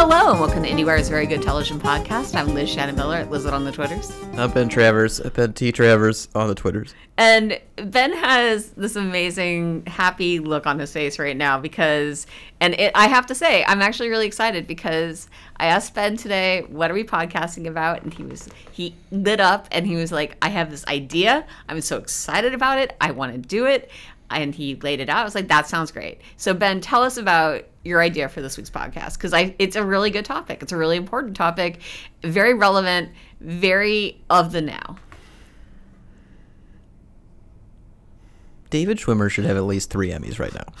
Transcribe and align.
Hello 0.00 0.30
and 0.30 0.38
welcome 0.38 0.62
to 0.62 0.68
IndieWire's 0.68 1.08
Very 1.08 1.26
Good 1.26 1.42
Television 1.42 1.80
Podcast. 1.80 2.36
I'm 2.36 2.54
Liz 2.54 2.70
Shannon 2.70 2.94
Miller 2.94 3.16
at 3.16 3.32
Lizard 3.32 3.52
on 3.52 3.64
the 3.64 3.72
Twitters. 3.72 4.12
I'm 4.34 4.52
Ben 4.52 4.68
Travers. 4.68 5.20
I've 5.20 5.34
been 5.34 5.52
T 5.54 5.72
Travers 5.72 6.28
on 6.36 6.46
the 6.46 6.54
Twitters. 6.54 6.94
And 7.16 7.60
Ben 7.74 8.12
has 8.12 8.70
this 8.70 8.94
amazing, 8.94 9.82
happy 9.88 10.38
look 10.38 10.68
on 10.68 10.78
his 10.78 10.92
face 10.92 11.18
right 11.18 11.36
now 11.36 11.58
because, 11.58 12.28
and 12.60 12.74
it, 12.74 12.92
I 12.94 13.08
have 13.08 13.26
to 13.26 13.34
say, 13.34 13.64
I'm 13.64 13.82
actually 13.82 14.08
really 14.08 14.28
excited 14.28 14.68
because 14.68 15.28
I 15.56 15.66
asked 15.66 15.94
Ben 15.94 16.16
today, 16.16 16.62
"What 16.68 16.92
are 16.92 16.94
we 16.94 17.02
podcasting 17.02 17.66
about?" 17.66 18.04
And 18.04 18.14
he 18.14 18.22
was 18.22 18.48
he 18.70 18.94
lit 19.10 19.40
up 19.40 19.66
and 19.72 19.84
he 19.84 19.96
was 19.96 20.12
like, 20.12 20.36
"I 20.40 20.50
have 20.50 20.70
this 20.70 20.86
idea. 20.86 21.44
I'm 21.68 21.80
so 21.80 21.96
excited 21.96 22.54
about 22.54 22.78
it. 22.78 22.96
I 23.00 23.10
want 23.10 23.32
to 23.32 23.38
do 23.38 23.66
it." 23.66 23.90
And 24.30 24.54
he 24.54 24.74
laid 24.76 25.00
it 25.00 25.08
out. 25.08 25.18
I 25.18 25.24
was 25.24 25.34
like, 25.34 25.48
"That 25.48 25.66
sounds 25.66 25.90
great." 25.90 26.20
So 26.36 26.52
Ben, 26.52 26.80
tell 26.80 27.02
us 27.02 27.16
about 27.16 27.64
your 27.82 28.02
idea 28.02 28.28
for 28.28 28.42
this 28.42 28.56
week's 28.56 28.70
podcast 28.70 29.14
because 29.14 29.32
I 29.32 29.54
it's 29.58 29.76
a 29.76 29.84
really 29.84 30.10
good 30.10 30.24
topic. 30.24 30.62
It's 30.62 30.72
a 30.72 30.76
really 30.76 30.96
important 30.96 31.36
topic, 31.36 31.80
very 32.22 32.54
relevant, 32.54 33.10
very 33.40 34.22
of 34.28 34.52
the 34.52 34.60
now. 34.60 34.96
David 38.70 38.98
Schwimmer 38.98 39.30
should 39.30 39.46
have 39.46 39.56
at 39.56 39.64
least 39.64 39.90
three 39.90 40.10
Emmys 40.10 40.38
right 40.38 40.52
now. 40.54 40.66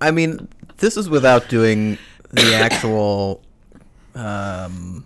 I 0.00 0.10
mean, 0.12 0.48
this 0.78 0.96
is 0.96 1.10
without 1.10 1.48
doing 1.48 1.98
the 2.30 2.54
actual 2.54 3.42
um, 4.14 5.04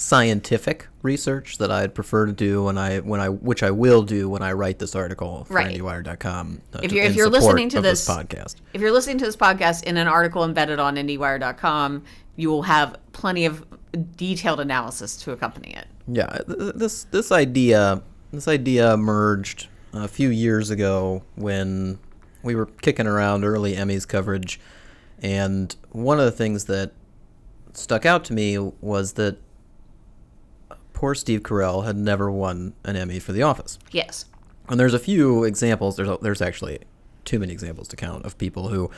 scientific 0.00 0.88
research 1.02 1.58
that 1.58 1.70
I'd 1.70 1.94
prefer 1.94 2.24
to 2.24 2.32
do 2.32 2.64
when 2.64 2.78
I 2.78 3.00
when 3.00 3.20
I 3.20 3.28
which 3.28 3.62
I 3.62 3.70
will 3.70 4.00
do 4.02 4.30
when 4.30 4.40
I 4.40 4.52
write 4.52 4.78
this 4.78 4.94
article 4.94 5.44
for 5.44 5.52
Right. 5.52 5.76
IndieWire.com. 5.78 6.62
uh, 6.72 6.80
If 6.82 6.90
you're- 6.92 7.06
if 7.06 7.14
you're 7.14 7.28
listening 7.28 7.68
to 7.68 7.76
of 7.78 7.82
this- 7.84 8.08
podcast, 8.08 8.56
If 8.72 8.80
you're 8.80 8.92
listening 8.92 9.18
to 9.18 9.26
this 9.26 9.36
podcast 9.36 9.82
in 9.84 9.98
an 9.98 10.08
article 10.08 10.42
embedded 10.42 10.78
on 10.78 10.96
IndieWire.com, 10.96 12.02
you 12.36 12.48
will 12.48 12.62
have 12.62 12.96
plenty 13.12 13.44
of 13.44 13.62
detailed 14.16 14.58
analysis 14.58 15.16
to 15.18 15.32
accompany 15.32 15.74
it. 15.74 15.86
Yeah, 16.08 16.38
th- 16.46 16.72
this 16.76 17.04
this 17.10 17.30
idea 17.30 18.00
this 18.32 18.48
idea 18.48 18.94
emerged 18.94 19.68
a 19.92 20.08
few 20.08 20.30
years 20.30 20.70
ago 20.70 21.24
when 21.34 21.98
we 22.42 22.54
were 22.54 22.66
kicking 22.80 23.06
around 23.06 23.44
early 23.44 23.74
Emmys 23.74 24.08
coverage, 24.08 24.58
and 25.20 25.76
one 25.90 26.18
of 26.18 26.24
the 26.24 26.30
things 26.32 26.64
that 26.64 26.92
stuck 27.74 28.06
out 28.06 28.24
to 28.24 28.32
me 28.32 28.56
was 28.80 29.12
that 29.14 29.36
poor 31.00 31.14
Steve 31.14 31.40
Carell 31.40 31.86
had 31.86 31.96
never 31.96 32.30
won 32.30 32.74
an 32.84 32.94
Emmy 32.94 33.18
for 33.18 33.32
The 33.32 33.42
Office. 33.42 33.78
Yes. 33.90 34.26
And 34.68 34.78
there's 34.78 34.92
a 34.92 34.98
few 34.98 35.44
examples. 35.44 35.96
There's 35.96 36.10
there's 36.20 36.42
actually 36.42 36.80
too 37.24 37.38
many 37.38 37.54
examples 37.54 37.88
to 37.88 37.96
count 37.96 38.26
of 38.26 38.36
people 38.36 38.68
who 38.68 38.90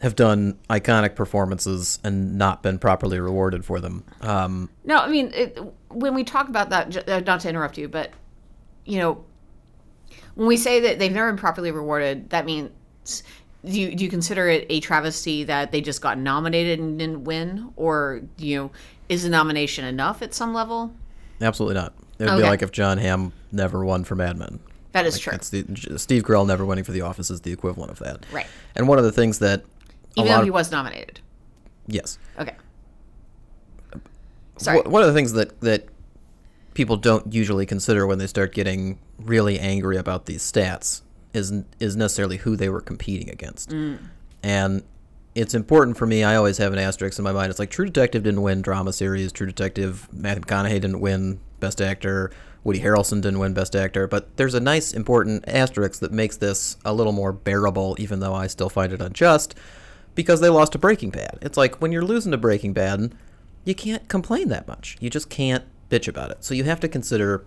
have 0.00 0.16
done 0.16 0.58
iconic 0.70 1.14
performances 1.14 1.98
and 2.02 2.38
not 2.38 2.62
been 2.62 2.78
properly 2.78 3.20
rewarded 3.20 3.62
for 3.62 3.78
them. 3.78 4.04
Um, 4.22 4.70
No, 4.82 4.96
I 4.96 5.08
mean, 5.08 5.30
it, 5.34 5.60
when 5.90 6.14
we 6.14 6.24
talk 6.24 6.48
about 6.48 6.70
that, 6.70 7.06
uh, 7.06 7.20
not 7.20 7.40
to 7.40 7.50
interrupt 7.50 7.76
you, 7.76 7.86
but, 7.86 8.12
you 8.86 8.98
know, 9.00 9.22
when 10.34 10.48
we 10.48 10.56
say 10.56 10.80
that 10.80 10.98
they've 10.98 11.12
never 11.12 11.30
been 11.30 11.36
properly 11.36 11.72
rewarded, 11.72 12.30
that 12.30 12.46
means. 12.46 12.70
Do 13.62 13.78
you, 13.78 13.94
do 13.94 14.02
you 14.02 14.08
consider 14.08 14.48
it 14.48 14.64
a 14.70 14.80
travesty 14.80 15.44
that 15.44 15.72
they 15.72 15.82
just 15.82 16.00
got 16.00 16.16
nominated 16.16 16.78
and 16.78 16.98
didn't 16.98 17.24
win? 17.24 17.74
Or, 17.76 18.22
you 18.38 18.56
know, 18.56 18.70
is 19.10 19.24
the 19.24 19.28
nomination 19.28 19.84
enough 19.84 20.22
at 20.22 20.32
some 20.32 20.54
level? 20.54 20.94
Absolutely 21.42 21.74
not. 21.74 21.92
It 22.18 22.24
would 22.24 22.30
Okay. 22.32 22.42
be 22.42 22.48
like 22.48 22.62
if 22.62 22.70
Jon 22.72 22.96
Hamm 22.98 23.32
never 23.52 23.84
won 23.84 24.04
for 24.04 24.14
Mad 24.14 24.38
Men. 24.38 24.60
That 24.92 25.04
is 25.06 25.18
true. 25.18 25.30
That's 25.32 25.50
the 25.50 25.64
Steve 25.98 26.22
Carell 26.22 26.46
never 26.46 26.64
winning 26.64 26.84
for 26.84 26.92
The 26.92 27.02
Office 27.02 27.30
is 27.30 27.42
the 27.42 27.52
equivalent 27.52 27.90
of 27.92 27.98
that. 28.00 28.24
Right. 28.32 28.46
And 28.74 28.88
one 28.88 28.98
of 28.98 29.04
the 29.04 29.12
things 29.12 29.38
that 29.40 29.60
a 29.60 30.20
Even 30.20 30.30
lot 30.30 30.34
though 30.36 30.38
of- 30.40 30.44
he 30.44 30.50
was 30.50 30.70
nominated. 30.72 31.20
yes, 31.86 32.18
Okay. 32.38 32.54
Sorry. 34.58 34.80
Wh- 34.80 34.86
one 34.90 35.02
of 35.02 35.08
the 35.08 35.14
things 35.14 35.32
that 35.32 35.58
that 35.60 35.86
people 36.74 36.96
don't 36.96 37.32
usually 37.32 37.66
consider 37.66 38.06
when 38.06 38.18
they 38.18 38.26
start 38.26 38.52
getting 38.54 38.98
really 39.18 39.58
angry 39.58 39.96
about 39.96 40.26
these 40.26 40.42
stats 40.42 41.02
is 41.32 41.52
is 41.78 41.96
necessarily 41.96 42.36
who 42.38 42.56
they 42.56 42.68
were 42.68 42.80
competing 42.80 43.30
against. 43.30 43.70
Mm. 43.70 43.98
And 44.42 44.82
it's 45.34 45.54
important 45.54 45.96
for 45.96 46.06
me. 46.06 46.24
I 46.24 46.36
always 46.36 46.58
have 46.58 46.72
an 46.72 46.78
asterisk 46.78 47.18
in 47.18 47.24
my 47.24 47.32
mind. 47.32 47.50
It's 47.50 47.58
like 47.58 47.70
True 47.70 47.86
Detective 47.86 48.22
didn't 48.24 48.42
win 48.42 48.62
drama 48.62 48.92
series. 48.92 49.32
True 49.32 49.46
Detective 49.46 50.08
Matthew 50.12 50.42
McConaughey 50.42 50.80
didn't 50.80 51.00
win 51.00 51.40
Best 51.60 51.80
Actor. 51.80 52.32
Woody 52.64 52.80
Harrelson 52.80 53.22
didn't 53.22 53.38
win 53.38 53.54
Best 53.54 53.76
Actor. 53.76 54.06
But 54.08 54.36
there's 54.36 54.54
a 54.54 54.60
nice 54.60 54.92
important 54.92 55.44
asterisk 55.46 56.00
that 56.00 56.12
makes 56.12 56.36
this 56.36 56.76
a 56.84 56.92
little 56.92 57.12
more 57.12 57.32
bearable, 57.32 57.96
even 57.98 58.20
though 58.20 58.34
I 58.34 58.48
still 58.48 58.68
find 58.68 58.92
it 58.92 59.00
unjust, 59.00 59.54
because 60.14 60.40
they 60.40 60.48
lost 60.48 60.72
to 60.72 60.78
Breaking 60.78 61.10
Bad. 61.10 61.38
It's 61.42 61.56
like 61.56 61.80
when 61.80 61.92
you're 61.92 62.04
losing 62.04 62.32
to 62.32 62.38
Breaking 62.38 62.72
Bad, 62.72 63.14
you 63.64 63.74
can't 63.74 64.08
complain 64.08 64.48
that 64.48 64.66
much. 64.66 64.96
You 65.00 65.10
just 65.10 65.30
can't 65.30 65.64
bitch 65.88 66.08
about 66.08 66.30
it. 66.30 66.44
So 66.44 66.54
you 66.54 66.64
have 66.64 66.80
to 66.80 66.88
consider 66.88 67.44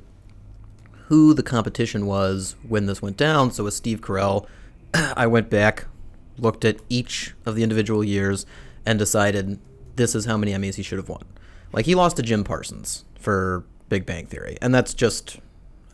who 1.08 1.34
the 1.34 1.44
competition 1.44 2.06
was 2.06 2.56
when 2.68 2.86
this 2.86 3.02
went 3.02 3.18
down. 3.18 3.52
So 3.52 3.66
with 3.66 3.74
Steve 3.74 4.02
Carell, 4.02 4.48
I 4.94 5.28
went 5.28 5.50
back, 5.50 5.86
looked 6.38 6.66
at 6.66 6.78
each 6.90 7.34
of 7.46 7.56
the 7.56 7.64
individual 7.64 8.04
years, 8.04 8.46
and 8.86 9.00
decided 9.00 9.60
this 9.96 10.16
is 10.16 10.26
how 10.26 10.38
many 10.38 10.52
Emmys 10.52 10.76
he 10.76 10.84
should 10.84 10.98
have 10.98 11.10
won. 11.10 11.24
Like 11.72 11.86
he 11.86 11.96
lost 11.96 12.18
to 12.18 12.24
Jim 12.24 12.44
Parsons 12.44 13.06
for 13.20 13.64
Big 13.90 14.06
Bang 14.06 14.26
Theory, 14.26 14.58
and 14.62 14.74
that's 14.74 14.94
just 14.94 15.40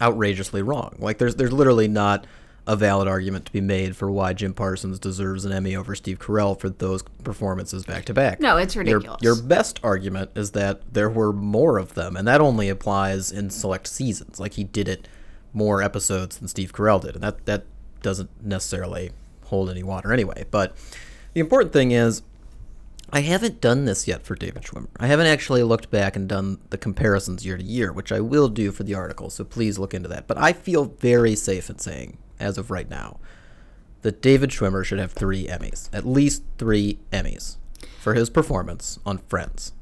outrageously 0.01 0.61
wrong. 0.61 0.95
Like 0.99 1.17
there's 1.17 1.35
there's 1.35 1.53
literally 1.53 1.87
not 1.87 2.25
a 2.67 2.75
valid 2.75 3.07
argument 3.07 3.47
to 3.47 3.51
be 3.51 3.61
made 3.61 3.95
for 3.95 4.11
why 4.11 4.31
Jim 4.31 4.53
Parsons 4.53 4.99
deserves 4.99 5.43
an 5.43 5.51
Emmy 5.51 5.75
over 5.75 5.95
Steve 5.95 6.19
Carell 6.19 6.59
for 6.59 6.69
those 6.69 7.01
performances 7.23 7.83
back 7.83 8.05
to 8.05 8.13
back. 8.13 8.39
No, 8.39 8.57
it's 8.57 8.75
Your- 8.75 8.83
ridiculous. 8.83 9.23
Your, 9.23 9.35
best 9.35 9.79
argument 9.81 10.29
is 10.35 10.51
that 10.51 10.81
there 10.93 11.09
were 11.09 11.33
more 11.33 11.79
of 11.79 11.95
them, 11.95 12.15
and 12.15 12.27
that 12.27 12.41
only 12.41 12.69
applies 12.69 13.31
in 13.31 13.49
select 13.49 13.87
seasons. 13.87 14.39
Like 14.39 14.53
he 14.53 14.63
did 14.63 14.87
it 14.87 15.07
more 15.51 15.81
episodes 15.81 16.37
than 16.37 16.47
Steve 16.47 16.71
Carell 16.71 17.01
did, 17.01 17.15
and 17.15 17.23
that 17.23 17.45
that 17.45 17.65
doesn't 18.03 18.29
necessarily 18.43 19.11
hold 19.49 19.69
any 19.69 19.83
water 19.83 20.13
anyway. 20.13 20.45
But 20.49 20.75
the 21.33 21.39
important 21.39 21.73
thing 21.73 21.91
is, 21.91 22.21
I 23.11 23.21
haven't 23.21 23.59
done 23.59 23.85
this 23.85 24.07
yet 24.07 24.23
for 24.23 24.35
David 24.35 24.63
Schwimmer. 24.63 24.87
I 24.99 25.07
haven't 25.07 25.25
actually 25.25 25.63
looked 25.63 25.89
back 25.89 26.15
and 26.15 26.29
done 26.29 26.59
the 26.69 26.77
comparisons 26.77 27.43
year 27.45 27.57
to 27.57 27.63
year, 27.63 27.91
which 27.91 28.11
I 28.11 28.19
will 28.19 28.49
do 28.49 28.71
for 28.71 28.83
the 28.83 28.93
article. 28.93 29.29
So 29.31 29.43
please 29.43 29.79
look 29.79 29.95
into 29.95 30.07
that. 30.09 30.27
But 30.27 30.37
I 30.37 30.53
feel 30.53 30.85
very 30.85 31.35
safe 31.35 31.69
in 31.69 31.79
saying, 31.79 32.19
as 32.39 32.57
of 32.59 32.69
right 32.69 32.89
now, 32.89 33.19
that 34.03 34.21
David 34.21 34.51
Schwimmer 34.51 34.85
should 34.85 34.99
have 34.99 35.11
three 35.11 35.47
Emmys, 35.47 35.89
at 35.91 36.05
least 36.05 36.43
three 36.59 36.99
Emmys, 37.11 37.57
for 37.99 38.13
his 38.13 38.29
performance 38.29 38.99
on 39.05 39.17
Friends. 39.17 39.73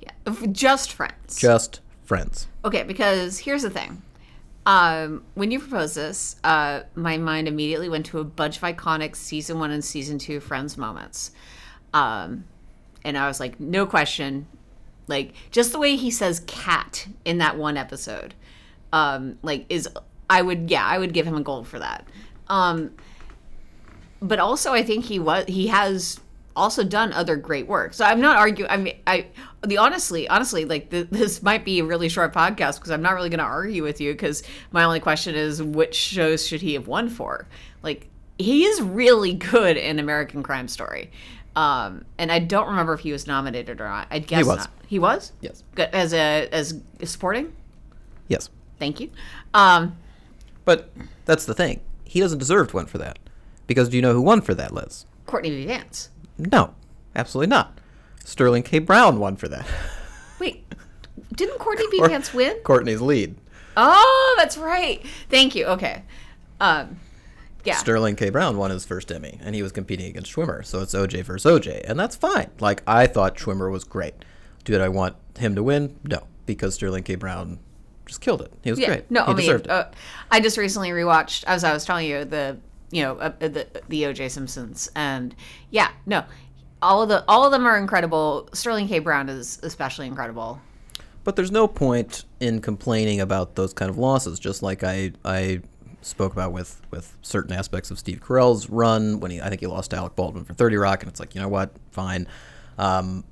Yeah, 0.00 0.12
just 0.52 0.92
friends. 0.92 1.36
Just 1.38 1.80
Friends. 2.04 2.46
okay, 2.64 2.84
because 2.84 3.40
here's 3.40 3.62
the 3.62 3.70
thing. 3.70 4.02
Um, 4.68 5.24
when 5.32 5.50
you 5.50 5.60
proposed 5.60 5.94
this, 5.94 6.36
uh, 6.44 6.82
my 6.94 7.16
mind 7.16 7.48
immediately 7.48 7.88
went 7.88 8.04
to 8.06 8.18
a 8.18 8.24
bunch 8.24 8.58
of 8.58 8.62
iconic 8.62 9.16
season 9.16 9.58
one 9.58 9.70
and 9.70 9.82
season 9.82 10.18
two 10.18 10.40
Friends 10.40 10.76
moments. 10.76 11.30
Um, 11.94 12.44
and 13.02 13.16
I 13.16 13.26
was 13.26 13.40
like, 13.40 13.58
no 13.58 13.86
question. 13.86 14.46
Like, 15.06 15.32
just 15.50 15.72
the 15.72 15.78
way 15.78 15.96
he 15.96 16.10
says 16.10 16.40
cat 16.46 17.08
in 17.24 17.38
that 17.38 17.56
one 17.56 17.78
episode, 17.78 18.34
um, 18.92 19.38
like, 19.40 19.64
is, 19.70 19.88
I 20.28 20.42
would, 20.42 20.70
yeah, 20.70 20.84
I 20.84 20.98
would 20.98 21.14
give 21.14 21.26
him 21.26 21.34
a 21.34 21.40
gold 21.40 21.66
for 21.66 21.78
that. 21.78 22.06
Um, 22.48 22.90
but 24.20 24.38
also 24.38 24.72
I 24.72 24.82
think 24.82 25.06
he 25.06 25.18
was 25.18 25.44
he 25.46 25.68
has 25.68 26.20
also 26.58 26.84
done 26.84 27.12
other 27.12 27.36
great 27.36 27.66
work. 27.66 27.94
So 27.94 28.04
I'm 28.04 28.20
not 28.20 28.36
arguing. 28.36 28.70
I 28.70 28.76
mean, 28.76 28.96
I 29.06 29.26
the 29.66 29.78
honestly, 29.78 30.28
honestly, 30.28 30.64
like 30.64 30.90
th- 30.90 31.08
this 31.10 31.42
might 31.42 31.64
be 31.64 31.80
a 31.80 31.84
really 31.84 32.08
short 32.08 32.34
podcast 32.34 32.76
because 32.76 32.90
I'm 32.90 33.02
not 33.02 33.14
really 33.14 33.30
going 33.30 33.38
to 33.38 33.44
argue 33.44 33.82
with 33.82 34.00
you 34.00 34.12
because 34.12 34.42
my 34.72 34.84
only 34.84 35.00
question 35.00 35.34
is 35.34 35.62
which 35.62 35.94
shows 35.94 36.46
should 36.46 36.60
he 36.60 36.74
have 36.74 36.86
won 36.86 37.08
for? 37.08 37.46
Like 37.82 38.08
he 38.38 38.64
is 38.64 38.80
really 38.82 39.34
good 39.34 39.76
in 39.76 39.98
American 39.98 40.42
Crime 40.42 40.68
Story. 40.68 41.10
Um, 41.56 42.04
and 42.18 42.30
I 42.30 42.38
don't 42.38 42.68
remember 42.68 42.92
if 42.92 43.00
he 43.00 43.10
was 43.10 43.26
nominated 43.26 43.80
or 43.80 43.88
not. 43.88 44.06
I 44.10 44.20
guess 44.20 44.44
was. 44.46 44.58
not. 44.58 44.70
He 44.86 44.98
was. 44.98 45.32
Yes. 45.40 45.64
Good 45.74 45.88
as 45.92 46.12
a 46.14 46.48
as 46.52 46.80
supporting. 47.04 47.52
Yes. 48.28 48.48
Thank 48.78 49.00
you. 49.00 49.10
Um, 49.54 49.96
But 50.64 50.90
that's 51.24 51.46
the 51.46 51.54
thing. 51.54 51.80
He 52.04 52.20
doesn't 52.20 52.38
deserve 52.38 52.70
to 52.70 52.76
win 52.76 52.86
for 52.86 52.98
that. 52.98 53.18
Because 53.66 53.88
do 53.88 53.96
you 53.96 54.02
know 54.02 54.12
who 54.12 54.22
won 54.22 54.40
for 54.40 54.54
that, 54.54 54.72
Liz? 54.72 55.04
Courtney 55.26 55.66
Vance. 55.66 56.10
No, 56.38 56.74
absolutely 57.14 57.48
not. 57.48 57.78
Sterling 58.24 58.62
K. 58.62 58.78
Brown 58.78 59.18
won 59.18 59.36
for 59.36 59.48
that. 59.48 59.66
Wait, 60.38 60.64
didn't 61.34 61.58
Courtney 61.58 61.86
B. 61.90 61.98
Or- 62.00 62.08
Vance 62.08 62.32
win? 62.32 62.56
Courtney's 62.64 63.00
lead. 63.00 63.36
Oh, 63.76 64.34
that's 64.38 64.56
right. 64.58 65.04
Thank 65.30 65.54
you. 65.54 65.66
Okay. 65.66 66.02
Um, 66.60 66.98
yeah. 67.64 67.76
Sterling 67.76 68.16
K. 68.16 68.30
Brown 68.30 68.56
won 68.56 68.70
his 68.70 68.84
first 68.84 69.10
Emmy, 69.12 69.38
and 69.42 69.54
he 69.54 69.62
was 69.62 69.72
competing 69.72 70.06
against 70.06 70.32
Schwimmer, 70.32 70.64
so 70.64 70.80
it's 70.80 70.94
OJ 70.94 71.22
versus 71.24 71.50
OJ, 71.50 71.84
and 71.88 71.98
that's 71.98 72.16
fine. 72.16 72.50
Like 72.60 72.82
I 72.86 73.06
thought 73.06 73.36
Schwimmer 73.36 73.70
was 73.70 73.84
great. 73.84 74.14
Did 74.64 74.80
I 74.80 74.88
want 74.88 75.16
him 75.38 75.54
to 75.54 75.62
win? 75.62 75.98
No, 76.04 76.24
because 76.46 76.74
Sterling 76.74 77.04
K. 77.04 77.14
Brown 77.14 77.58
just 78.06 78.20
killed 78.20 78.42
it. 78.42 78.52
He 78.62 78.70
was 78.70 78.78
yeah. 78.78 78.86
great. 78.88 79.10
No, 79.10 79.24
he 79.24 79.30
I 79.30 79.34
mean, 79.34 79.36
deserved 79.46 79.66
it. 79.66 79.70
uh, 79.70 79.84
I 80.30 80.40
just 80.40 80.56
recently 80.56 80.90
rewatched, 80.90 81.44
as 81.46 81.62
I 81.62 81.72
was 81.72 81.84
telling 81.84 82.06
you, 82.06 82.24
the 82.24 82.58
you 82.90 83.02
know, 83.02 83.16
uh, 83.18 83.32
the 83.38 83.66
the 83.88 84.06
O.J. 84.06 84.28
Simpsons, 84.30 84.90
and 84.94 85.34
yeah, 85.70 85.90
no, 86.06 86.24
all 86.80 87.02
of 87.02 87.08
the 87.08 87.24
all 87.28 87.44
of 87.44 87.52
them 87.52 87.66
are 87.66 87.76
incredible. 87.76 88.48
Sterling 88.52 88.88
K. 88.88 88.98
Brown 88.98 89.28
is 89.28 89.58
especially 89.62 90.06
incredible. 90.06 90.60
But 91.24 91.36
there's 91.36 91.50
no 91.50 91.68
point 91.68 92.24
in 92.40 92.60
complaining 92.60 93.20
about 93.20 93.54
those 93.54 93.74
kind 93.74 93.90
of 93.90 93.98
losses. 93.98 94.38
Just 94.38 94.62
like 94.62 94.82
I 94.82 95.12
I 95.24 95.60
spoke 96.00 96.32
about 96.32 96.52
with 96.52 96.80
with 96.90 97.16
certain 97.22 97.52
aspects 97.52 97.90
of 97.90 97.98
Steve 97.98 98.20
Carell's 98.20 98.70
run 98.70 99.20
when 99.20 99.30
he 99.30 99.40
I 99.40 99.48
think 99.48 99.60
he 99.60 99.66
lost 99.66 99.90
to 99.90 99.96
Alec 99.96 100.16
Baldwin 100.16 100.44
for 100.44 100.54
30 100.54 100.76
Rock, 100.76 101.02
and 101.02 101.10
it's 101.10 101.20
like 101.20 101.34
you 101.34 101.40
know 101.40 101.48
what, 101.48 101.72
fine. 101.90 102.26
Um, 102.78 103.24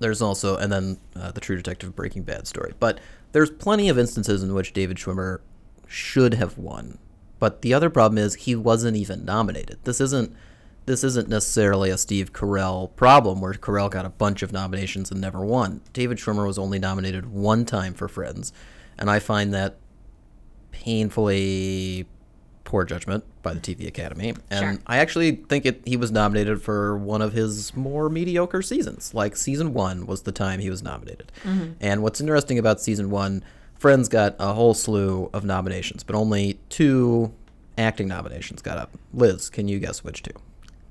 there's 0.00 0.20
also 0.20 0.56
and 0.56 0.70
then 0.70 0.98
uh, 1.16 1.30
the 1.30 1.40
True 1.40 1.56
Detective 1.56 1.94
Breaking 1.94 2.22
Bad 2.22 2.46
story, 2.46 2.74
but 2.78 3.00
there's 3.32 3.50
plenty 3.50 3.88
of 3.88 3.98
instances 3.98 4.42
in 4.42 4.52
which 4.52 4.72
David 4.72 4.98
Schwimmer 4.98 5.40
should 5.86 6.34
have 6.34 6.58
won. 6.58 6.98
But 7.42 7.62
the 7.62 7.74
other 7.74 7.90
problem 7.90 8.18
is 8.18 8.36
he 8.36 8.54
wasn't 8.54 8.96
even 8.96 9.24
nominated. 9.24 9.78
This 9.82 10.00
isn't 10.00 10.32
this 10.86 11.02
isn't 11.02 11.28
necessarily 11.28 11.90
a 11.90 11.98
Steve 11.98 12.32
Carell 12.32 12.94
problem 12.94 13.40
where 13.40 13.52
Carell 13.54 13.90
got 13.90 14.06
a 14.06 14.10
bunch 14.10 14.44
of 14.44 14.52
nominations 14.52 15.10
and 15.10 15.20
never 15.20 15.44
won. 15.44 15.80
David 15.92 16.18
Schwimmer 16.18 16.46
was 16.46 16.56
only 16.56 16.78
nominated 16.78 17.32
one 17.32 17.64
time 17.64 17.94
for 17.94 18.06
Friends, 18.06 18.52
and 18.96 19.10
I 19.10 19.18
find 19.18 19.52
that 19.52 19.78
painfully 20.70 22.06
poor 22.62 22.84
judgment 22.84 23.24
by 23.42 23.54
the 23.54 23.60
TV 23.60 23.88
Academy. 23.88 24.34
And 24.48 24.78
Sure. 24.78 24.84
I 24.86 24.98
actually 24.98 25.32
think 25.32 25.66
it 25.66 25.82
he 25.84 25.96
was 25.96 26.12
nominated 26.12 26.62
for 26.62 26.96
one 26.96 27.22
of 27.22 27.32
his 27.32 27.74
more 27.74 28.08
mediocre 28.08 28.62
seasons. 28.62 29.14
Like 29.14 29.34
season 29.36 29.74
1 29.74 30.06
was 30.06 30.22
the 30.22 30.30
time 30.30 30.60
he 30.60 30.70
was 30.70 30.80
nominated. 30.80 31.32
Mm-hmm. 31.42 31.72
And 31.80 32.04
what's 32.04 32.20
interesting 32.20 32.60
about 32.60 32.80
season 32.80 33.10
1, 33.10 33.42
Friends 33.82 34.08
got 34.08 34.36
a 34.38 34.52
whole 34.52 34.74
slew 34.74 35.28
of 35.32 35.44
nominations, 35.44 36.04
but 36.04 36.14
only 36.14 36.56
two 36.68 37.32
acting 37.76 38.06
nominations 38.06 38.62
got 38.62 38.78
up. 38.78 38.96
Liz, 39.12 39.50
can 39.50 39.66
you 39.66 39.80
guess 39.80 40.04
which 40.04 40.22
two? 40.22 40.30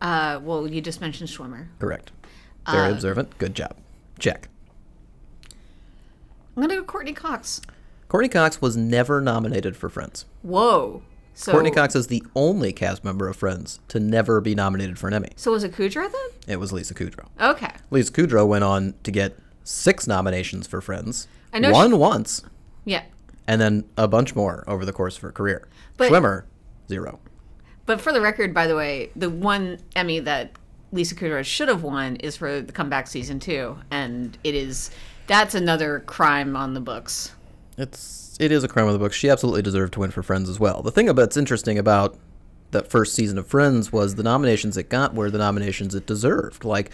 Uh, 0.02 0.42
well, 0.44 0.68
you 0.68 0.82
just 0.82 1.00
mentioned 1.00 1.30
Schwimmer. 1.30 1.68
Correct. 1.80 2.12
Very 2.70 2.92
observant. 2.92 3.38
Good 3.38 3.56
job. 3.56 3.78
Check. 4.20 4.50
I'm 6.58 6.62
gonna 6.64 6.76
go 6.76 6.84
Courteney 6.84 7.14
Cox. 7.14 7.62
Courteney 8.10 8.28
Cox 8.28 8.62
was 8.62 8.76
never 8.76 9.22
nominated 9.22 9.78
for 9.78 9.88
Friends. 9.88 10.26
Whoa. 10.42 11.02
So 11.34 11.54
Courteney 11.54 11.72
Cox 11.72 11.96
is 11.96 12.08
the 12.08 12.22
only 12.36 12.74
cast 12.74 13.06
member 13.06 13.30
of 13.30 13.38
Friends 13.38 13.80
to 13.88 14.02
never 14.02 14.42
be 14.42 14.54
nominated 14.54 15.00
for 15.00 15.08
an 15.08 15.14
Emmy. 15.14 15.30
So 15.38 15.54
was 15.54 15.64
it 15.64 15.72
Kudrow 15.72 16.12
then? 16.12 16.30
It 16.46 16.60
was 16.60 16.74
Lisa 16.74 16.94
Kudrow. 16.94 17.28
Okay. 17.40 17.72
Lisa 17.90 18.12
Kudrow 18.12 18.46
went 18.46 18.66
on 18.66 18.96
to 19.04 19.12
get 19.12 19.40
six 19.64 20.08
nominations 20.08 20.68
for 20.68 20.82
Friends. 20.82 21.30
I 21.54 21.60
know 21.60 21.72
One 21.72 21.92
she- 21.92 21.96
once, 21.96 22.44
Yeah. 22.86 23.04
and 23.48 23.60
then 23.62 23.86
a 23.98 24.08
bunch 24.08 24.36
more 24.36 24.64
over 24.68 24.86
the 24.86 24.94
course 24.94 25.16
of 25.18 25.22
her 25.24 25.32
career. 25.32 25.68
But- 25.98 26.12
Schwimmer, 26.12 26.44
zero. 26.88 27.20
But 27.86 28.00
for 28.00 28.14
the 28.14 28.22
record, 28.22 28.54
by 28.54 28.68
the 28.68 28.76
way, 28.76 29.10
the 29.16 29.30
one 29.30 29.80
Emmy 29.96 30.20
that 30.20 30.52
Lisa 30.92 31.16
Kudrow 31.16 31.44
should 31.44 31.68
have 31.68 31.84
won 31.84 32.16
is 32.18 32.38
for 32.38 32.62
the 32.62 32.72
comeback 32.72 33.08
season 33.08 33.40
two, 33.40 33.78
and 33.90 34.38
it 34.44 34.56
is 34.56 34.92
that's 35.28 35.56
another 35.56 36.02
crime 36.02 36.56
on 36.56 36.74
the 36.74 36.80
books. 36.80 37.34
It's 37.78 38.38
it 38.40 38.52
is 38.52 38.64
a 38.64 38.68
crime 38.68 38.88
of 38.88 38.94
the 38.94 39.00
book. 39.00 39.14
She 39.14 39.30
absolutely 39.30 39.62
deserved 39.62 39.94
to 39.94 40.00
win 40.00 40.12
for 40.12 40.22
Friends 40.24 40.50
as 40.50 40.60
well. 40.60 40.82
The 40.82 40.92
thing 40.92 41.10
about 41.10 41.22
that's 41.22 41.38
interesting 41.38 41.78
about 41.78 42.18
that 42.72 42.90
first 42.90 43.14
season 43.16 43.38
of 43.38 43.48
Friends 43.48 43.92
was 43.92 44.16
the 44.16 44.24
nominations 44.24 44.78
it 44.78 44.90
got 44.90 45.14
were 45.14 45.30
the 45.32 45.38
nominations 45.38 45.96
it 45.96 46.06
deserved. 46.06 46.64
Like 46.64 46.92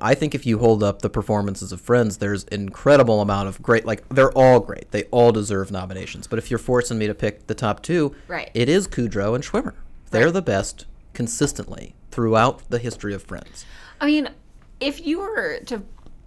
I 0.00 0.14
think 0.14 0.34
if 0.34 0.46
you 0.46 0.58
hold 0.58 0.82
up 0.82 1.02
the 1.02 1.10
performances 1.10 1.70
of 1.72 1.80
Friends, 1.80 2.16
there's 2.18 2.44
an 2.44 2.60
incredible 2.62 3.20
amount 3.20 3.48
of 3.48 3.60
great 3.62 3.84
like 3.84 4.08
they're 4.08 4.32
all 4.32 4.60
great. 4.60 4.90
They 4.90 5.04
all 5.04 5.30
deserve 5.32 5.70
nominations. 5.70 6.26
But 6.26 6.38
if 6.38 6.50
you're 6.50 6.58
forcing 6.58 6.98
me 6.98 7.06
to 7.06 7.14
pick 7.14 7.46
the 7.46 7.54
top 7.54 7.82
two, 7.82 8.14
Right. 8.28 8.50
it 8.54 8.68
is 8.68 8.88
Kudrow 8.88 9.34
and 9.34 9.44
Schwimmer. 9.44 9.74
They're 10.10 10.26
Right. 10.26 10.34
the 10.34 10.42
best 10.42 10.86
consistently 11.12 11.94
throughout 12.10 12.68
the 12.70 12.78
history 12.78 13.12
of 13.14 13.22
Friends. 13.22 13.64
I 14.00 14.06
mean, 14.06 14.30
if 14.80 15.04
you 15.06 15.18
were 15.18 15.60
to 15.66 15.82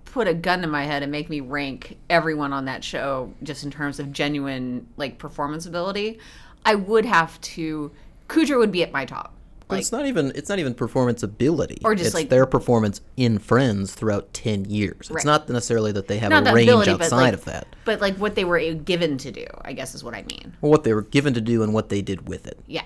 put 0.05 0.27
a 0.27 0.33
gun 0.33 0.61
to 0.61 0.67
my 0.67 0.85
head 0.85 1.03
and 1.03 1.11
make 1.11 1.29
me 1.29 1.39
rank 1.39 1.97
everyone 2.09 2.53
on 2.53 2.65
that 2.65 2.83
show 2.83 3.33
just 3.43 3.63
in 3.63 3.71
terms 3.71 3.99
of 3.99 4.11
genuine 4.11 4.87
like 4.97 5.17
performance 5.17 5.65
ability, 5.65 6.19
I 6.65 6.75
would 6.75 7.05
have 7.05 7.39
to 7.41 7.91
Kudrow 8.27 8.57
would 8.59 8.71
be 8.71 8.83
at 8.83 8.91
my 8.91 9.05
top. 9.05 9.33
But 9.67 9.75
Like 9.75 9.81
it's 9.81 9.91
not 9.91 10.05
even 10.05 10.31
it's 10.33 10.47
not 10.47 10.59
even 10.59 10.73
performance 10.73 11.23
ability. 11.23 11.79
Or 11.83 11.93
just, 11.93 12.07
it's 12.07 12.15
like- 12.15 12.29
their 12.29 12.45
performance 12.45 13.01
in 13.17 13.37
Friends 13.37 13.93
throughout 13.93 14.33
ten 14.33 14.65
years. 14.65 14.95
It's 15.01 15.11
Right. 15.11 15.25
not 15.25 15.49
necessarily 15.49 15.91
that 15.91 16.07
they 16.07 16.19
have 16.19 16.29
not 16.29 16.47
a 16.47 16.53
range 16.53 16.69
ability, 16.69 16.91
outside 16.91 17.17
like, 17.17 17.33
of 17.33 17.45
that. 17.45 17.67
But 17.83 17.99
like 17.99 18.15
what 18.17 18.35
they 18.35 18.45
were 18.45 18.59
given 18.73 19.17
to 19.17 19.31
do, 19.31 19.45
I 19.63 19.73
guess 19.73 19.93
is 19.93 20.03
what 20.03 20.13
I 20.13 20.23
mean. 20.23 20.53
Or 20.61 20.69
what 20.69 20.83
they 20.85 20.93
were 20.93 21.01
given 21.01 21.33
to 21.33 21.41
do 21.41 21.63
and 21.63 21.73
what 21.73 21.89
they 21.89 22.01
did 22.01 22.29
with 22.29 22.47
it. 22.47 22.59
Yeah. 22.65 22.83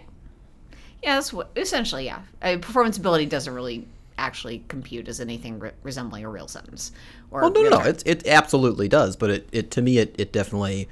Yeah, 1.04 1.16
that's 1.16 1.32
what 1.32 1.50
essentially, 1.56 2.06
yeah. 2.06 2.22
Uh, 2.42 2.58
performance 2.58 2.98
ability 2.98 3.28
doesn't 3.28 3.54
really 3.54 3.88
actually 4.18 4.64
compute 4.68 5.08
as 5.08 5.20
anything 5.20 5.60
re- 5.60 5.72
resembling 5.84 6.24
a 6.26 6.30
real 6.30 6.48
sentence. 6.48 6.92
Or 7.32 7.42
Well, 7.42 7.52
no, 7.52 7.62
no, 7.64 7.70
no. 7.70 7.80
It, 7.82 8.04
it 8.06 8.28
absolutely 8.28 8.88
does, 8.88 9.16
but 9.16 9.30
it, 9.30 9.50
it 9.52 9.72
to 9.72 9.82
me 9.82 9.98
it, 10.00 10.16
it 10.18 10.32
definitely 10.32 10.88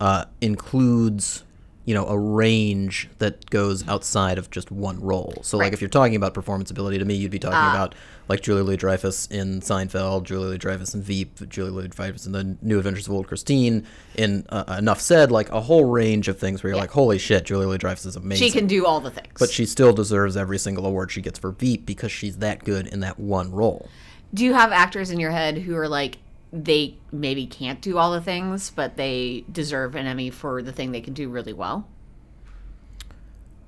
uh, 0.00 0.26
includes 0.40 1.44
you 1.90 1.96
know 1.96 2.06
a 2.06 2.16
range 2.16 3.08
that 3.18 3.50
goes 3.50 3.78
outside 3.88 4.38
of 4.38 4.48
just 4.50 4.70
one 4.70 5.00
role. 5.00 5.34
So 5.42 5.58
like 5.58 5.72
if 5.72 5.80
you're 5.80 5.90
talking 5.90 6.14
about 6.14 6.34
performance 6.34 6.70
ability, 6.70 6.98
to 6.98 7.04
me 7.04 7.14
you'd 7.14 7.32
be 7.32 7.40
talking 7.40 7.58
about 7.74 7.96
like 8.28 8.42
Julia 8.42 8.62
Louis-Dreyfus 8.62 9.26
in 9.26 9.60
Seinfeld, 9.60 10.22
Julia 10.22 10.46
Louis-Dreyfus 10.50 10.94
in 10.94 11.02
Veep, 11.02 11.48
Julia 11.48 11.72
Louis-Dreyfus 11.72 12.26
in 12.26 12.32
The 12.32 12.56
New 12.62 12.78
Adventures 12.78 13.08
of 13.08 13.12
Old 13.12 13.26
Christine. 13.26 13.84
In 14.14 14.46
uh, 14.50 14.76
Enough 14.78 15.00
Said, 15.00 15.32
like 15.32 15.50
a 15.50 15.60
whole 15.60 15.86
range 15.86 16.28
of 16.28 16.38
things 16.38 16.62
where 16.62 16.70
you're 16.70 16.78
like, 16.80 16.92
holy 16.92 17.18
shit, 17.18 17.44
Julia 17.44 17.66
Louis-Dreyfus 17.66 18.06
is 18.06 18.14
amazing. 18.14 18.46
She 18.46 18.52
can 18.52 18.68
do 18.68 18.86
all 18.86 19.00
the 19.00 19.10
things. 19.10 19.32
but 19.36 19.50
she 19.50 19.66
still 19.66 19.92
deserves 19.92 20.36
every 20.36 20.58
single 20.58 20.86
award 20.86 21.10
she 21.10 21.20
gets 21.20 21.40
for 21.40 21.50
Veep 21.50 21.84
because 21.86 22.12
she's 22.12 22.36
that 22.38 22.62
good 22.62 22.86
in 22.86 23.00
that 23.00 23.18
one 23.18 23.50
role. 23.50 23.88
do 24.32 24.44
you 24.44 24.54
have 24.54 24.70
actors 24.70 25.10
in 25.10 25.18
your 25.18 25.32
head 25.32 25.58
who 25.58 25.74
are 25.76 25.88
like 25.88 26.18
they 26.52 26.96
maybe 27.12 27.46
can't 27.46 27.80
do 27.80 27.98
all 27.98 28.12
the 28.12 28.20
things, 28.20 28.70
but 28.70 28.96
they 28.96 29.44
deserve 29.50 29.94
an 29.94 30.06
Emmy 30.06 30.30
for 30.30 30.62
the 30.62 30.72
thing 30.72 30.92
they 30.92 31.00
can 31.00 31.14
do 31.14 31.28
really 31.28 31.52
well? 31.52 31.86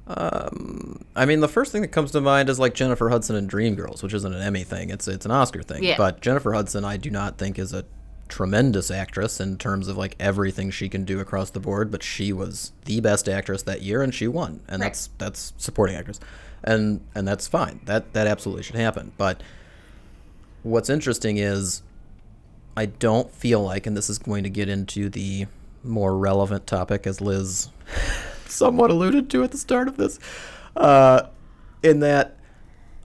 Um, 0.06 1.04
I 1.14 1.24
mean, 1.26 1.40
the 1.40 1.48
first 1.48 1.70
thing 1.70 1.82
that 1.82 1.88
comes 1.88 2.10
to 2.10 2.20
mind 2.20 2.48
is 2.48 2.58
like 2.58 2.74
Jennifer 2.74 3.08
Hudson 3.08 3.36
in 3.36 3.46
Dreamgirls, 3.46 4.02
which 4.02 4.12
isn't 4.14 4.34
an 4.34 4.42
Emmy 4.42 4.64
thing; 4.64 4.90
it's 4.90 5.06
it's 5.06 5.24
an 5.24 5.30
Oscar 5.30 5.62
thing. 5.62 5.84
Yeah. 5.84 5.96
But 5.96 6.20
Jennifer 6.20 6.52
Hudson, 6.52 6.84
I 6.84 6.96
do 6.96 7.08
not 7.10 7.38
think 7.38 7.58
is 7.58 7.72
a 7.72 7.84
tremendous 8.28 8.90
actress 8.90 9.40
in 9.40 9.58
terms 9.58 9.88
of 9.88 9.96
like 9.96 10.16
everything 10.18 10.70
she 10.70 10.88
can 10.88 11.04
do 11.04 11.20
across 11.20 11.50
the 11.50 11.60
board. 11.60 11.90
But 11.92 12.02
she 12.02 12.32
was 12.32 12.72
the 12.84 13.00
best 13.00 13.28
actress 13.28 13.62
that 13.62 13.82
year, 13.82 14.02
and 14.02 14.12
she 14.12 14.26
won, 14.26 14.60
and 14.66 14.80
Right. 14.82 14.88
that's 14.88 15.10
that's 15.18 15.52
supporting 15.56 15.94
actress, 15.94 16.18
and 16.64 17.00
and 17.14 17.26
that's 17.26 17.46
fine. 17.46 17.80
That 17.84 18.12
that 18.12 18.26
absolutely 18.26 18.64
should 18.64 18.76
happen. 18.76 19.12
But 19.16 19.40
what's 20.64 20.90
interesting 20.90 21.36
is 21.36 21.82
I 22.76 22.86
don't 22.86 23.30
feel 23.30 23.62
like, 23.62 23.86
and 23.86 23.96
this 23.96 24.08
is 24.08 24.18
going 24.18 24.44
to 24.44 24.50
get 24.50 24.68
into 24.68 25.08
the 25.08 25.46
more 25.84 26.16
relevant 26.16 26.66
topic, 26.66 27.06
as 27.06 27.20
Liz 27.20 27.68
somewhat 28.46 28.90
alluded 28.90 29.28
to 29.30 29.44
at 29.44 29.50
the 29.50 29.58
start 29.58 29.88
of 29.88 29.96
this, 29.96 30.18
uh, 30.76 31.24
in 31.82 32.00
that 32.00 32.36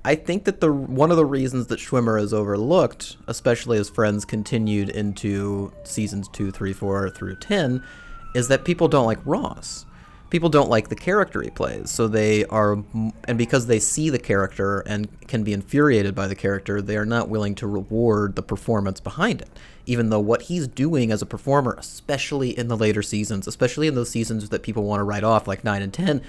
I 0.05 0.15
think 0.15 0.45
that 0.45 0.61
the 0.61 0.71
one 0.71 1.11
of 1.11 1.17
the 1.17 1.25
reasons 1.25 1.67
that 1.67 1.79
Schwimmer 1.79 2.21
is 2.21 2.33
overlooked, 2.33 3.17
especially 3.27 3.77
as 3.77 3.89
Friends 3.89 4.23
continued 4.23 4.89
into 4.89 5.73
seasons 5.83 6.29
two, 6.29 6.49
three, 6.51 6.71
four 6.71 7.09
through 7.09 7.35
ten, 7.35 7.83
is 8.33 8.47
that 8.47 8.63
people 8.63 8.87
don't 8.87 9.05
like 9.05 9.19
Ross. 9.25 9.85
People 10.29 10.49
don't 10.49 10.69
like 10.69 10.89
the 10.89 10.95
character 10.95 11.41
he 11.41 11.49
plays, 11.49 11.89
so 11.89 12.07
they 12.07 12.43
are, 12.45 12.83
and 13.23 13.37
because 13.37 13.67
they 13.67 13.79
see 13.79 14.09
the 14.09 14.19
character 14.19 14.81
and 14.81 15.07
can 15.21 15.43
be 15.43 15.53
infuriated 15.53 16.13
by 16.13 16.27
the 16.27 16.35
character, 16.35 16.81
they 16.81 16.97
are 16.97 17.05
not 17.05 17.29
willing 17.29 17.55
to 17.55 17.67
reward 17.67 18.35
the 18.35 18.43
performance 18.43 18.99
behind 18.99 19.41
it. 19.41 19.49
Even 19.85 20.09
though 20.09 20.19
what 20.19 20.43
he's 20.43 20.67
doing 20.67 21.11
as 21.11 21.21
a 21.21 21.25
performer, 21.25 21.75
especially 21.79 22.57
in 22.57 22.67
the 22.67 22.75
later 22.75 23.01
seasons, 23.01 23.47
especially 23.47 23.87
in 23.87 23.95
those 23.95 24.09
seasons 24.09 24.49
that 24.49 24.63
people 24.63 24.83
want 24.83 24.99
to 24.99 25.05
write 25.05 25.23
off, 25.23 25.47
like 25.47 25.63
nine 25.63 25.81
and 25.81 25.93
ten, 25.93 26.21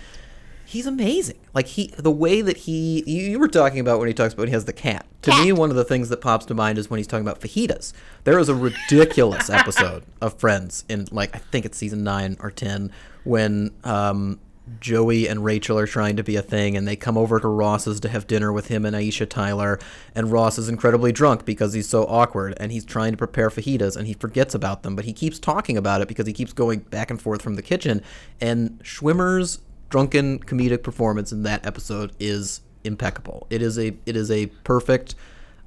he's 0.68 0.87
amazing. 0.87 1.38
Like 1.54 1.66
he, 1.66 1.87
the 1.96 2.10
way 2.10 2.42
that 2.42 2.58
he, 2.58 3.02
you, 3.06 3.30
you 3.30 3.38
were 3.38 3.48
talking 3.48 3.80
about 3.80 3.98
when 3.98 4.08
he 4.08 4.12
talks 4.12 4.34
about 4.34 4.42
when 4.42 4.48
he 4.48 4.54
has 4.54 4.66
the 4.66 4.75
cat. 4.75 5.06
To 5.22 5.30
me, 5.42 5.50
one 5.50 5.70
of 5.70 5.76
the 5.76 5.84
things 5.84 6.10
that 6.10 6.20
pops 6.20 6.44
to 6.46 6.54
mind 6.54 6.76
is 6.76 6.90
when 6.90 6.98
he's 6.98 7.06
talking 7.06 7.26
about 7.26 7.40
fajitas. 7.40 7.94
There 8.25 8.38
is 8.38 8.50
a 8.50 8.54
ridiculous 8.54 9.48
episode 9.50 10.04
of 10.20 10.34
Friends 10.34 10.84
in 10.88 11.08
like 11.10 11.34
I 11.34 11.38
think 11.38 11.64
it's 11.64 11.78
season 11.78 12.04
nine 12.04 12.37
or 12.40 12.50
ten 12.50 12.92
when 13.25 13.72
um, 13.82 14.40
Joey 14.78 15.26
and 15.26 15.42
Rachel 15.42 15.78
are 15.78 15.87
trying 15.87 16.16
to 16.16 16.22
be 16.22 16.37
a 16.37 16.42
thing, 16.42 16.76
and 16.76 16.87
they 16.87 16.96
come 16.96 17.16
over 17.16 17.40
to 17.40 17.48
Ross's 17.48 17.98
to 18.00 18.08
have 18.10 18.26
dinner 18.26 18.52
with 18.52 18.68
him 18.68 18.84
and 18.84 18.94
Aisha 18.94 19.26
Tyler, 19.26 19.78
and 20.14 20.30
Ross 20.30 20.58
is 20.58 20.68
incredibly 20.68 21.12
drunk 21.12 21.46
because 21.46 21.72
he's 21.72 21.88
so 21.88 22.04
awkward, 22.04 22.54
and 22.60 22.70
he's 22.70 22.84
trying 22.84 23.12
to 23.12 23.16
prepare 23.16 23.48
fajitas, 23.48 23.96
and 23.96 24.06
he 24.06 24.12
forgets 24.12 24.54
about 24.54 24.82
them, 24.82 24.94
but 24.94 25.06
he 25.06 25.14
keeps 25.14 25.38
talking 25.38 25.78
about 25.78 26.02
it 26.02 26.08
because 26.08 26.26
he 26.26 26.34
keeps 26.34 26.52
going 26.52 26.80
back 26.80 27.10
and 27.10 27.20
forth 27.20 27.40
from 27.40 27.54
the 27.54 27.62
kitchen, 27.62 28.02
and 28.40 28.78
Schwimmer's 28.84 29.60
drunken 29.88 30.38
comedic 30.40 30.83
performance 30.83 31.33
in 31.33 31.42
that 31.45 31.66
episode 31.66 32.12
is 32.18 32.61
impeccable. 32.85 33.47
It 33.50 33.62
is 33.62 33.78
a 33.78 33.97
it 34.07 34.16
is 34.16 34.30
a 34.30 34.47
perfect 34.64 35.14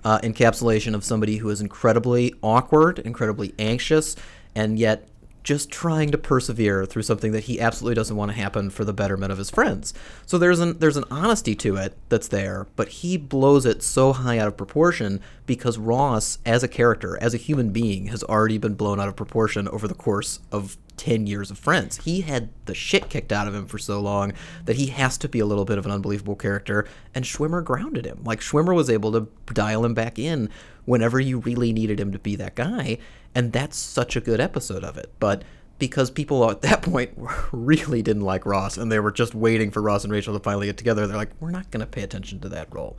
uh, 0.04 0.20
encapsulation 0.20 0.96
of 0.96 1.04
somebody 1.04 1.38
who 1.38 1.50
is 1.50 1.62
incredibly 1.62 2.34
awkward, 2.42 3.00
incredibly 3.00 3.54
anxious, 3.60 4.16
and 4.56 4.80
yet 4.80 5.08
just 5.44 5.72
trying 5.72 6.12
to 6.12 6.18
persevere 6.18 6.86
through 6.86 7.01
something 7.01 7.32
that 7.32 7.46
he 7.46 7.60
absolutely 7.60 7.96
doesn't 7.96 8.16
want 8.16 8.30
to 8.30 8.38
happen 8.38 8.70
for 8.70 8.86
the 8.86 8.94
betterment 8.94 9.32
of 9.32 9.40
his 9.40 9.50
friends. 9.50 9.94
So 10.25 10.38
there's 10.38 10.60
an 10.60 10.78
there's 10.80 10.98
an 10.98 11.06
honesty 11.10 11.56
to 11.56 11.78
it 11.78 11.98
that's 12.10 12.28
there, 12.28 12.68
but 12.75 12.90
he 12.90 13.18
blows 13.18 13.66
it 13.66 13.82
so 13.82 14.13
high 14.13 14.38
out 14.38 14.48
of 14.48 14.58
proportion 14.58 15.20
because 15.46 15.78
Ross 15.78 16.38
as 16.46 16.63
a 16.63 16.68
character, 16.68 17.18
as 17.22 17.34
a 17.34 17.38
human 17.38 17.72
being 17.72 18.08
has 18.08 18.24
already 18.24 18.58
been 18.58 18.75
blown 18.75 19.00
out 19.00 19.08
of 19.08 19.16
proportion 19.16 19.68
over 19.70 19.88
the 19.88 19.96
course 19.96 20.40
of 20.51 20.78
10 21.01 21.25
years 21.25 21.50
of 21.50 21.58
friends. 21.58 21.98
He 21.98 22.22
had 22.22 22.50
the 22.65 22.75
shit 22.75 23.10
kicked 23.10 23.31
out 23.31 23.48
of 23.48 23.55
him 23.55 23.65
for 23.65 23.79
so 23.79 24.00
long 24.00 24.34
that 24.65 24.75
he 24.75 24.86
has 24.88 25.17
to 25.17 25.27
be 25.27 25.39
a 25.39 25.48
little 25.48 25.65
bit 25.65 25.79
of 25.79 25.86
an 25.88 25.91
unbelievable 25.91 26.36
character 26.36 26.88
and 27.15 27.25
Schwimmer 27.25 27.63
grounded 27.63 28.05
him. 28.05 28.22
Like 28.24 28.39
Schwimmer 28.39 28.75
was 28.75 28.88
able 28.88 29.12
to 29.13 29.27
dial 29.51 29.84
him 29.84 29.96
back 29.96 30.20
in 30.20 30.48
whenever 30.86 31.20
you 31.20 31.39
really 31.39 31.74
needed 31.74 32.00
him 32.00 32.12
to 32.12 32.20
be 32.20 32.36
that 32.36 32.53
guy 32.53 33.00
and 33.34 33.51
that's 33.51 33.77
such 33.77 34.15
a 34.15 34.22
good 34.22 34.39
episode 34.39 34.84
of 34.84 34.96
it. 34.96 35.12
But 35.20 35.43
because 35.79 36.12
people 36.12 36.48
at 36.51 36.62
that 36.62 36.84
point 36.84 37.17
really 37.51 38.03
didn't 38.03 38.22
like 38.22 38.46
Ross 38.46 38.77
and 38.77 38.91
they 38.91 39.00
were 39.00 39.12
just 39.12 39.34
waiting 39.34 39.72
for 39.72 39.81
Ross 39.81 40.03
and 40.03 40.13
Rachel 40.13 40.38
to 40.38 40.39
finally 40.39 40.67
get 40.67 40.77
together, 40.77 41.08
they're 41.08 41.17
like, 41.17 41.31
we're 41.39 41.50
not 41.50 41.72
going 41.72 41.81
to 41.81 41.88
pay 41.88 42.03
attention 42.03 42.39
to 42.41 42.50
that 42.50 42.67
role. 42.72 42.96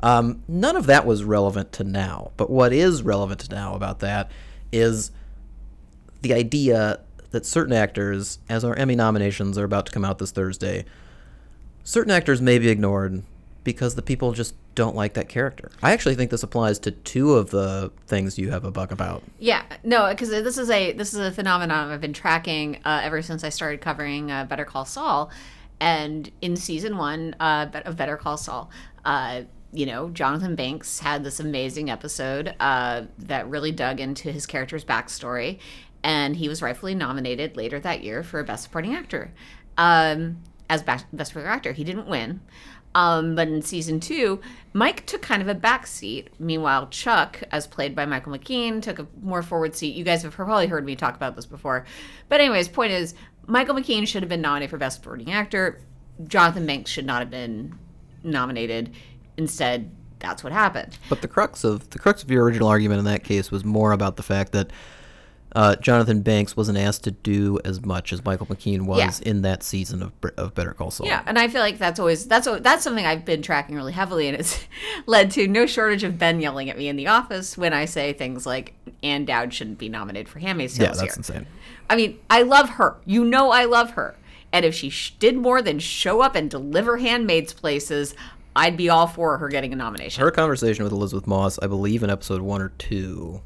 Um, 0.00 0.42
none 0.48 0.74
of 0.74 0.86
that 0.86 1.06
was 1.06 1.22
relevant 1.22 1.70
to 1.74 1.84
now. 1.84 2.32
But 2.36 2.50
what 2.50 2.72
is 2.72 3.04
relevant 3.04 3.38
to 3.42 3.54
now 3.54 3.76
about 3.76 4.00
that 4.00 4.32
is 4.72 5.12
the 6.22 6.34
idea 6.34 6.98
that 7.36 7.44
certain 7.44 7.74
actors, 7.74 8.38
as 8.48 8.64
our 8.64 8.74
Emmy 8.76 8.96
nominations 8.96 9.58
are 9.58 9.64
about 9.64 9.84
to 9.84 9.92
come 9.92 10.06
out 10.06 10.16
this 10.16 10.30
Thursday, 10.30 10.86
certain 11.84 12.10
actors 12.10 12.40
may 12.40 12.58
be 12.58 12.70
ignored 12.70 13.22
because 13.62 13.94
the 13.94 14.00
people 14.00 14.32
just 14.32 14.54
don't 14.74 14.96
like 14.96 15.12
that 15.14 15.28
character. 15.28 15.70
I 15.82 15.92
actually 15.92 16.14
think 16.14 16.30
this 16.30 16.42
applies 16.42 16.78
to 16.78 16.92
two 16.92 17.34
of 17.34 17.50
the 17.50 17.92
things 18.06 18.38
you 18.38 18.50
have 18.52 18.64
a 18.64 18.70
bug 18.70 18.90
about. 18.90 19.22
Yeah, 19.38 19.64
no, 19.84 20.08
because 20.08 20.30
this 20.30 20.56
is 20.56 20.70
a 20.70 20.92
this 20.92 21.12
is 21.12 21.20
a 21.20 21.30
phenomenon 21.30 21.90
I've 21.90 22.00
been 22.00 22.14
tracking 22.14 22.76
uh, 22.86 23.02
ever 23.02 23.20
since 23.20 23.44
I 23.44 23.50
started 23.50 23.82
covering 23.82 24.30
uh, 24.30 24.46
Better 24.46 24.64
Call 24.64 24.86
Saul, 24.86 25.30
and 25.78 26.30
in 26.40 26.56
season 26.56 26.96
one 26.96 27.36
uh, 27.38 27.68
of 27.84 27.98
Better 27.98 28.16
Call 28.16 28.38
Saul. 28.38 28.70
Uh, 29.04 29.42
you 29.72 29.84
know, 29.84 30.08
Jonathan 30.08 30.54
Banks 30.54 31.00
had 31.00 31.22
this 31.22 31.38
amazing 31.38 31.90
episode 31.90 32.54
uh, 32.60 33.02
that 33.18 33.46
really 33.50 33.72
dug 33.72 34.00
into 34.00 34.32
his 34.32 34.46
character's 34.46 34.86
backstory, 34.86 35.58
and 36.06 36.36
he 36.36 36.48
was 36.48 36.62
rightfully 36.62 36.94
nominated 36.94 37.56
later 37.56 37.80
that 37.80 38.04
year 38.04 38.22
for 38.22 38.42
Best 38.44 38.62
Supporting 38.62 38.94
Actor. 38.94 39.32
Um, 39.76 40.38
as 40.70 40.84
Best 40.84 41.04
Supporting 41.10 41.50
Actor, 41.50 41.72
he 41.72 41.82
didn't 41.82 42.06
win, 42.06 42.40
um, 42.94 43.34
but 43.34 43.48
in 43.48 43.60
season 43.60 43.98
two, 43.98 44.40
Mike 44.72 45.04
took 45.06 45.20
kind 45.20 45.42
of 45.42 45.48
a 45.48 45.54
back 45.54 45.84
seat. 45.84 46.28
Meanwhile, 46.38 46.88
Chuck, 46.90 47.42
as 47.50 47.66
played 47.66 47.96
by 47.96 48.06
Michael 48.06 48.32
McKean, 48.32 48.80
took 48.80 49.00
a 49.00 49.06
more 49.20 49.42
forward 49.42 49.74
seat. 49.74 49.96
You 49.96 50.04
guys 50.04 50.22
have 50.22 50.32
probably 50.32 50.68
heard 50.68 50.84
me 50.84 50.94
talk 50.94 51.16
about 51.16 51.34
this 51.34 51.44
before. 51.44 51.84
But, 52.28 52.40
anyways, 52.40 52.68
point 52.68 52.92
is, 52.92 53.14
Michael 53.48 53.74
McKean 53.74 54.06
should 54.06 54.22
have 54.22 54.30
been 54.30 54.40
nominated 54.40 54.70
for 54.70 54.78
Best 54.78 55.02
Supporting 55.02 55.32
Actor. 55.32 55.80
Jonathan 56.28 56.66
Banks 56.66 56.88
should 56.88 57.04
not 57.04 57.18
have 57.18 57.30
been 57.30 57.76
nominated. 58.22 58.94
Instead, 59.36 59.90
that's 60.20 60.44
what 60.44 60.52
happened. 60.52 60.96
But 61.08 61.20
the 61.20 61.28
crux 61.28 61.64
of 61.64 61.90
the 61.90 61.98
crux 61.98 62.22
of 62.22 62.30
your 62.30 62.44
original 62.44 62.68
argument 62.68 63.00
in 63.00 63.04
that 63.06 63.24
case 63.24 63.50
was 63.50 63.64
more 63.64 63.90
about 63.90 64.16
the 64.16 64.22
fact 64.22 64.52
that 64.52 64.70
uh, 65.56 65.74
Jonathan 65.76 66.20
Banks 66.20 66.54
wasn't 66.54 66.76
asked 66.76 67.04
to 67.04 67.10
do 67.10 67.58
as 67.64 67.82
much 67.82 68.12
as 68.12 68.22
Michael 68.22 68.44
McKean 68.44 68.82
was 68.82 69.22
yeah. 69.22 69.30
in 69.30 69.40
that 69.40 69.62
season 69.62 70.02
of, 70.02 70.12
of 70.36 70.54
Better 70.54 70.74
Call 70.74 70.90
Saul. 70.90 71.06
Yeah, 71.06 71.22
and 71.24 71.38
I 71.38 71.48
feel 71.48 71.62
like 71.62 71.78
that's 71.78 71.98
always 71.98 72.28
that's 72.28 72.46
that's 72.60 72.84
something 72.84 73.06
I've 73.06 73.24
been 73.24 73.40
tracking 73.40 73.74
really 73.74 73.94
heavily, 73.94 74.28
and 74.28 74.38
it's 74.38 74.62
led 75.06 75.30
to 75.30 75.48
no 75.48 75.64
shortage 75.64 76.04
of 76.04 76.18
Ben 76.18 76.42
yelling 76.42 76.68
at 76.68 76.76
me 76.76 76.88
in 76.88 76.96
the 76.96 77.06
office 77.06 77.56
when 77.56 77.72
I 77.72 77.86
say 77.86 78.12
things 78.12 78.44
like 78.44 78.74
Ann 79.02 79.24
Dowd 79.24 79.54
shouldn't 79.54 79.78
be 79.78 79.88
nominated 79.88 80.28
for 80.28 80.40
Handmaid's 80.40 80.76
Tale. 80.76 80.88
Yeah, 80.88 80.92
that's 80.92 81.00
here. 81.00 81.16
insane. 81.16 81.46
I 81.88 81.96
mean, 81.96 82.18
I 82.28 82.42
love 82.42 82.68
her. 82.70 82.98
You 83.06 83.24
know, 83.24 83.50
I 83.50 83.64
love 83.64 83.92
her. 83.92 84.14
And 84.52 84.66
if 84.66 84.74
she 84.74 84.90
sh- 84.90 85.14
did 85.18 85.38
more 85.38 85.62
than 85.62 85.78
show 85.78 86.20
up 86.20 86.34
and 86.34 86.50
deliver 86.50 86.98
handmaids 86.98 87.54
places, 87.54 88.14
I'd 88.54 88.76
be 88.76 88.90
all 88.90 89.06
for 89.06 89.38
her 89.38 89.48
getting 89.48 89.72
a 89.72 89.76
nomination. 89.76 90.22
Her 90.22 90.30
conversation 90.30 90.84
with 90.84 90.92
Elisabeth 90.92 91.26
Moss, 91.26 91.58
I 91.60 91.66
believe, 91.66 92.02
in 92.02 92.10
episode 92.10 92.42
one 92.42 92.60
or 92.60 92.70
two, 92.76 93.40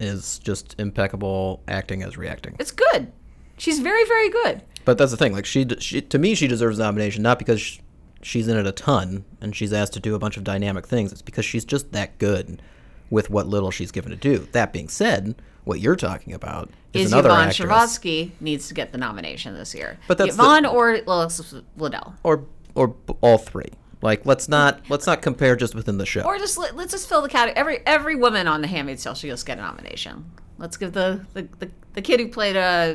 is 0.00 0.38
just 0.38 0.74
impeccable 0.78 1.62
acting 1.68 2.02
as 2.02 2.16
reacting. 2.16 2.56
It's 2.58 2.70
good. 2.70 3.12
She's 3.56 3.80
very, 3.80 4.04
very 4.04 4.30
good. 4.30 4.62
But 4.84 4.98
that's 4.98 5.10
the 5.10 5.16
thing. 5.16 5.32
Like 5.32 5.46
she, 5.46 5.66
she 5.78 6.00
to 6.00 6.18
me, 6.18 6.34
she 6.34 6.46
deserves 6.46 6.78
nomination 6.78 7.22
not 7.22 7.38
because 7.38 7.60
she, 7.60 7.80
she's 8.22 8.48
in 8.48 8.56
it 8.56 8.66
a 8.66 8.72
ton 8.72 9.24
and 9.40 9.54
she's 9.54 9.72
asked 9.72 9.92
to 9.94 10.00
do 10.00 10.14
a 10.14 10.18
bunch 10.18 10.36
of 10.36 10.44
dynamic 10.44 10.86
things. 10.86 11.12
It's 11.12 11.22
because 11.22 11.44
she's 11.44 11.64
just 11.64 11.92
that 11.92 12.18
good 12.18 12.62
with 13.10 13.30
what 13.30 13.46
little 13.46 13.70
she's 13.70 13.90
given 13.90 14.10
to 14.10 14.16
do. 14.16 14.48
That 14.52 14.72
being 14.72 14.88
said, 14.88 15.34
what 15.64 15.80
you're 15.80 15.96
talking 15.96 16.32
about 16.32 16.70
is, 16.92 17.06
is 17.06 17.12
another 17.12 17.28
Yvonne 17.28 17.48
actress. 17.48 17.68
Strahovski 17.68 18.30
needs 18.40 18.68
to 18.68 18.74
get 18.74 18.92
the 18.92 18.98
nomination 18.98 19.54
this 19.54 19.74
year. 19.74 19.98
But 20.06 20.18
that's 20.18 20.34
Yvonne 20.34 20.62
the, 20.62 20.70
or 20.70 21.00
Alexis 21.06 21.54
Bledel. 21.78 22.14
Or 22.22 22.44
or 22.74 22.94
all 23.20 23.38
three. 23.38 23.72
Like 24.00 24.24
let's 24.26 24.48
not 24.48 24.80
let's 24.88 25.06
not 25.06 25.22
compare 25.22 25.56
just 25.56 25.74
within 25.74 25.98
the 25.98 26.06
show. 26.06 26.22
Or 26.22 26.38
just 26.38 26.56
let, 26.58 26.74
us 26.74 26.90
just 26.90 27.08
fill 27.08 27.22
the 27.22 27.28
category. 27.28 27.56
Every 27.56 27.86
every 27.86 28.16
woman 28.16 28.46
on 28.46 28.60
The 28.60 28.68
Handmaid's 28.68 29.02
Tale 29.02 29.14
should 29.14 29.30
just 29.30 29.46
get 29.46 29.58
a 29.58 29.62
nomination. 29.62 30.30
Let's 30.58 30.76
give 30.76 30.92
the 30.92 31.26
the, 31.34 31.48
the, 31.58 31.70
the 31.94 32.02
kid 32.02 32.20
who 32.20 32.28
played 32.28 32.56
a. 32.56 32.60
Uh, 32.60 32.94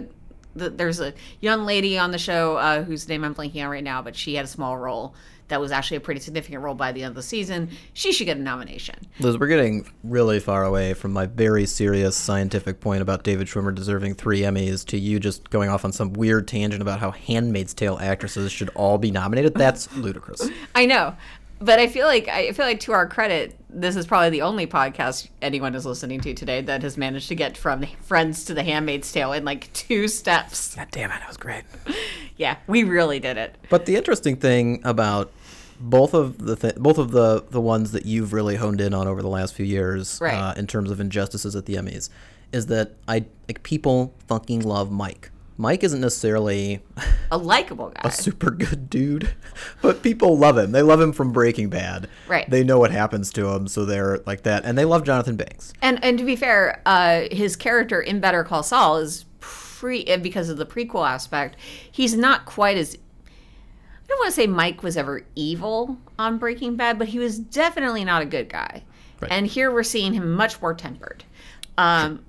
the, 0.55 0.69
there's 0.69 0.99
a 0.99 1.15
young 1.41 1.65
lady 1.65 1.97
on 1.97 2.11
the 2.11 2.19
show 2.19 2.57
uh, 2.57 2.83
whose 2.83 3.07
name 3.07 3.23
I'm 3.23 3.33
blanking 3.33 3.63
on 3.63 3.71
right 3.71 3.83
now, 3.83 4.03
but 4.03 4.15
she 4.15 4.35
had 4.35 4.45
a 4.45 4.47
small 4.47 4.77
role 4.77 5.15
that 5.47 5.59
was 5.59 5.71
actually 5.71 5.97
a 5.97 6.01
pretty 6.01 6.19
significant 6.19 6.61
role 6.61 6.75
by 6.75 6.91
the 6.91 7.03
end 7.03 7.11
of 7.11 7.15
the 7.15 7.23
season. 7.23 7.69
She 7.93 8.11
should 8.11 8.25
get 8.25 8.37
a 8.37 8.41
nomination. 8.41 8.95
Liz, 9.19 9.37
we're 9.37 9.47
getting 9.47 9.89
really 10.03 10.39
far 10.39 10.63
away 10.63 10.93
from 10.93 11.13
my 11.13 11.25
very 11.25 11.65
serious 11.65 12.15
scientific 12.15 12.79
point 12.79 13.01
about 13.01 13.23
David 13.23 13.47
Schwimmer 13.47 13.73
deserving 13.73 14.15
three 14.15 14.41
Emmys 14.41 14.85
to 14.87 14.97
you 14.97 15.19
just 15.19 15.49
going 15.49 15.69
off 15.69 15.85
on 15.85 15.91
some 15.91 16.13
weird 16.13 16.47
tangent 16.47 16.81
about 16.81 16.99
how 16.99 17.11
Handmaid's 17.11 17.73
Tale 17.73 17.97
actresses 18.01 18.51
should 18.51 18.69
all 18.69 18.97
be 18.97 19.11
nominated. 19.11 19.53
That's 19.55 19.93
ludicrous. 19.95 20.49
I 20.75 20.85
know. 20.85 21.15
But 21.59 21.79
I 21.79 21.87
feel 21.87 22.07
like 22.07 22.27
I 22.27 22.51
feel 22.51 22.65
like 22.65 22.81
to 22.81 22.91
our 22.91 23.07
credit, 23.07 23.57
this 23.69 23.95
is 23.95 24.05
probably 24.05 24.29
the 24.29 24.41
only 24.41 24.67
podcast 24.67 25.29
anyone 25.41 25.75
is 25.75 25.85
listening 25.85 26.19
to 26.21 26.33
today 26.33 26.61
that 26.61 26.83
has 26.83 26.97
managed 26.97 27.29
to 27.29 27.35
get 27.35 27.57
from 27.57 27.85
Friends 28.01 28.45
to 28.45 28.53
The 28.53 28.63
Handmaid's 28.63 29.11
Tale 29.11 29.33
in 29.33 29.45
like 29.45 29.71
two 29.73 30.07
steps. 30.07 30.75
God 30.75 30.87
damn 30.91 31.11
it, 31.11 31.19
that 31.19 31.27
was 31.27 31.37
great. 31.37 31.63
yeah, 32.37 32.57
we 32.67 32.83
really 32.83 33.19
did 33.19 33.37
it. 33.37 33.55
But 33.69 33.85
the 33.85 33.95
interesting 33.95 34.35
thing 34.35 34.81
about 34.83 35.31
both 35.79 36.13
of 36.13 36.37
the 36.37 36.55
th- 36.55 36.75
both 36.75 36.97
of 36.97 37.11
the 37.11 37.43
the 37.49 37.61
ones 37.61 37.91
that 37.91 38.05
you've 38.05 38.33
really 38.33 38.55
honed 38.55 38.81
in 38.81 38.93
on 38.93 39.07
over 39.07 39.21
the 39.21 39.29
last 39.29 39.53
few 39.53 39.65
years, 39.65 40.19
right. 40.21 40.33
uh, 40.33 40.53
in 40.57 40.67
terms 40.67 40.91
of 40.91 40.99
injustices 40.99 41.55
at 41.55 41.65
the 41.65 41.75
Emmys, 41.75 42.09
is 42.51 42.67
that 42.67 42.93
I 43.07 43.25
like 43.47 43.63
people 43.63 44.13
fucking 44.27 44.61
love 44.61 44.91
Mike. 44.91 45.31
Mike 45.57 45.83
isn't 45.83 46.01
necessarily 46.01 46.81
a 47.31 47.37
likable 47.37 47.89
guy, 47.89 48.01
a 48.03 48.11
super 48.11 48.49
good 48.49 48.89
dude, 48.89 49.29
but 49.81 50.01
people 50.01 50.37
love 50.37 50.57
him. 50.57 50.71
They 50.71 50.81
love 50.81 50.99
him 50.99 51.13
from 51.13 51.31
Breaking 51.31 51.69
Bad. 51.69 52.09
Right. 52.27 52.49
They 52.49 52.63
know 52.63 52.79
what 52.79 52.91
happens 52.91 53.31
to 53.33 53.47
him, 53.49 53.67
so 53.67 53.85
they're 53.85 54.19
like 54.25 54.43
that, 54.43 54.65
and 54.65 54.77
they 54.77 54.85
love 54.85 55.03
Jonathan 55.03 55.35
Banks. 55.35 55.73
And 55.81 56.03
and 56.03 56.17
to 56.17 56.23
be 56.23 56.35
fair, 56.35 56.81
uh, 56.85 57.23
his 57.31 57.55
character 57.55 58.01
in 58.01 58.19
Better 58.19 58.43
Call 58.43 58.63
Saul 58.63 58.97
is 58.97 59.25
pre 59.39 60.17
because 60.17 60.49
of 60.49 60.57
the 60.57 60.65
prequel 60.65 61.07
aspect. 61.07 61.57
He's 61.91 62.15
not 62.15 62.45
quite 62.45 62.77
as 62.77 62.95
I 62.95 64.07
don't 64.07 64.19
want 64.19 64.29
to 64.29 64.35
say 64.35 64.47
Mike 64.47 64.83
was 64.83 64.97
ever 64.97 65.25
evil 65.35 65.97
on 66.19 66.37
Breaking 66.37 66.75
Bad, 66.75 66.99
but 66.99 67.09
he 67.09 67.19
was 67.19 67.39
definitely 67.39 68.03
not 68.03 68.21
a 68.21 68.25
good 68.25 68.49
guy. 68.49 68.83
Right. 69.21 69.31
And 69.31 69.47
here 69.47 69.71
we're 69.71 69.83
seeing 69.83 70.13
him 70.13 70.33
much 70.33 70.61
more 70.61 70.73
tempered. 70.73 71.23
Um, 71.77 72.23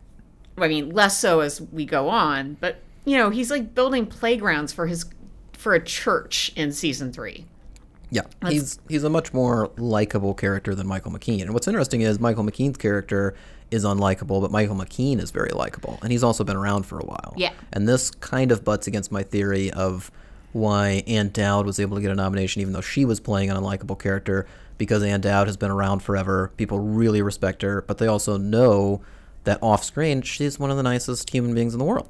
sure. 0.57 0.65
I 0.65 0.69
mean, 0.69 0.91
less 0.91 1.19
so 1.19 1.41
as 1.41 1.61
we 1.61 1.85
go 1.85 2.09
on, 2.09 2.57
but 2.61 2.81
you 3.05 3.17
know, 3.17 3.31
he's 3.31 3.51
like 3.51 3.75
building 3.75 4.07
playgrounds 4.07 4.73
for 4.73 4.87
his 4.87 5.05
for 5.53 5.75
a 5.75 5.83
church 5.83 6.53
in 6.57 6.73
season 6.73 7.13
three. 7.13 7.47
Yeah, 8.11 8.23
That's, 8.41 8.53
he's 8.53 8.79
he's 8.89 9.05
a 9.05 9.11
much 9.11 9.33
more 9.33 9.71
likable 9.77 10.35
character 10.35 10.75
than 10.75 10.87
Michael 10.87 11.13
McKean. 11.13 11.43
And 11.43 11.55
what's 11.55 11.67
interesting 11.67 12.03
is 12.03 12.21
Michael 12.21 12.45
McKean's 12.45 12.77
character 12.77 13.35
is 13.71 13.85
unlikable, 13.85 14.41
but 14.41 14.51
Michael 14.51 14.77
McKean 14.77 15.21
is 15.21 15.31
very 15.31 15.51
likable, 15.51 15.99
and 16.03 16.13
he's 16.13 16.23
also 16.23 16.45
been 16.45 16.57
around 16.57 16.85
for 16.85 16.99
a 16.99 17.05
while. 17.05 17.35
Yeah, 17.37 17.53
and 17.73 17.89
this 17.89 18.11
kind 18.11 18.53
of 18.53 18.65
butts 18.65 18.87
against 18.87 19.11
my 19.11 19.23
theory 19.23 19.71
of 19.71 20.11
why 20.53 21.03
Ann 21.09 21.31
Dowd 21.31 21.67
was 21.67 21.81
able 21.81 21.97
to 21.97 22.01
get 22.01 22.13
a 22.13 22.15
nomination, 22.15 22.63
even 22.63 22.73
though 22.73 22.81
she 22.81 23.05
was 23.05 23.19
playing 23.19 23.51
an 23.51 23.57
unlikable 23.57 23.99
character, 23.99 24.47
because 24.79 25.03
Ann 25.03 25.21
Dowd 25.21 25.49
has 25.49 25.57
been 25.57 25.71
around 25.71 26.01
forever. 26.01 26.53
People 26.57 26.79
really 26.79 27.23
respect 27.23 27.63
her, 27.63 27.83
but 27.83 27.99
they 27.99 28.07
also 28.07 28.37
know 28.37 29.01
that 29.43 29.59
off 29.61 29.83
screen, 29.83 30.23
she's 30.23 30.59
one 30.59 30.71
of 30.71 30.77
the 30.77 30.83
nicest 30.83 31.31
human 31.31 31.55
beings 31.55 31.75
in 31.75 31.79
the 31.79 31.85
world. 31.85 32.09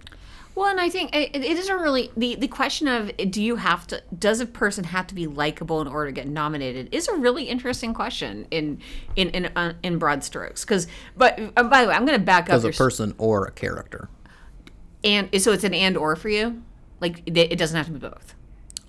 Well, 0.55 0.67
and 0.67 0.81
I 0.81 0.89
think 0.89 1.15
it, 1.15 1.35
it 1.35 1.45
isn't 1.45 1.77
really 1.77 2.11
the 2.17 2.37
the 2.37 2.47
question 2.47 2.87
of 2.87 3.11
do 3.31 3.43
you 3.43 3.57
have 3.57 3.87
to 3.89 4.03
does 4.17 4.41
a 4.41 4.47
person 4.47 4.85
have 4.85 5.07
to 5.09 5.15
be 5.15 5.27
likable 5.27 5.81
in 5.81 5.89
order 5.89 6.11
to 6.11 6.13
get 6.13 6.29
nominated 6.29 6.89
is 6.93 7.09
a 7.09 7.15
really 7.15 7.45
interesting 7.45 7.93
question 7.93 8.47
in 8.51 8.81
in 9.17 9.31
in 9.31 9.47
uh, 9.57 9.75
in 9.83 9.99
broad 9.99 10.23
strokes. 10.23 10.65
Because, 10.65 10.87
but 11.17 11.41
uh, 11.57 11.65
by 11.65 11.83
the 11.83 11.89
way, 11.89 11.95
I'm 11.95 12.07
going 12.07 12.19
to 12.19 12.25
back 12.25 12.49
up. 12.49 12.57
As 12.57 12.65
a 12.65 12.71
person 12.71 13.15
or 13.19 13.47
a 13.47 13.51
character. 13.51 14.09
And 15.03 15.29
so 15.43 15.53
it's 15.53 15.65
an 15.65 15.75
and 15.75 15.97
or 15.97 16.17
for 16.17 16.29
you, 16.29 16.63
like 17.01 17.23
it 17.27 17.59
doesn't 17.59 17.77
have 17.77 17.87
to 17.87 17.93
be 17.93 17.99
both. 17.99 18.35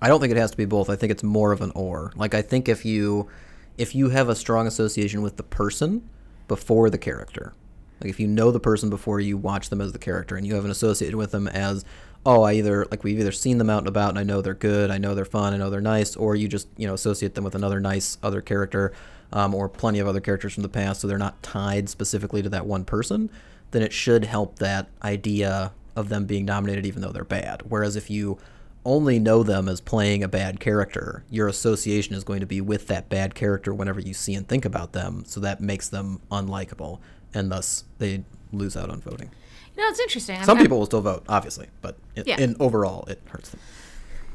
I 0.00 0.08
don't 0.08 0.20
think 0.20 0.30
it 0.30 0.36
has 0.36 0.50
to 0.52 0.56
be 0.56 0.64
both. 0.64 0.88
I 0.88 0.96
think 0.96 1.10
it's 1.10 1.22
more 1.22 1.52
of 1.52 1.60
an 1.60 1.72
or. 1.74 2.12
Like 2.14 2.34
I 2.34 2.42
think 2.42 2.68
if 2.68 2.84
you 2.84 3.28
if 3.76 3.94
you 3.94 4.10
have 4.10 4.28
a 4.28 4.34
strong 4.34 4.66
association 4.66 5.20
with 5.20 5.36
the 5.36 5.42
person 5.42 6.08
before 6.48 6.90
the 6.90 6.98
character, 6.98 7.54
Like 8.00 8.10
if 8.10 8.20
you 8.20 8.26
know 8.26 8.50
the 8.50 8.60
person 8.60 8.90
before 8.90 9.20
you 9.20 9.36
watch 9.36 9.70
them 9.70 9.80
as 9.80 9.92
the 9.92 9.98
character, 9.98 10.36
and 10.36 10.46
you 10.46 10.54
haven't 10.54 10.70
associated 10.70 11.16
with 11.16 11.30
them 11.30 11.48
as, 11.48 11.84
oh, 12.24 12.42
I 12.42 12.54
either 12.54 12.86
like 12.90 13.04
we've 13.04 13.18
either 13.18 13.32
seen 13.32 13.58
them 13.58 13.70
out 13.70 13.78
and 13.78 13.88
about, 13.88 14.10
and 14.10 14.18
I 14.18 14.22
know 14.22 14.40
they're 14.42 14.54
good, 14.54 14.90
I 14.90 14.98
know 14.98 15.14
they're 15.14 15.24
fun, 15.24 15.54
I 15.54 15.56
know 15.56 15.70
they're 15.70 15.80
nice, 15.80 16.16
or 16.16 16.34
you 16.34 16.48
just 16.48 16.68
you 16.76 16.86
know 16.86 16.94
associate 16.94 17.34
them 17.34 17.44
with 17.44 17.54
another 17.54 17.80
nice 17.80 18.18
other 18.22 18.40
character, 18.40 18.92
um, 19.32 19.54
or 19.54 19.68
plenty 19.68 19.98
of 19.98 20.08
other 20.08 20.20
characters 20.20 20.54
from 20.54 20.62
the 20.62 20.68
past, 20.68 21.00
so 21.00 21.06
they're 21.06 21.18
not 21.18 21.42
tied 21.42 21.88
specifically 21.88 22.42
to 22.42 22.48
that 22.48 22.66
one 22.66 22.84
person. 22.84 23.30
Then 23.70 23.82
it 23.82 23.92
should 23.92 24.24
help 24.24 24.58
that 24.58 24.88
idea 25.02 25.72
of 25.96 26.08
them 26.08 26.26
being 26.26 26.44
nominated, 26.44 26.86
even 26.86 27.02
though 27.02 27.12
they're 27.12 27.24
bad. 27.24 27.62
Whereas 27.68 27.96
if 27.96 28.10
you 28.10 28.38
only 28.84 29.18
know 29.18 29.42
them 29.42 29.68
as 29.68 29.80
playing 29.80 30.22
a 30.22 30.28
bad 30.28 30.60
character, 30.60 31.24
your 31.28 31.48
association 31.48 32.14
is 32.14 32.22
going 32.22 32.40
to 32.40 32.46
be 32.46 32.60
with 32.60 32.86
that 32.86 33.08
bad 33.08 33.34
character 33.34 33.74
whenever 33.74 33.98
you 33.98 34.14
see 34.14 34.34
and 34.34 34.46
think 34.46 34.64
about 34.64 34.92
them. 34.92 35.24
So 35.26 35.40
that 35.40 35.60
makes 35.60 35.88
them 35.88 36.20
unlikable, 36.30 37.00
and 37.36 37.50
thus 37.52 37.84
they 37.98 38.24
lose 38.52 38.76
out 38.76 38.90
on 38.90 39.00
voting. 39.00 39.30
You 39.76 39.82
know, 39.82 39.88
it's 39.90 40.00
interesting. 40.00 40.42
Some 40.42 40.56
I'm- 40.56 40.64
people 40.64 40.78
will 40.78 40.86
still 40.86 41.02
vote, 41.02 41.24
obviously, 41.28 41.66
but 41.82 41.96
it, 42.14 42.26
Yeah. 42.26 42.40
in 42.40 42.56
overall, 42.58 43.04
it 43.08 43.20
hurts 43.26 43.50
them. 43.50 43.60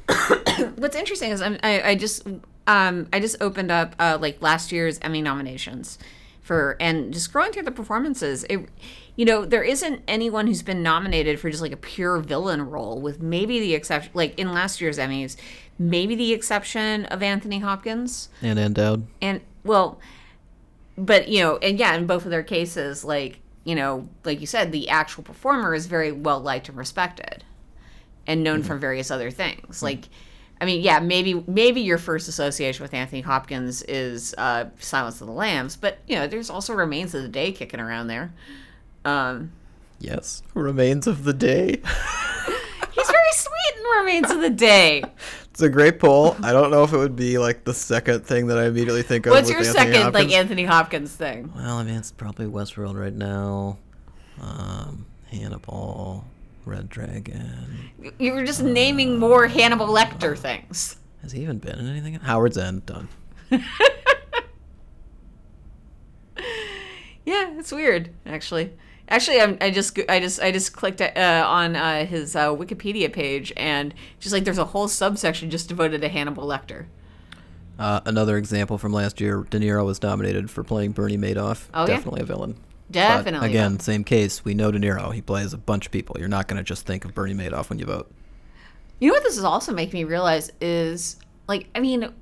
what's 0.78 0.96
interesting 0.96 1.32
is 1.32 1.42
I'm, 1.42 1.58
I, 1.64 1.82
I 1.82 1.96
just 1.96 2.28
um 2.68 3.08
I 3.14 3.20
just 3.20 3.38
opened 3.42 3.72
up 3.72 3.96
uh, 4.00 4.18
like 4.20 4.42
last 4.42 4.72
year's 4.72 5.00
Emmy 5.02 5.22
nominations 5.22 5.98
for 6.42 6.76
and 6.80 7.14
just 7.14 7.32
scrolling 7.32 7.54
through 7.54 7.64
the 7.64 7.72
performances. 7.72 8.44
It, 8.50 8.68
you 9.16 9.26
know, 9.26 9.46
there 9.46 9.64
isn't 9.64 10.02
anyone 10.08 10.48
who's 10.48 10.64
been 10.64 10.82
nominated 10.84 11.40
for 11.40 11.50
just 11.50 11.62
like 11.62 11.72
a 11.72 11.78
pure 11.78 12.18
villain 12.20 12.62
role, 12.70 13.00
with 13.00 13.22
maybe 13.22 13.60
the 13.60 13.74
exception, 13.76 14.12
like 14.14 14.38
in 14.40 14.52
last 14.54 14.80
year's 14.82 14.98
Emmys, 14.98 15.36
maybe 15.78 16.16
the 16.16 16.34
exception 16.34 17.06
of 17.06 17.22
Anthony 17.22 17.60
Hopkins 17.60 18.30
And 18.42 18.58
Ann 18.60 18.74
Dowd. 18.74 19.06
and 19.22 19.42
well 19.64 20.00
but 21.02 21.28
you 21.28 21.40
know 21.40 21.58
and 21.58 21.80
yeah 21.80 21.96
in 21.96 22.06
both 22.06 22.26
of 22.26 22.32
their 22.32 22.44
cases 22.44 23.04
like 23.04 23.40
you 23.64 23.76
know 23.76 24.08
like 24.24 24.40
you 24.40 24.48
said 24.48 24.72
the 24.72 24.88
actual 24.90 25.24
performer 25.24 25.74
is 25.74 25.88
very 25.88 26.12
well 26.12 26.40
liked 26.40 26.70
and 26.70 26.78
respected 26.78 27.44
and 28.28 28.44
known 28.44 28.62
for 28.62 28.76
various 28.76 29.10
other 29.10 29.32
things 29.32 29.82
like 29.82 30.08
i 30.62 30.66
mean 30.66 30.82
yeah 30.82 31.00
maybe 31.00 31.44
maybe 31.48 31.82
your 31.82 31.98
first 31.98 32.28
association 32.28 32.84
with 32.84 32.94
anthony 32.94 33.22
hopkins 33.22 33.82
is 33.84 34.36
uh 34.38 34.66
silence 34.80 35.20
of 35.20 35.28
the 35.28 35.34
lambs 35.34 35.76
but 35.76 35.98
you 36.08 36.16
know 36.16 36.28
there's 36.28 36.50
also 36.50 36.74
remains 36.74 37.16
of 37.16 37.24
the 37.24 37.30
day 37.30 37.52
kicking 37.52 37.80
around 37.80 38.08
there 38.08 38.32
um 39.06 39.52
Yes. 40.02 40.42
Remains 40.56 41.06
of 41.06 41.24
the 41.26 41.34
day. 41.34 41.68
he's 42.92 43.08
very 43.08 43.32
sweet 43.34 43.76
in 43.78 43.84
remains 44.00 44.32
of 44.32 44.42
the 44.42 44.50
day 44.50 45.04
It's 45.62 45.68
a 45.68 45.70
great 45.70 46.00
poll. 46.00 46.36
I 46.42 46.54
don't 46.54 46.72
know 46.72 46.84
if 46.84 46.92
it 46.92 46.98
would 46.98 47.16
be 47.16 47.38
like 47.38 47.66
the 47.66 47.74
second 47.76 48.26
thing 48.26 48.48
that 48.48 48.58
I 48.58 48.66
immediately 48.66 49.04
think 49.04 49.28
of. 49.28 49.34
what's 49.34 49.48
with 49.48 49.58
your 49.60 49.68
Anthony 49.68 49.94
second 49.94 50.14
like 50.16 50.32
anthony 50.32 50.66
hopkins 50.66 51.16
thing 51.16 51.54
Well, 51.56 51.78
I 51.78 51.84
mean, 51.84 51.94
it's 51.94 52.12
probably 52.12 52.48
Westworld 52.48 53.00
right 53.00 53.14
now. 53.14 53.78
Um, 54.42 55.06
Hannibal, 55.30 56.26
Red 56.66 56.90
Dragon. 56.90 57.92
you 58.18 58.34
were 58.34 58.44
just 58.44 58.64
naming 58.64 59.20
more 59.20 59.46
hannibal 59.46 59.86
lecter 59.88 60.36
things 60.36 60.96
Has 61.22 61.32
he 61.32 61.44
even 61.44 61.60
been 61.60 61.78
in 61.78 61.88
anything? 61.88 62.16
Howard's 62.16 62.58
End, 62.58 62.84
done. 62.88 63.08
Yeah, 67.24 67.52
it's 67.60 67.72
weird 67.72 68.10
actually. 68.26 68.74
Actually, 69.12 69.42
I'm, 69.42 69.58
I 69.60 69.72
just 69.72 70.00
I 70.08 70.22
just 70.22 70.42
I 70.42 70.52
just 70.52 70.72
clicked 70.72 71.02
uh, 71.02 71.46
on 71.46 71.76
uh, 71.76 72.06
his 72.06 72.34
uh, 72.34 72.48
Wikipedia 72.48 73.12
page 73.12 73.52
and 73.58 73.94
just 74.22 74.32
like 74.32 74.46
there's 74.46 74.58
a 74.58 74.66
whole 74.66 74.88
subsection 74.88 75.50
just 75.50 75.68
devoted 75.68 76.00
to 76.00 76.08
Hannibal 76.08 76.48
Lecter. 76.48 76.86
Uh, 77.78 78.00
another 78.06 78.38
example 78.38 78.78
from 78.78 78.94
last 78.94 79.20
year, 79.20 79.46
De 79.50 79.60
Niro 79.60 79.86
was 79.86 80.02
nominated 80.02 80.50
for 80.50 80.64
playing 80.64 80.94
Bernie 80.94 81.18
Madoff. 81.18 81.68
Oh, 81.74 81.82
yeah? 81.82 81.88
Definitely 81.88 82.22
a 82.22 82.26
villain. 82.26 82.54
But 82.54 82.94
Definitely. 82.94 83.50
again, 83.50 83.80
same 83.80 84.04
case. 84.06 84.46
We 84.46 84.54
know 84.54 84.72
De 84.72 84.80
Niro. 84.80 85.14
He 85.14 85.22
plays 85.22 85.52
a 85.52 85.58
bunch 85.58 85.88
of 85.88 85.92
people. 85.92 86.16
You're 86.18 86.30
not 86.30 86.48
going 86.48 86.58
to 86.58 86.64
just 86.64 86.86
think 86.86 87.04
of 87.04 87.14
Bernie 87.14 87.34
Madoff 87.34 87.70
when 87.70 87.80
you 87.80 87.86
vote. 87.86 88.10
You 89.00 89.10
know 89.10 89.16
what 89.16 89.24
this 89.24 89.38
is 89.38 89.44
also 89.44 89.74
making 89.74 90.00
me 90.00 90.04
realize 90.06 90.52
is 90.62 91.18
like 91.48 91.68
I 91.76 91.82
mean, 91.82 92.14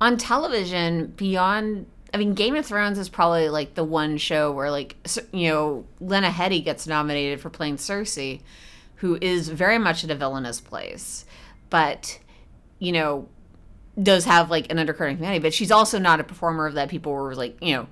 on 0.00 0.16
television 0.16 1.08
beyond. 1.16 1.86
I 2.12 2.16
mean, 2.16 2.34
Game 2.34 2.54
of 2.56 2.64
Thrones 2.64 2.98
is 2.98 3.08
probably 3.08 3.48
like 3.48 3.74
the 3.74 3.84
one 3.84 4.16
show 4.16 4.52
where 4.52 4.70
like 4.70 4.96
you 5.32 5.48
know 5.48 5.84
Lena 6.00 6.30
Headey 6.30 6.64
gets 6.64 6.86
nominated 6.86 7.40
for 7.40 7.50
playing 7.50 7.76
Cersei, 7.76 8.40
who 8.96 9.18
is 9.20 9.48
very 9.48 9.78
much 9.78 10.04
at 10.04 10.10
a 10.10 10.14
villainous 10.14 10.60
place, 10.60 11.24
but 11.70 12.18
you 12.78 12.92
know 12.92 13.28
does 14.00 14.24
have 14.24 14.50
like 14.50 14.70
an 14.70 14.78
undercurrent 14.78 15.14
of 15.14 15.18
humanity. 15.18 15.42
But 15.42 15.52
she's 15.52 15.70
also 15.70 15.98
not 15.98 16.20
a 16.20 16.24
performer 16.24 16.66
of 16.66 16.74
that 16.74 16.88
people 16.88 17.12
were 17.12 17.34
like 17.34 17.58
you 17.62 17.74
know. 17.74 17.86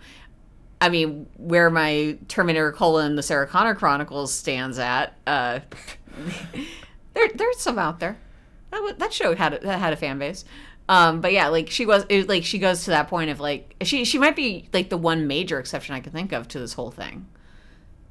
I 0.79 0.91
mean, 0.91 1.27
where 1.39 1.71
my 1.71 2.19
Terminator 2.29 2.71
colon 2.71 3.17
the 3.17 3.23
Sarah 3.23 3.47
Connor 3.47 3.75
Chronicles 3.75 4.31
stands 4.33 4.79
at, 4.79 5.17
uh, 5.27 5.61
there 7.15 7.29
there's 7.35 7.61
some 7.61 7.79
out 7.79 7.99
there. 7.99 8.19
That 8.71 8.99
that 8.99 9.13
show 9.13 9.35
had 9.35 9.55
a, 9.55 9.59
that 9.61 9.79
had 9.79 9.93
a 9.93 9.97
fan 9.97 10.19
base. 10.19 10.45
Um, 10.89 11.21
but 11.21 11.33
yeah, 11.33 11.49
like 11.49 11.69
she 11.71 11.85
was 11.85 12.05
it, 12.09 12.29
like 12.29 12.45
she 12.45 12.59
goes 12.59 12.85
to 12.85 12.91
that 12.91 13.09
point 13.09 13.31
of 13.31 13.41
like 13.41 13.75
she 13.83 14.05
she 14.05 14.19
might 14.19 14.37
be 14.37 14.69
like 14.73 14.89
the 14.89 14.97
one 14.97 15.27
major 15.27 15.59
exception 15.59 15.95
I 15.95 16.01
can 16.01 16.13
think 16.13 16.33
of 16.33 16.47
to 16.49 16.59
this 16.59 16.75
whole 16.75 16.91
thing. 16.91 17.27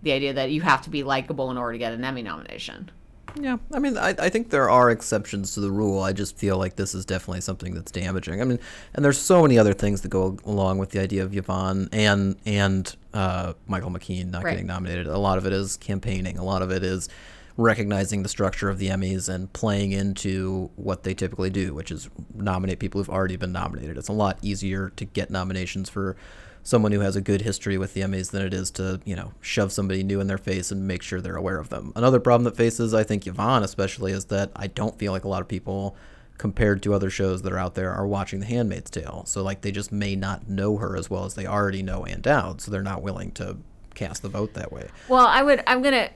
The 0.03 0.11
idea 0.11 0.33
that 0.33 0.51
you 0.51 0.61
have 0.61 0.81
to 0.83 0.89
be 0.89 1.03
likable 1.03 1.49
in 1.51 1.57
order 1.57 1.71
to 1.73 1.77
get 1.79 1.93
an 1.93 2.03
Emmy 2.03 2.21
nomination. 2.21 2.91
Yeah, 3.37 3.57
I 3.73 3.79
mean, 3.79 3.97
I, 3.97 4.09
I 4.17 4.29
think 4.29 4.49
there 4.49 4.69
are 4.69 4.89
exceptions 4.91 5.55
to 5.55 5.59
the 5.59 5.69
rule. 5.71 5.99
I 6.01 6.13
just 6.13 6.37
feel 6.37 6.57
like 6.57 6.77
this 6.77 6.95
is 6.95 7.05
definitely 7.05 7.41
something 7.41 7.73
that's 7.73 7.91
damaging. 7.91 8.39
I 8.41 8.45
mean, 8.45 8.59
and 8.93 9.03
there's 9.03 9.17
so 9.17 9.41
many 9.41 9.57
other 9.57 9.73
things 9.73 10.01
that 10.01 10.09
go 10.09 10.37
along 10.45 10.77
with 10.77 10.91
the 10.91 11.01
idea 11.01 11.23
of 11.23 11.35
Yvonne 11.35 11.89
and 11.91 12.37
and 12.45 12.95
uh, 13.13 13.53
Michael 13.67 13.89
McKean 13.91 14.31
not 14.31 14.43
Right. 14.43 14.51
getting 14.51 14.67
nominated. 14.67 15.07
A 15.07 15.17
lot 15.17 15.37
of 15.37 15.45
it 15.45 15.53
is 15.53 15.75
campaigning. 15.77 16.37
A 16.37 16.43
lot 16.45 16.61
of 16.61 16.71
it 16.71 16.83
is 16.83 17.09
recognizing 17.57 18.23
the 18.23 18.29
structure 18.29 18.69
of 18.69 18.79
the 18.79 18.89
Emmys 18.89 19.29
and 19.29 19.51
playing 19.53 19.91
into 19.91 20.69
what 20.75 21.03
they 21.03 21.13
typically 21.13 21.49
do, 21.49 21.73
which 21.73 21.91
is 21.91 22.09
nominate 22.33 22.79
people 22.79 22.99
who've 22.99 23.09
already 23.09 23.37
been 23.37 23.51
nominated. 23.51 23.97
It's 23.97 24.09
a 24.09 24.13
lot 24.13 24.37
easier 24.41 24.89
to 24.97 25.05
get 25.05 25.29
nominations 25.29 25.89
for 25.89 26.17
someone 26.63 26.91
who 26.91 26.99
has 26.99 27.15
a 27.15 27.21
good 27.21 27.43
history 27.43 27.77
with 27.77 27.93
the 27.93 28.01
Emmys 28.01 28.31
than 28.31 28.41
it 28.41 28.53
is 28.53 28.71
to, 28.71 28.99
you 29.05 29.15
know, 29.15 29.31
shove 29.39 29.71
somebody 29.71 30.03
new 30.03 30.19
in 30.19 30.27
their 30.27 30.37
face 30.37 30.71
and 30.71 30.87
make 30.87 31.01
sure 31.03 31.21
they're 31.21 31.35
aware 31.35 31.59
of 31.59 31.69
them. 31.69 31.93
Another 31.95 32.19
problem 32.19 32.43
that 32.43 32.57
faces, 32.57 32.93
I 32.93 33.03
think, 33.03 33.27
Yvonne 33.27 33.63
especially, 33.63 34.11
is 34.11 34.25
that 34.25 34.51
I 34.55 34.67
don't 34.67 34.97
feel 34.97 35.11
like 35.11 35.23
a 35.23 35.29
lot 35.29 35.41
of 35.41 35.47
people, 35.47 35.95
compared 36.37 36.81
to 36.83 36.93
other 36.93 37.09
shows 37.09 37.43
that 37.43 37.53
are 37.53 37.59
out 37.59 37.75
there, 37.75 37.93
are 37.93 38.07
watching 38.07 38.39
The 38.39 38.47
Handmaid's 38.47 38.89
Tale. 38.89 39.23
So, 39.27 39.43
like, 39.43 39.61
they 39.61 39.71
just 39.71 39.91
may 39.91 40.15
not 40.15 40.49
know 40.49 40.77
her 40.77 40.97
as 40.97 41.09
well 41.09 41.23
as 41.23 41.35
they 41.35 41.45
already 41.45 41.83
know 41.83 42.03
Ann 42.03 42.21
Dowd, 42.21 42.59
so 42.61 42.71
they're 42.71 42.81
not 42.81 43.03
willing 43.03 43.31
to 43.33 43.57
cast 43.93 44.23
the 44.23 44.29
vote 44.29 44.55
that 44.55 44.71
way. 44.71 44.89
Well, 45.07 45.25
I 45.25 45.43
would. 45.43 45.63
I'm 45.67 45.81
gonna. 45.81 46.09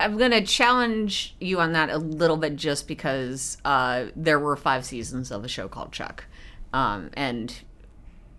I'm 0.00 0.16
gonna 0.16 0.44
challenge 0.44 1.36
you 1.40 1.60
on 1.60 1.72
that 1.72 1.90
a 1.90 1.98
little 1.98 2.36
bit, 2.36 2.56
just 2.56 2.88
because 2.88 3.58
uh, 3.64 4.06
there 4.16 4.38
were 4.38 4.56
five 4.56 4.84
seasons 4.84 5.30
of 5.30 5.44
a 5.44 5.48
show 5.48 5.68
called 5.68 5.92
Chuck, 5.92 6.24
um, 6.72 7.10
and 7.14 7.54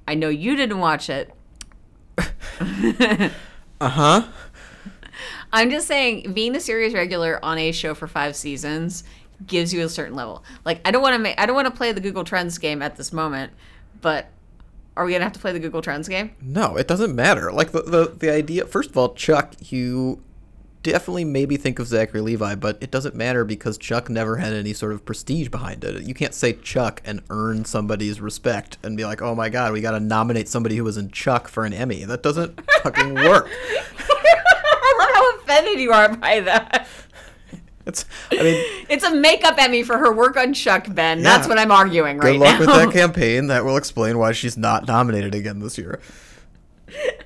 I 0.08 0.16
know 0.16 0.30
you 0.30 0.56
didn't 0.56 0.80
watch 0.80 1.10
it. 1.10 1.34
Uh 3.82 3.90
huh. 3.90 4.28
I'm 5.52 5.72
just 5.72 5.88
saying, 5.88 6.34
being 6.34 6.56
a 6.56 6.60
series 6.60 6.94
regular 6.94 7.44
on 7.44 7.58
a 7.58 7.72
show 7.72 7.96
for 7.96 8.08
five 8.08 8.36
seasons 8.36 9.04
gives 9.48 9.74
you 9.74 9.84
a 9.84 9.90
certain 9.90 10.16
level. 10.16 10.44
Like, 10.64 10.82
I 10.86 10.92
don't 10.92 11.02
want 11.02 11.16
to 11.16 11.20
make. 11.20 11.40
I 11.40 11.48
don't 11.48 11.56
want 11.56 11.66
to 11.66 11.74
play 11.74 11.92
the 11.92 12.00
Google 12.00 12.24
Trends 12.24 12.60
game 12.60 12.84
at 12.84 12.96
this 12.96 13.12
moment, 13.12 13.54
but 14.00 14.28
are 14.96 15.04
we 15.04 15.14
gonna 15.14 15.24
have 15.24 15.34
to 15.34 15.40
play 15.40 15.52
the 15.52 15.60
Google 15.60 15.82
Trends 15.82 16.08
game? 16.08 16.32
No, 16.42 16.76
it 16.76 16.88
doesn't 16.88 17.16
matter. 17.16 17.52
Like 17.52 17.72
the, 17.72 17.82
the 17.82 18.14
the 18.16 18.32
idea. 18.32 18.66
First 18.68 18.92
of 18.92 18.98
all, 18.98 19.16
Chuck, 19.16 19.56
you 19.72 20.22
definitely 20.84 21.26
maybe 21.26 21.58
think 21.58 21.80
of 21.80 21.88
Zachary 21.88 22.22
Levi, 22.22 22.56
but 22.56 22.78
it 22.82 22.92
doesn't 22.92 23.16
matter 23.16 23.44
because 23.46 23.78
Chuck 23.78 24.10
never 24.10 24.38
had 24.38 24.54
any 24.54 24.74
sort 24.74 24.94
of 24.94 25.06
prestige 25.06 25.50
behind 25.50 25.84
it. 25.84 26.04
You 26.04 26.14
can't 26.14 26.34
say 26.34 26.54
Chuck 26.54 27.02
and 27.06 27.22
earn 27.30 27.66
somebody's 27.66 28.20
respect 28.22 28.78
and 28.84 28.98
be 28.98 29.06
like, 29.06 29.22
"Oh 29.22 29.36
my 29.36 29.50
God, 29.50 29.74
we 29.74 29.82
got 29.82 29.92
to 29.92 30.00
nominate 30.00 30.48
somebody 30.48 30.76
who 30.78 30.84
was 30.84 30.98
in 30.98 31.12
Chuck 31.12 31.48
for 31.48 31.66
an 31.66 31.74
Emmy." 31.74 32.04
That 32.06 32.24
doesn't 32.24 32.60
fucking 32.84 33.14
work. 33.16 33.50
I 34.00 34.96
love 35.00 35.10
how 35.14 35.36
offended 35.38 35.80
you 35.80 35.92
are 35.92 36.16
by 36.16 36.40
that. 36.42 36.88
It's. 37.86 38.06
I 38.32 38.36
mean, 38.44 38.86
It's 38.90 39.04
a 39.04 39.14
makeup 39.14 39.56
Emmy 39.58 39.82
for 39.84 39.98
her 39.98 40.14
work 40.14 40.38
on 40.38 40.54
Chuck, 40.54 40.86
Ben. 40.94 41.24
That's 41.24 41.48
what 41.48 41.58
I'm 41.58 41.72
arguing 41.72 42.18
right 42.20 42.40
now. 42.40 42.58
good 42.58 42.60
luck 42.60 42.60
with 42.60 42.68
that 42.70 42.92
campaign. 43.00 43.48
That 43.48 43.66
will 43.66 43.78
explain 43.78 44.18
why 44.20 44.34
she's 44.34 44.56
not 44.56 44.88
nominated 44.88 45.34
again 45.34 45.60
this 45.60 45.78
year. 45.78 46.00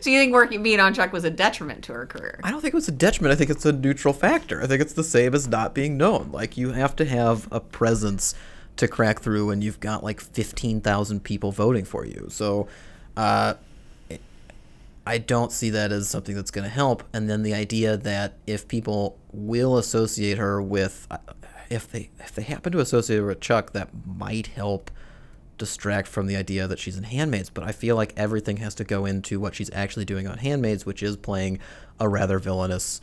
so 0.00 0.10
you 0.10 0.18
think 0.18 0.32
working 0.32 0.62
being 0.62 0.80
on 0.80 0.94
Chuck 0.94 1.12
was 1.12 1.24
a 1.24 1.30
detriment 1.30 1.84
to 1.84 1.92
her 1.92 2.06
career? 2.06 2.40
I 2.42 2.50
don't 2.50 2.60
think 2.60 2.74
it 2.74 2.76
was 2.76 2.88
a 2.88 2.92
detriment. 2.92 3.32
I 3.32 3.36
think 3.36 3.50
it's 3.50 3.66
a 3.66 3.72
neutral 3.72 4.14
factor. 4.14 4.62
I 4.62 4.66
think 4.66 4.80
it's 4.80 4.92
the 4.92 5.04
same 5.04 5.34
as 5.34 5.46
not 5.48 5.74
being 5.74 5.96
known. 5.96 6.30
Like 6.32 6.56
you 6.56 6.72
have 6.72 6.96
to 6.96 7.04
have 7.04 7.48
a 7.50 7.60
presence 7.60 8.34
to 8.76 8.88
crack 8.88 9.20
through 9.20 9.46
when 9.48 9.60
you've 9.60 9.80
got 9.80 10.02
like 10.04 10.20
15,000 10.20 11.22
people 11.22 11.52
voting 11.52 11.84
for 11.84 12.04
you. 12.04 12.26
So 12.30 12.68
uh, 13.16 13.54
I 15.06 15.18
don't 15.18 15.50
see 15.50 15.70
that 15.70 15.90
as 15.90 16.08
something 16.08 16.34
that's 16.34 16.50
going 16.50 16.64
to 16.64 16.70
help. 16.70 17.02
And 17.12 17.28
then 17.28 17.42
the 17.42 17.54
idea 17.54 17.96
that 17.96 18.34
if 18.46 18.68
people 18.68 19.18
will 19.32 19.78
associate 19.78 20.38
her 20.38 20.60
with, 20.62 21.06
uh, 21.10 21.18
if 21.70 21.90
they 21.90 22.10
if 22.20 22.34
they 22.34 22.42
happen 22.42 22.72
to 22.72 22.80
associate 22.80 23.18
her 23.18 23.26
with 23.26 23.40
Chuck, 23.40 23.72
that 23.72 23.88
might 24.06 24.48
help 24.48 24.90
distract 25.58 26.08
from 26.08 26.26
the 26.26 26.36
idea 26.36 26.66
that 26.66 26.78
she's 26.78 26.96
in 26.96 27.04
Handmaids, 27.04 27.50
but 27.50 27.64
I 27.64 27.72
feel 27.72 27.96
like 27.96 28.14
everything 28.16 28.58
has 28.58 28.74
to 28.76 28.84
go 28.84 29.04
into 29.04 29.38
what 29.40 29.54
she's 29.54 29.70
actually 29.72 30.04
doing 30.04 30.26
on 30.26 30.38
Handmaids, 30.38 30.86
which 30.86 31.02
is 31.02 31.16
playing 31.16 31.58
a 32.00 32.08
rather 32.08 32.38
villainous 32.38 33.00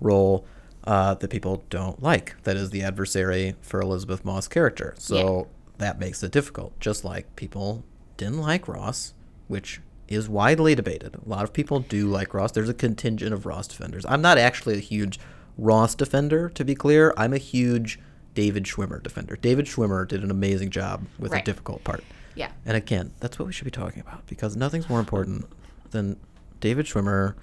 role 0.00 0.46
uh, 0.84 1.14
that 1.14 1.30
people 1.30 1.64
don't 1.68 2.02
like. 2.02 2.40
That 2.44 2.56
is 2.56 2.70
the 2.70 2.82
adversary 2.82 3.56
for 3.60 3.80
Elisabeth 3.80 4.24
Moss' 4.24 4.48
character. 4.48 4.94
So 4.98 5.48
that 5.78 5.98
makes 5.98 6.22
it 6.22 6.32
difficult. 6.32 6.78
Just 6.80 7.04
like 7.04 7.34
people 7.36 7.84
didn't 8.16 8.40
like 8.40 8.68
Ross, 8.68 9.12
which 9.48 9.80
is 10.08 10.28
widely 10.28 10.74
debated. 10.74 11.16
A 11.16 11.28
lot 11.28 11.42
of 11.42 11.52
people 11.52 11.80
do 11.80 12.08
like 12.08 12.32
Ross. 12.32 12.52
There's 12.52 12.68
a 12.68 12.74
contingent 12.74 13.34
of 13.34 13.44
Ross 13.44 13.66
defenders. 13.66 14.06
I'm 14.08 14.22
not 14.22 14.38
actually 14.38 14.76
a 14.76 14.80
huge 14.80 15.18
Ross 15.58 15.94
defender, 15.94 16.48
to 16.50 16.64
be 16.64 16.74
clear. 16.74 17.12
I'm 17.16 17.32
a 17.32 17.38
huge 17.38 17.98
David 18.36 18.64
Schwimmer 18.64 19.02
defender. 19.02 19.34
David 19.34 19.64
Schwimmer 19.66 20.06
did 20.06 20.22
an 20.22 20.30
amazing 20.30 20.70
job 20.70 21.06
with 21.18 21.32
a 21.32 21.36
Right. 21.36 21.44
difficult 21.44 21.82
part. 21.82 22.04
Yeah. 22.36 22.50
And 22.64 22.76
again, 22.76 23.12
that's 23.18 23.38
what 23.38 23.46
we 23.46 23.52
should 23.52 23.64
be 23.64 23.70
talking 23.72 24.00
about 24.00 24.26
because 24.28 24.54
nothing's 24.56 24.88
more 24.88 25.00
important 25.00 25.46
than 25.90 26.18
David 26.60 26.86
Schwimmer 26.86 27.34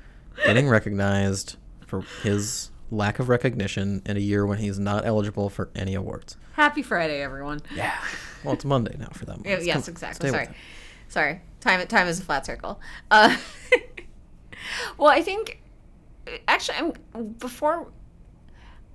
getting 0.46 0.70
recognized 0.70 1.58
for 1.88 2.04
his 2.22 2.70
lack 2.92 3.18
of 3.18 3.28
recognition 3.28 4.04
in 4.06 4.18
a 4.18 4.20
year 4.20 4.46
when 4.46 4.60
he's 4.60 4.78
not 4.78 5.04
eligible 5.06 5.50
for 5.50 5.70
any 5.76 5.96
awards. 5.96 6.38
Happy 6.54 6.84
Friday, 6.84 7.22
everyone. 7.24 7.60
Yeah. 7.76 7.98
Well, 8.44 8.54
it's 8.54 8.64
Monday 8.66 8.96
now 9.00 9.10
for 9.14 9.26
them. 9.26 9.42
Let's 9.44 9.66
yes, 9.66 9.86
come- 9.86 9.92
exactly. 9.94 10.30
Sorry, 10.30 10.48
sorry. 11.10 11.42
Time 11.60 11.86
time 11.88 12.08
is 12.08 12.20
a 12.20 12.24
flat 12.24 12.46
circle. 12.46 12.80
Uh, 13.10 13.36
well, 14.98 15.10
I 15.10 15.22
think 15.24 15.60
actually, 16.48 16.78
I'm 17.16 17.28
before. 17.40 17.88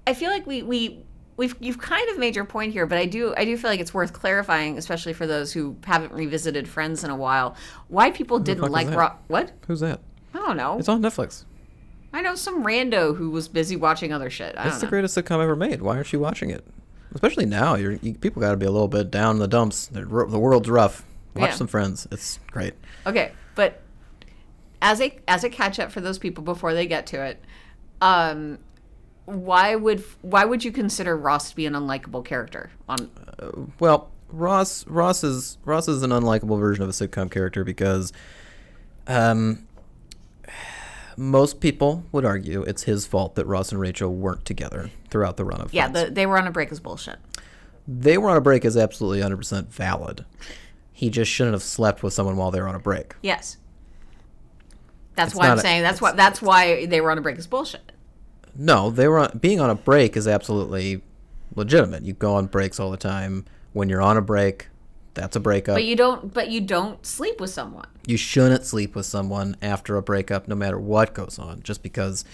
I 0.07 0.15
feel 0.15 0.31
like 0.31 0.47
we 0.47 0.63
we 0.63 1.03
we've 1.38 1.57
you've 1.61 1.79
kind 1.79 2.11
of 2.11 2.18
made 2.18 2.37
your 2.37 2.44
point 2.44 2.72
here, 2.74 2.85
but 2.85 2.98
I 2.98 3.07
do 3.07 3.33
I 3.35 3.46
do 3.46 3.57
feel 3.57 3.70
like 3.70 3.81
it's 3.81 3.94
worth 3.94 4.12
clarifying, 4.12 4.77
especially 4.77 5.14
for 5.14 5.27
those 5.27 5.55
who 5.55 5.77
haven't 5.85 6.12
revisited 6.12 6.68
Friends 6.68 7.03
in 7.03 7.09
a 7.11 7.16
while, 7.16 7.57
why 7.88 8.11
people 8.11 8.38
didn't 8.38 8.70
like 8.70 8.88
what 9.29 9.53
Who's 9.66 9.81
that? 9.81 10.01
I 10.35 10.38
don't 10.38 10.59
know. 10.59 10.79
It's 10.79 10.88
on 10.90 11.01
Netflix. 11.01 11.44
I 12.12 12.20
know 12.20 12.35
some 12.35 12.64
rando 12.64 13.16
who 13.16 13.31
was 13.31 13.48
busy 13.48 13.77
watching 13.77 14.12
other 14.12 14.29
shit. 14.29 14.55
I 14.59 14.68
It's 14.68 14.81
the 14.81 14.87
greatest 14.87 15.16
sitcom 15.16 15.42
ever 15.42 15.57
made. 15.57 15.81
Why 15.81 15.96
aren't 15.96 16.12
you 16.12 16.20
watching 16.20 16.51
it? 16.51 16.66
Especially 17.14 17.46
now, 17.46 17.74
you're, 17.74 17.92
you 17.92 18.14
people 18.14 18.40
got 18.40 18.51
to 18.51 18.57
be 18.59 18.66
a 18.66 18.70
little 18.70 18.88
bit 18.88 19.11
down 19.11 19.37
in 19.37 19.40
the 19.40 19.48
dumps. 19.48 19.87
The, 19.87 20.05
ro- 20.05 20.29
the 20.29 20.38
world's 20.38 20.68
rough. 20.68 21.05
Watch 21.35 21.51
Yeah. 21.51 21.55
some 21.55 21.66
Friends. 21.66 22.07
It's 22.11 22.38
great. 22.51 22.74
Okay, 23.07 23.33
but 23.55 23.81
as 24.83 25.01
a 25.01 25.18
as 25.27 25.44
a 25.44 25.51
catch 25.51 25.79
up 25.79 25.90
for 25.92 26.01
those 26.01 26.18
people 26.18 26.42
before 26.44 26.74
they 26.74 26.87
get 26.87 27.07
to 27.09 27.24
it, 27.24 27.42
um, 28.01 28.59
why 29.29 29.75
would 29.75 30.03
why 30.23 30.45
would 30.45 30.64
you 30.64 30.73
consider 30.73 31.17
Ross 31.17 31.51
to 31.51 31.57
be 31.57 31.67
an 31.67 31.75
unlikable 31.75 32.25
character? 32.25 32.71
On 32.88 33.11
Well, 33.79 34.11
Ross 34.31 34.87
Ross 34.87 35.23
is 35.25 35.59
Ross 35.64 35.88
is 35.88 36.03
an 36.03 36.11
unlikable 36.11 36.59
version 36.59 36.83
of 36.83 36.88
a 36.88 36.93
sitcom 36.93 37.31
character 37.31 37.64
because 37.64 38.12
um 39.07 39.67
most 41.17 41.61
people 41.61 42.05
would 42.12 42.25
argue 42.25 42.62
it's 42.62 42.85
his 42.85 43.07
fault 43.07 43.35
that 43.35 43.45
Ross 43.47 43.73
and 43.73 43.81
Rachel 43.81 44.14
weren't 44.14 44.45
together 44.45 44.91
throughout 45.11 45.37
the 45.37 45.45
run 45.45 45.61
of 45.61 45.75
yeah, 45.75 45.88
the, 45.88 46.11
they 46.11 46.27
were 46.27 46.38
on 46.38 46.47
a 46.47 46.51
break 46.53 46.71
is 46.71 46.79
bullshit. 46.81 47.17
they 47.88 48.17
were 48.19 48.31
on 48.31 48.37
a 48.37 48.41
break 48.41 48.64
is 48.64 48.77
absolutely 48.77 49.21
100% 49.21 49.67
valid. 49.67 50.25
He 50.93 51.11
just 51.11 51.31
shouldn't 51.31 51.55
have 51.55 51.62
slept 51.62 52.03
with 52.03 52.12
someone 52.12 52.37
while 52.37 52.51
they 52.53 52.61
were 52.61 52.69
on 52.69 52.75
a 52.77 52.81
break. 52.81 53.14
Yes, 53.23 53.57
that's 55.17 55.33
It's 55.33 55.38
why 55.38 55.49
I'm 55.49 55.59
a- 55.59 55.61
saying 55.61 55.83
that's 55.83 56.01
why 56.01 56.12
that's 56.12 56.41
why 56.41 56.87
they 56.87 57.01
were 57.01 57.11
on 57.11 57.19
a 57.19 57.21
break 57.21 57.37
is 57.38 57.47
bullshit. 57.49 57.91
No, 58.57 58.91
they 58.91 59.09
were 59.09 59.19
on, 59.21 59.39
being 59.39 59.61
on 59.61 59.71
a 59.71 59.75
break 59.75 60.17
is 60.17 60.27
absolutely 60.29 61.03
legitimate. 61.55 62.05
You 62.05 62.13
go 62.13 62.35
on 62.35 62.47
breaks 62.47 62.79
all 62.81 62.91
the 62.91 62.97
time. 62.97 63.45
When 63.73 63.89
you're 63.89 64.03
on 64.03 64.17
a 64.17 64.23
break, 64.23 64.69
that's 65.15 65.37
a 65.37 65.41
breakup. 65.41 65.77
But 65.77 65.85
you 65.85 65.97
don't 65.97 66.33
but 66.33 66.49
you 66.51 66.61
don't 66.61 67.05
sleep 67.05 67.41
with 67.41 67.51
someone. 67.51 67.87
you 68.07 68.17
shouldn't 68.17 68.65
sleep 68.65 68.95
with 68.95 69.07
someone 69.07 69.57
after 69.61 69.97
a 69.97 70.03
breakup 70.03 70.49
no 70.49 70.55
matter 70.55 70.79
what 70.79 71.13
goes 71.15 71.39
on 71.39 71.63
just 71.63 71.83
because 71.83 72.25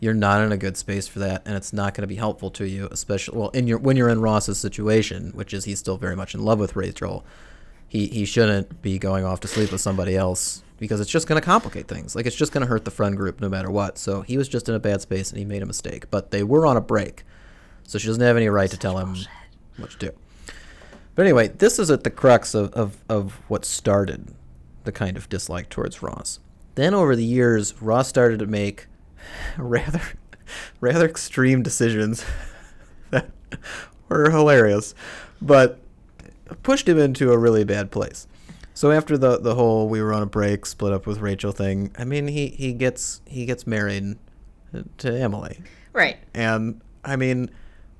you're 0.00 0.14
not 0.14 0.40
in 0.42 0.50
a 0.50 0.56
good 0.56 0.76
space 0.76 1.06
for 1.06 1.18
that 1.18 1.42
and 1.44 1.54
it's 1.54 1.72
not 1.72 1.92
going 1.94 2.02
to 2.02 2.08
be 2.08 2.14
helpful 2.16 2.50
to 2.50 2.66
you 2.66 2.88
especially 2.90 3.38
well 3.38 3.50
in 3.50 3.66
your 3.66 3.78
when 3.78 3.96
you're 3.96 4.08
in 4.08 4.20
Ross's 4.20 4.58
situation 4.58 5.30
which 5.34 5.52
is 5.52 5.64
he's 5.66 5.78
still 5.78 5.98
very 5.98 6.16
much 6.16 6.34
in 6.34 6.42
love 6.42 6.58
with 6.58 6.74
Rachel 6.74 7.24
he 7.90 8.06
he 8.06 8.24
shouldn't 8.24 8.80
be 8.82 8.98
going 8.98 9.24
off 9.24 9.40
to 9.40 9.48
sleep 9.48 9.72
with 9.72 9.80
somebody 9.80 10.16
else 10.16 10.62
because 10.78 11.00
it's 11.00 11.10
just 11.10 11.26
going 11.26 11.38
to 11.38 11.44
complicate 11.44 11.88
things. 11.88 12.14
Like 12.14 12.24
it's 12.24 12.36
just 12.36 12.52
going 12.52 12.62
to 12.62 12.68
hurt 12.68 12.84
the 12.84 12.90
friend 12.90 13.16
group 13.16 13.40
no 13.40 13.48
matter 13.48 13.68
what. 13.68 13.98
So 13.98 14.22
he 14.22 14.38
was 14.38 14.48
just 14.48 14.68
in 14.68 14.76
a 14.76 14.78
bad 14.78 15.02
space 15.02 15.30
and 15.30 15.38
he 15.38 15.44
made 15.44 15.62
a 15.62 15.66
mistake 15.66 16.08
but 16.08 16.30
they 16.30 16.44
were 16.44 16.66
on 16.66 16.76
a 16.76 16.80
break. 16.80 17.24
So 17.82 17.98
she 17.98 18.06
doesn't 18.06 18.22
have 18.22 18.36
any 18.36 18.48
right 18.48 18.70
to 18.70 18.78
tell 18.78 18.96
him 18.98 19.16
what 19.76 19.90
to 19.90 19.98
do. 19.98 20.12
But 21.16 21.22
anyway, 21.22 21.48
this 21.48 21.80
is 21.80 21.90
at 21.90 22.04
the 22.04 22.10
crux 22.10 22.54
of, 22.54 22.72
of, 22.74 22.96
of 23.08 23.40
what 23.48 23.64
started 23.64 24.32
the 24.84 24.92
kind 24.92 25.16
of 25.16 25.28
dislike 25.28 25.68
towards 25.68 26.00
Ross. 26.00 26.38
Then 26.76 26.94
over 26.94 27.16
the 27.16 27.24
years, 27.24 27.74
Ross 27.82 28.08
started 28.08 28.38
to 28.38 28.46
make 28.46 28.86
rather 29.58 30.00
rather 30.80 31.06
extreme 31.06 31.64
decisions 31.64 32.24
that 33.10 33.30
were 34.08 34.30
hilarious, 34.30 34.94
but 35.42 35.79
pushed 36.62 36.88
him 36.88 36.98
into 36.98 37.32
a 37.32 37.38
really 37.38 37.64
bad 37.64 37.90
place. 37.90 38.26
So 38.74 38.90
after 38.92 39.18
the 39.18 39.38
the 39.38 39.54
whole 39.54 39.88
we 39.88 40.00
were 40.02 40.12
on 40.12 40.22
a 40.22 40.26
break, 40.26 40.64
split 40.66 40.92
up 40.92 41.06
with 41.06 41.18
Rachel 41.18 41.52
thing, 41.52 41.90
I 41.98 42.04
mean 42.04 42.28
he, 42.28 42.48
he 42.48 42.72
gets 42.72 43.20
he 43.26 43.44
gets 43.46 43.66
married 43.66 44.16
to 44.98 45.12
Emily. 45.20 45.60
Right. 45.92 46.18
And 46.34 46.80
I 47.04 47.16
mean, 47.16 47.50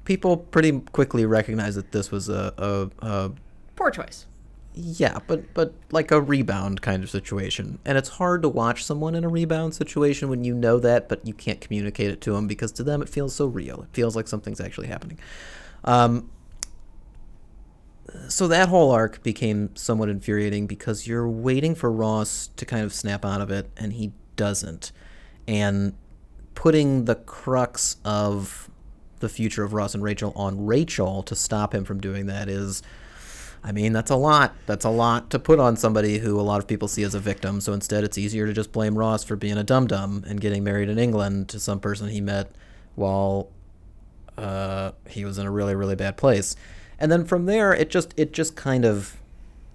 people 0.04 0.36
pretty 0.36 0.80
quickly 0.92 1.26
recognize 1.26 1.74
that 1.74 1.92
this 1.92 2.10
was 2.10 2.28
a, 2.28 2.54
a, 2.56 3.06
a 3.06 3.30
Poor 3.76 3.90
choice. 3.90 4.26
yeah, 4.74 5.18
but 5.26 5.52
but 5.54 5.74
like 5.90 6.10
a 6.12 6.20
rebound 6.20 6.80
kind 6.82 7.02
of 7.02 7.10
situation. 7.10 7.78
And 7.84 7.98
it's 7.98 8.08
hard 8.10 8.42
to 8.42 8.48
watch 8.48 8.84
someone 8.84 9.14
in 9.16 9.24
a 9.24 9.28
rebound 9.28 9.74
situation 9.74 10.28
when 10.28 10.44
you 10.44 10.54
know 10.54 10.78
that, 10.78 11.08
but 11.08 11.26
you 11.26 11.34
can't 11.34 11.60
communicate 11.60 12.10
it 12.10 12.20
to 12.22 12.32
them 12.32 12.46
because 12.46 12.70
to 12.72 12.84
them 12.84 13.02
it 13.02 13.08
feels 13.08 13.34
so 13.34 13.46
real. 13.46 13.82
It 13.82 13.88
feels 13.92 14.14
like 14.14 14.28
something's 14.28 14.60
actually 14.60 14.86
happening. 14.86 15.18
Um, 15.84 16.30
so 18.28 18.48
that 18.48 18.68
whole 18.68 18.90
arc 18.90 19.22
became 19.22 19.74
somewhat 19.74 20.08
infuriating 20.08 20.66
because 20.66 21.06
you're 21.06 21.28
waiting 21.28 21.74
for 21.74 21.90
Ross 21.90 22.48
to 22.56 22.64
kind 22.64 22.84
of 22.84 22.92
snap 22.92 23.24
out 23.24 23.40
of 23.40 23.50
it, 23.50 23.70
and 23.76 23.92
he 23.94 24.12
doesn't. 24.36 24.92
And 25.46 25.94
putting 26.54 27.04
the 27.06 27.14
crux 27.14 27.96
of 28.04 28.70
the 29.20 29.28
future 29.28 29.64
of 29.64 29.72
Ross 29.72 29.94
and 29.94 30.02
Rachel 30.02 30.32
on 30.34 30.66
Rachel 30.66 31.22
to 31.24 31.34
stop 31.34 31.74
him 31.74 31.84
from 31.84 32.00
doing 32.00 32.26
that 32.26 32.48
is, 32.48 32.82
I 33.62 33.72
mean, 33.72 33.92
that's 33.92 34.10
a 34.10 34.16
lot. 34.16 34.54
That's 34.66 34.84
a 34.84 34.90
lot 34.90 35.30
to 35.30 35.38
put 35.38 35.60
on 35.60 35.76
somebody 35.76 36.18
who 36.18 36.40
a 36.40 36.42
lot 36.42 36.60
of 36.60 36.66
people 36.66 36.88
see 36.88 37.02
as 37.02 37.14
a 37.14 37.20
victim. 37.20 37.60
So 37.60 37.72
instead, 37.72 38.04
it's 38.04 38.16
easier 38.16 38.46
to 38.46 38.52
just 38.52 38.72
blame 38.72 38.96
Ross 38.96 39.22
for 39.24 39.36
being 39.36 39.58
a 39.58 39.64
dum 39.64 39.86
dum 39.86 40.24
and 40.26 40.40
getting 40.40 40.64
married 40.64 40.88
in 40.88 40.98
England 40.98 41.48
to 41.50 41.60
some 41.60 41.80
person 41.80 42.08
he 42.08 42.20
met 42.20 42.50
while 42.94 43.50
uh, 44.38 44.92
he 45.08 45.24
was 45.24 45.38
in 45.38 45.46
a 45.46 45.50
really 45.50 45.74
really 45.74 45.96
bad 45.96 46.16
place. 46.16 46.56
And 47.00 47.10
then 47.10 47.24
from 47.24 47.46
there, 47.46 47.72
it 47.72 47.90
just 47.90 48.14
it 48.16 48.32
just 48.32 48.56
kind 48.56 48.84
of 48.84 49.16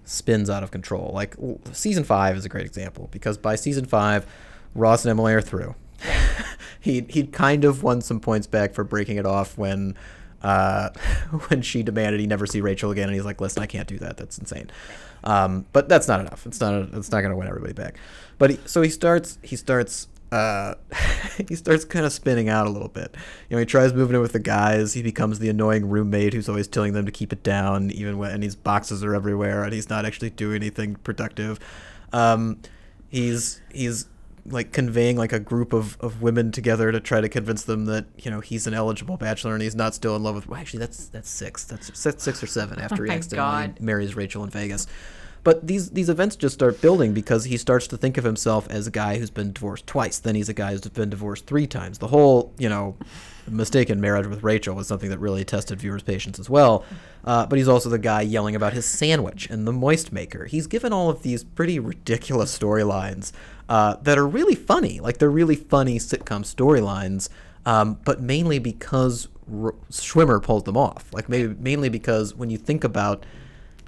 spins 0.04 0.48
out 0.48 0.62
of 0.62 0.70
control. 0.70 1.10
Like 1.12 1.36
season 1.72 2.04
five 2.04 2.36
is 2.36 2.44
a 2.44 2.48
great 2.48 2.66
example 2.66 3.08
because 3.10 3.36
by 3.36 3.56
season 3.56 3.84
five, 3.84 4.26
Ross 4.74 5.04
and 5.04 5.10
Emily 5.10 5.34
are 5.34 5.42
through. 5.42 5.74
he 6.80 7.04
he 7.08 7.26
kind 7.26 7.64
of 7.64 7.82
won 7.82 8.00
some 8.00 8.20
points 8.20 8.46
back 8.46 8.72
for 8.72 8.84
breaking 8.84 9.16
it 9.16 9.26
off 9.26 9.58
when 9.58 9.96
uh, 10.42 10.90
when 11.48 11.62
she 11.62 11.82
demanded 11.82 12.20
he 12.20 12.26
never 12.26 12.46
see 12.46 12.60
Rachel 12.60 12.90
again, 12.90 13.08
and 13.08 13.14
he's 13.14 13.24
like, 13.24 13.40
"Listen, 13.40 13.62
I 13.62 13.66
can't 13.66 13.88
do 13.88 13.98
that. 13.98 14.16
That's 14.16 14.38
insane." 14.38 14.70
Um, 15.24 15.66
but 15.72 15.88
that's 15.88 16.06
not 16.06 16.20
enough. 16.20 16.46
It's 16.46 16.60
not. 16.60 16.74
It's 16.94 17.10
not 17.10 17.20
going 17.20 17.30
to 17.30 17.36
win 17.36 17.48
everybody 17.48 17.72
back. 17.72 17.96
But 18.38 18.50
he, 18.50 18.58
so 18.66 18.82
he 18.82 18.90
starts. 18.90 19.38
He 19.42 19.56
starts. 19.56 20.08
Uh, 20.32 20.74
he 21.48 21.54
starts 21.54 21.84
kind 21.84 22.04
of 22.04 22.12
spinning 22.12 22.48
out 22.48 22.66
a 22.66 22.70
little 22.70 22.88
bit. 22.88 23.14
You 23.48 23.56
know, 23.56 23.60
he 23.60 23.66
tries 23.66 23.92
moving 23.92 24.16
in 24.16 24.22
with 24.22 24.32
the 24.32 24.38
guys. 24.38 24.94
He 24.94 25.02
becomes 25.02 25.38
the 25.38 25.48
annoying 25.48 25.88
roommate 25.88 26.34
who's 26.34 26.48
always 26.48 26.68
telling 26.68 26.92
them 26.92 27.06
to 27.06 27.12
keep 27.12 27.32
it 27.32 27.42
down, 27.42 27.90
even 27.90 28.18
when 28.18 28.32
and 28.32 28.42
his 28.42 28.56
boxes 28.56 29.04
are 29.04 29.14
everywhere, 29.14 29.62
and 29.62 29.72
he's 29.72 29.88
not 29.88 30.04
actually 30.04 30.30
doing 30.30 30.56
anything 30.56 30.96
productive. 30.96 31.58
Um, 32.12 32.60
he's 33.08 33.60
he's 33.72 34.06
like 34.48 34.72
conveying 34.72 35.16
like 35.16 35.32
a 35.32 35.40
group 35.40 35.72
of, 35.72 35.96
of 36.00 36.22
women 36.22 36.52
together 36.52 36.92
to 36.92 37.00
try 37.00 37.20
to 37.20 37.28
convince 37.28 37.64
them 37.64 37.86
that 37.86 38.06
you 38.18 38.30
know 38.30 38.40
he's 38.40 38.66
an 38.66 38.74
eligible 38.74 39.16
bachelor 39.16 39.54
and 39.54 39.62
he's 39.62 39.74
not 39.74 39.94
still 39.94 40.16
in 40.16 40.22
love 40.22 40.34
with. 40.34 40.48
Well, 40.48 40.60
actually, 40.60 40.80
that's 40.80 41.06
that's 41.08 41.28
six. 41.28 41.64
That's, 41.64 41.88
that's 42.02 42.22
six 42.22 42.42
or 42.42 42.46
seven 42.46 42.78
after 42.80 43.04
he 43.04 43.08
my 43.08 43.16
accidentally 43.16 43.68
God. 43.68 43.80
marries 43.80 44.14
Rachel 44.16 44.44
in 44.44 44.50
Vegas. 44.50 44.86
But 45.46 45.64
these 45.64 45.90
these 45.90 46.08
events 46.08 46.34
just 46.34 46.54
start 46.54 46.80
building 46.80 47.14
because 47.14 47.44
he 47.44 47.56
starts 47.56 47.86
to 47.86 47.96
think 47.96 48.18
of 48.18 48.24
himself 48.24 48.68
as 48.68 48.88
a 48.88 48.90
guy 48.90 49.18
who's 49.18 49.30
been 49.30 49.52
divorced 49.52 49.86
twice. 49.86 50.18
Then 50.18 50.34
he's 50.34 50.48
a 50.48 50.52
guy 50.52 50.72
who's 50.72 50.80
been 50.80 51.08
divorced 51.08 51.46
three 51.46 51.68
times. 51.68 51.98
The 51.98 52.08
whole 52.08 52.52
you 52.58 52.68
know 52.68 52.96
mistaken 53.46 54.00
marriage 54.00 54.26
with 54.26 54.42
Rachel 54.42 54.74
was 54.74 54.88
something 54.88 55.08
that 55.08 55.20
really 55.20 55.44
tested 55.44 55.78
viewers' 55.78 56.02
patience 56.02 56.40
as 56.40 56.50
well. 56.50 56.84
Uh, 57.24 57.46
but 57.46 57.58
he's 57.58 57.68
also 57.68 57.88
the 57.88 57.96
guy 57.96 58.22
yelling 58.22 58.56
about 58.56 58.72
his 58.72 58.86
sandwich 58.86 59.48
and 59.48 59.68
the 59.68 59.72
moist 59.72 60.10
maker. 60.10 60.46
He's 60.46 60.66
given 60.66 60.92
all 60.92 61.10
of 61.10 61.22
these 61.22 61.44
pretty 61.44 61.78
ridiculous 61.78 62.58
storylines 62.58 63.30
uh, 63.68 63.98
that 64.02 64.18
are 64.18 64.26
really 64.26 64.56
funny. 64.56 64.98
Like 64.98 65.18
they're 65.18 65.30
really 65.30 65.54
funny 65.54 66.00
sitcom 66.00 66.42
storylines, 66.42 67.28
um, 67.64 68.00
but 68.04 68.20
mainly 68.20 68.58
because 68.58 69.28
R- 69.48 69.76
Schwimmer 69.92 70.42
pulls 70.42 70.64
them 70.64 70.76
off. 70.76 71.06
Like 71.12 71.28
maybe 71.28 71.54
mainly 71.54 71.88
because 71.88 72.34
when 72.34 72.50
you 72.50 72.58
think 72.58 72.82
about 72.82 73.24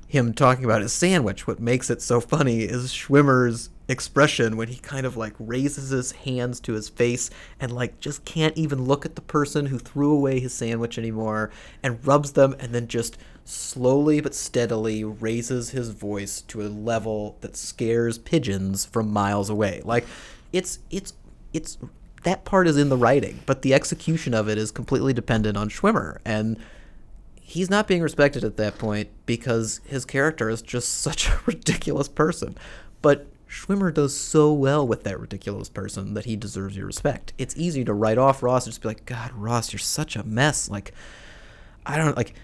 him 0.09 0.33
talking 0.33 0.65
about 0.65 0.81
his 0.81 0.93
sandwich. 0.93 1.47
What 1.47 1.61
makes 1.61 1.91
it 1.91 2.01
so 2.01 2.21
funny 2.21 2.61
is 2.63 2.93
Schwimmer's 2.93 3.69
expression 3.89 4.57
when 4.57 4.69
he 4.69 4.77
kind 4.77 5.07
of 5.07 5.17
like 5.17 5.35
raises 5.39 5.91
his 5.91 6.13
hands 6.13 6.61
to 6.61 6.73
his 6.73 6.89
face 6.89 7.31
and 7.61 7.73
like 7.73 8.01
just 8.01 8.25
can't 8.25 8.57
even 8.57 8.85
look 8.85 9.07
at 9.07 9.15
the 9.15 9.23
person 9.23 9.67
who 9.67 9.79
threw 9.79 10.13
away 10.13 10.41
his 10.41 10.53
sandwich 10.53 10.99
anymore 10.99 11.51
and 11.83 12.07
rubs 12.07 12.33
them 12.33 12.55
and 12.59 12.75
then 12.75 12.87
just 12.87 13.17
slowly 13.45 14.21
but 14.21 14.35
steadily 14.35 15.05
raises 15.05 15.71
his 15.71 15.91
voice 15.91 16.43
to 16.43 16.61
a 16.61 16.69
level 16.69 17.37
that 17.41 17.57
scares 17.57 18.19
pigeons 18.19 18.85
from 18.85 19.11
miles 19.11 19.49
away. 19.51 19.83
Like 19.85 20.07
it's 20.53 20.79
it's 20.91 21.13
it's 21.53 21.79
that 22.25 22.45
part 22.45 22.67
is 22.67 22.77
in 22.77 22.89
the 22.89 22.97
writing, 22.97 23.41
but 23.47 23.63
the 23.63 23.73
execution 23.75 24.35
of 24.35 24.49
it 24.49 24.59
is 24.59 24.71
completely 24.71 25.13
dependent 25.13 25.57
on 25.57 25.69
Schwimmer 25.69 26.19
and 26.25 26.59
he's 27.49 27.71
not 27.71 27.89
being 27.89 28.03
respected 28.03 28.45
at 28.45 28.59
that 28.59 28.77
point 28.77 29.09
because 29.25 29.81
his 29.87 30.05
character 30.05 30.51
is 30.51 30.61
just 30.61 30.93
such 31.01 31.29
a 31.29 31.41
ridiculous 31.47 32.07
person. 32.07 32.57
But 33.01 33.27
Schwimmer 33.49 33.93
does 33.93 34.15
so 34.15 34.53
well 34.53 34.87
with 34.87 35.05
that 35.05 35.19
ridiculous 35.19 35.71
person 35.71 36.13
that 36.13 36.27
he 36.27 36.37
deserves 36.37 36.77
your 36.77 36.85
respect. 36.85 37.33
It's 37.39 37.57
easy 37.57 37.85
to 37.85 37.95
write 37.95 38.19
off 38.19 38.43
Ross 38.43 38.67
and 38.67 38.73
just 38.73 38.83
be 38.83 38.89
like, 38.89 39.07
God, 39.07 39.33
Ross, 39.33 39.73
you're 39.73 39.79
such 39.79 40.15
a 40.15 40.25
mess. 40.25 40.69
Like, 40.69 40.93
I 41.87 41.97
don't 41.97 42.17
like. 42.17 42.35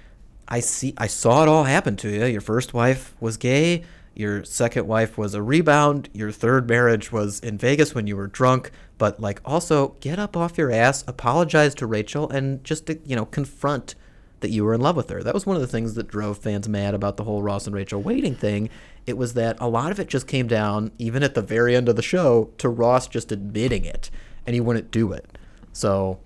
I 0.48 0.60
see. 0.60 0.94
I 0.96 1.06
saw 1.06 1.42
it 1.42 1.48
all 1.48 1.64
happen 1.64 1.96
to 1.96 2.08
you. 2.08 2.24
Your 2.24 2.40
first 2.40 2.72
wife 2.72 3.14
was 3.20 3.36
gay. 3.36 3.84
Your 4.14 4.42
second 4.44 4.86
wife 4.86 5.18
was 5.18 5.34
a 5.34 5.42
rebound. 5.42 6.08
Your 6.14 6.30
third 6.30 6.66
marriage 6.66 7.12
was 7.12 7.40
in 7.40 7.58
Vegas 7.58 7.94
when 7.94 8.06
you 8.06 8.16
were 8.16 8.28
drunk. 8.28 8.70
But 8.96 9.20
like, 9.20 9.42
also 9.44 9.96
get 10.00 10.18
up 10.18 10.34
off 10.34 10.56
your 10.56 10.70
ass, 10.70 11.04
apologize 11.06 11.74
to 11.76 11.86
Rachel, 11.86 12.30
and 12.30 12.64
just 12.64 12.88
you 12.88 13.16
know 13.16 13.26
confront 13.26 13.96
that 14.44 14.50
you 14.50 14.62
were 14.62 14.74
in 14.74 14.82
love 14.82 14.94
with 14.94 15.08
her. 15.08 15.22
That 15.22 15.32
was 15.32 15.46
one 15.46 15.56
of 15.56 15.62
the 15.62 15.68
things 15.68 15.94
that 15.94 16.06
drove 16.06 16.36
fans 16.36 16.68
mad 16.68 16.92
about 16.92 17.16
the 17.16 17.24
whole 17.24 17.42
Ross 17.42 17.66
and 17.66 17.74
Rachel 17.74 18.02
waiting 18.02 18.34
thing. 18.34 18.68
It 19.06 19.16
was 19.16 19.32
that 19.32 19.56
a 19.58 19.66
lot 19.66 19.90
of 19.90 19.98
it 19.98 20.06
just 20.06 20.26
came 20.26 20.46
down, 20.46 20.92
even 20.98 21.22
at 21.22 21.34
the 21.34 21.40
very 21.40 21.74
end 21.74 21.88
of 21.88 21.96
the 21.96 22.02
show, 22.02 22.50
to 22.58 22.68
Ross 22.68 23.08
just 23.08 23.32
admitting 23.32 23.86
it, 23.86 24.10
and 24.46 24.52
he 24.52 24.60
wouldn't 24.60 24.90
do 24.90 25.12
it. 25.12 25.38
So, 25.72 26.20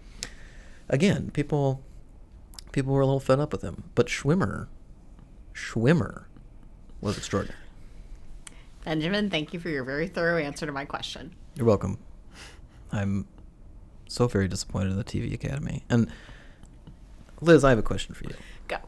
again, 0.89 1.31
people 1.33 1.81
people 2.73 2.93
were 2.93 3.03
a 3.03 3.07
little 3.07 3.21
fed 3.21 3.39
up 3.39 3.53
with 3.53 3.63
him. 3.63 3.85
But 3.95 4.09
Schwimmer, 4.09 4.67
Schwimmer, 5.55 6.25
was 7.01 7.17
extraordinary. 7.17 7.61
Benjamin, 8.85 9.31
thank 9.31 9.53
you 9.53 9.61
for 9.61 9.69
your 9.69 9.85
very 9.85 10.09
thorough 10.09 10.39
answer 10.39 10.67
to 10.67 10.73
my 10.73 10.85
question. 10.85 11.37
You're 11.55 11.67
welcome. 11.67 11.99
I'm 12.91 13.29
so 14.09 14.27
very 14.27 14.49
disappointed 14.49 14.91
in 14.91 14.97
the 14.97 15.05
TV 15.05 15.33
Academy. 15.33 15.85
And 15.89 16.11
Liz, 17.41 17.65
I 17.65 17.71
have 17.71 17.79
a 17.79 17.83
question 17.83 18.15
for 18.15 18.25
you. 18.25 18.35
Go. 18.67 18.79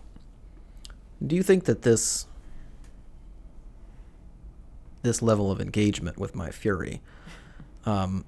Do 1.24 1.36
you 1.36 1.42
think 1.42 1.64
that 1.64 1.82
this 1.82 2.26
this 5.02 5.22
level 5.22 5.50
of 5.50 5.60
engagement 5.60 6.18
with 6.18 6.34
my 6.34 6.50
fury 6.50 7.00
um, 7.86 8.24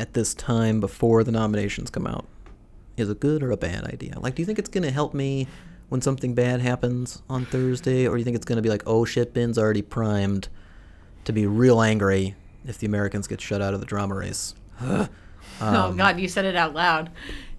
at 0.00 0.14
this 0.14 0.32
time 0.32 0.80
before 0.80 1.22
the 1.22 1.30
nominations 1.30 1.90
come 1.90 2.06
out 2.06 2.24
is 2.96 3.10
a 3.10 3.14
good 3.14 3.42
or 3.42 3.50
a 3.50 3.56
bad 3.56 3.84
idea? 3.84 4.18
Like, 4.18 4.36
do 4.36 4.42
you 4.42 4.46
think 4.46 4.58
it's 4.58 4.70
going 4.70 4.84
to 4.84 4.90
help 4.90 5.12
me 5.12 5.46
when 5.88 6.00
something 6.00 6.34
bad 6.34 6.60
happens 6.60 7.22
on 7.28 7.44
Thursday, 7.46 8.06
or 8.06 8.12
do 8.12 8.18
you 8.18 8.24
think 8.24 8.36
it's 8.36 8.44
going 8.44 8.56
to 8.56 8.62
be 8.62 8.68
like, 8.68 8.82
oh 8.86 9.04
shit, 9.04 9.32
Ben's 9.32 9.58
already 9.58 9.82
primed 9.82 10.48
to 11.24 11.32
be 11.32 11.46
real 11.46 11.80
angry 11.80 12.34
if 12.66 12.78
the 12.78 12.86
Americans 12.86 13.26
get 13.26 13.40
shut 13.40 13.62
out 13.62 13.74
of 13.74 13.80
the 13.80 13.86
drama 13.86 14.14
race? 14.14 14.54
oh 14.80 15.08
God, 15.60 16.20
you 16.20 16.28
said 16.28 16.44
it 16.44 16.56
out 16.56 16.74
loud. 16.74 17.10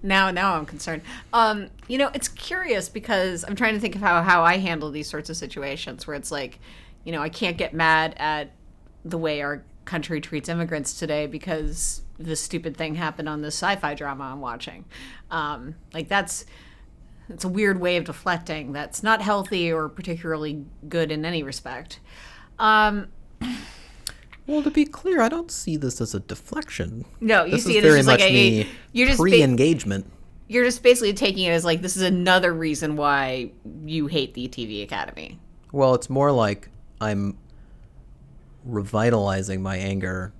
Now, 0.02 0.32
now 0.32 0.56
I'm 0.56 0.66
concerned. 0.66 1.02
Um, 1.34 1.70
you 1.88 1.98
know, 1.98 2.10
it's 2.14 2.28
curious 2.28 2.90
because 2.90 3.44
I'm 3.48 3.56
trying 3.56 3.74
to 3.74 3.80
think 3.80 3.96
of 3.96 4.02
how 4.02 4.22
how 4.22 4.44
I 4.44 4.58
handle 4.58 4.92
these 4.92 5.10
sorts 5.10 5.30
of 5.30 5.38
situations 5.38 6.08
where 6.08 6.16
it's 6.16 6.32
like, 6.32 6.60
you 7.04 7.12
know, 7.12 7.22
I 7.22 7.30
can't 7.30 7.58
get 7.58 7.74
mad 7.74 8.16
at 8.18 8.52
the 9.04 9.18
way 9.18 9.42
our 9.42 9.64
country 9.86 10.22
treats 10.22 10.50
immigrants 10.50 10.98
today 11.00 11.26
because 11.26 12.04
this 12.20 12.40
stupid 12.42 12.78
thing 12.78 12.96
happened 12.96 13.28
on 13.28 13.42
this 13.42 13.56
sci-fi 13.56 13.96
drama 13.96 14.26
I'm 14.26 14.42
watching. 14.42 14.86
Um, 15.32 15.76
like 15.94 16.08
that's 16.08 16.46
it's 17.30 17.44
a 17.44 17.50
weird 17.50 17.80
way 17.80 17.98
of 17.98 18.06
deflecting 18.06 18.72
that's 18.72 19.04
not 19.04 19.22
healthy 19.22 19.72
or 19.72 19.88
particularly 19.88 20.66
good 20.88 21.12
in 21.12 21.26
any 21.26 21.44
respect. 21.44 22.00
Um, 22.58 23.08
Well, 24.50 24.64
to 24.64 24.72
be 24.72 24.86
clear, 24.86 25.22
I 25.22 25.30
don't 25.30 25.52
see 25.52 25.78
this 25.78 26.02
as 26.02 26.16
a 26.16 26.20
deflection. 26.20 27.06
No, 27.22 27.46
you 27.46 27.52
this 27.52 27.66
see 27.66 27.78
it 27.78 27.84
as 27.84 27.90
very 27.90 28.00
just 28.00 28.08
much 28.08 28.20
like 28.22 28.32
a- 28.32 28.68
you're 28.94 29.08
just 29.08 29.20
pre-engagement. 29.20 30.12
you're 30.48 30.64
just 30.64 30.82
basically 30.82 31.14
taking 31.14 31.44
it 31.46 31.52
as 31.52 31.64
like 31.64 31.82
this 31.84 31.96
is 31.96 32.02
another 32.02 32.52
reason 32.54 32.96
why 32.96 33.52
you 33.86 34.08
hate 34.08 34.34
the 34.34 34.48
TV 34.48 34.82
Academy. 34.84 35.40
Well, 35.72 35.94
it's 35.94 36.10
more 36.10 36.32
like 36.32 36.70
I'm 37.00 37.38
revitalizing 38.66 39.62
my 39.62 39.78
anger 39.78 40.34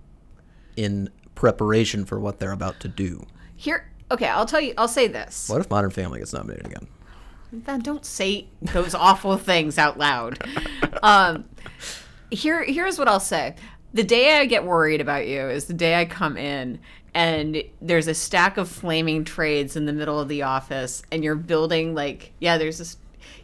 in 0.76 1.10
preparation 1.36 2.06
for 2.06 2.20
what 2.20 2.40
they're 2.40 2.52
about 2.52 2.80
to 2.82 2.88
do. 2.88 3.26
Here, 3.56 3.92
okay, 4.12 4.28
I'll 4.28 4.46
tell 4.46 4.62
you. 4.62 4.74
I'll 4.78 4.88
say 4.88 5.08
this. 5.08 5.48
What 5.50 5.62
if 5.62 5.70
Modern 5.70 5.92
Family 5.92 6.20
gets 6.20 6.34
nominated 6.34 6.66
again? 6.66 6.88
Then 7.52 7.80
don't 7.82 8.06
say 8.06 8.48
those 8.62 8.94
awful 8.96 9.38
things 9.38 9.78
out 9.78 9.98
loud. 10.00 10.40
Um, 11.02 11.46
here, 12.30 12.62
here's 12.64 13.00
what 13.00 13.08
I'll 13.08 13.22
say. 13.22 13.56
The 13.94 14.04
day 14.04 14.38
I 14.40 14.46
get 14.46 14.64
worried 14.66 15.02
about 15.02 15.28
you 15.28 15.42
is 15.50 15.66
the 15.66 15.74
day 15.74 16.00
I 16.00 16.06
come 16.06 16.38
in 16.38 16.80
and 17.14 17.64
there's 17.82 18.08
a 18.08 18.14
stack 18.14 18.58
of 18.58 18.70
flaming 18.70 19.24
trades 19.24 19.76
in 19.76 19.86
the 19.86 19.94
middle 19.94 20.20
of 20.20 20.28
the 20.28 20.44
office, 20.44 21.02
and 21.12 21.24
you're 21.24 21.34
building 21.36 21.96
like, 21.96 22.32
yeah, 22.40 22.60
there's 22.60 22.78
this, 22.78 22.98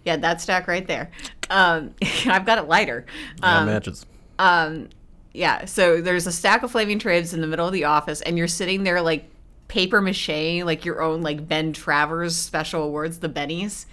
yeah, 0.04 0.18
that 0.18 0.40
stack 0.40 0.68
right 0.68 0.86
there. 0.86 1.10
Um, 1.50 1.96
I've 2.28 2.46
got 2.46 2.60
it 2.60 2.68
lighter. 2.68 3.06
Yeah, 3.42 3.60
Um, 3.60 3.66
matches. 3.66 4.06
um 4.40 4.90
yeah 5.34 5.66
so 5.66 6.00
there's 6.00 6.26
a 6.28 6.32
stack 6.32 6.64
of 6.64 6.72
flaming 6.72 6.98
trades 6.98 7.34
in 7.34 7.42
the 7.42 7.48
middle 7.48 7.68
of 7.68 7.74
the 7.74 7.84
office 7.84 8.22
and 8.22 8.38
you're 8.38 8.48
sitting 8.48 8.84
there 8.84 9.02
like 9.02 9.26
paper 9.68 10.00
mache 10.00 10.64
like 10.64 10.86
your 10.86 11.02
own 11.02 11.22
like 11.24 11.46
ben 11.46 11.74
travers 11.74 12.38
special 12.38 12.84
awards 12.84 13.20
the 13.20 13.28
bennies 13.28 13.86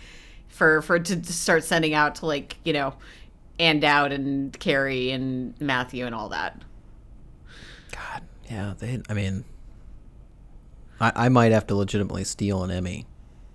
for 0.46 0.82
for 0.82 1.00
to, 1.00 1.20
to 1.20 1.32
start 1.32 1.64
sending 1.64 1.94
out 1.94 2.14
to 2.14 2.26
like 2.26 2.58
you 2.62 2.72
know 2.72 2.94
and 3.62 3.84
out 3.84 4.10
and 4.12 4.58
keri 4.58 5.10
and 5.10 5.54
matthew 5.60 6.04
and 6.04 6.14
all 6.14 6.28
that 6.28 6.60
God, 7.92 8.22
yeah. 8.50 8.72
They. 8.78 9.02
I 9.10 9.12
mean, 9.14 9.44
I, 10.98 11.12
I 11.14 11.28
might 11.28 11.52
have 11.52 11.66
to 11.66 11.74
legitimately 11.74 12.24
steal 12.24 12.64
an 12.64 12.70
Emmy 12.70 13.06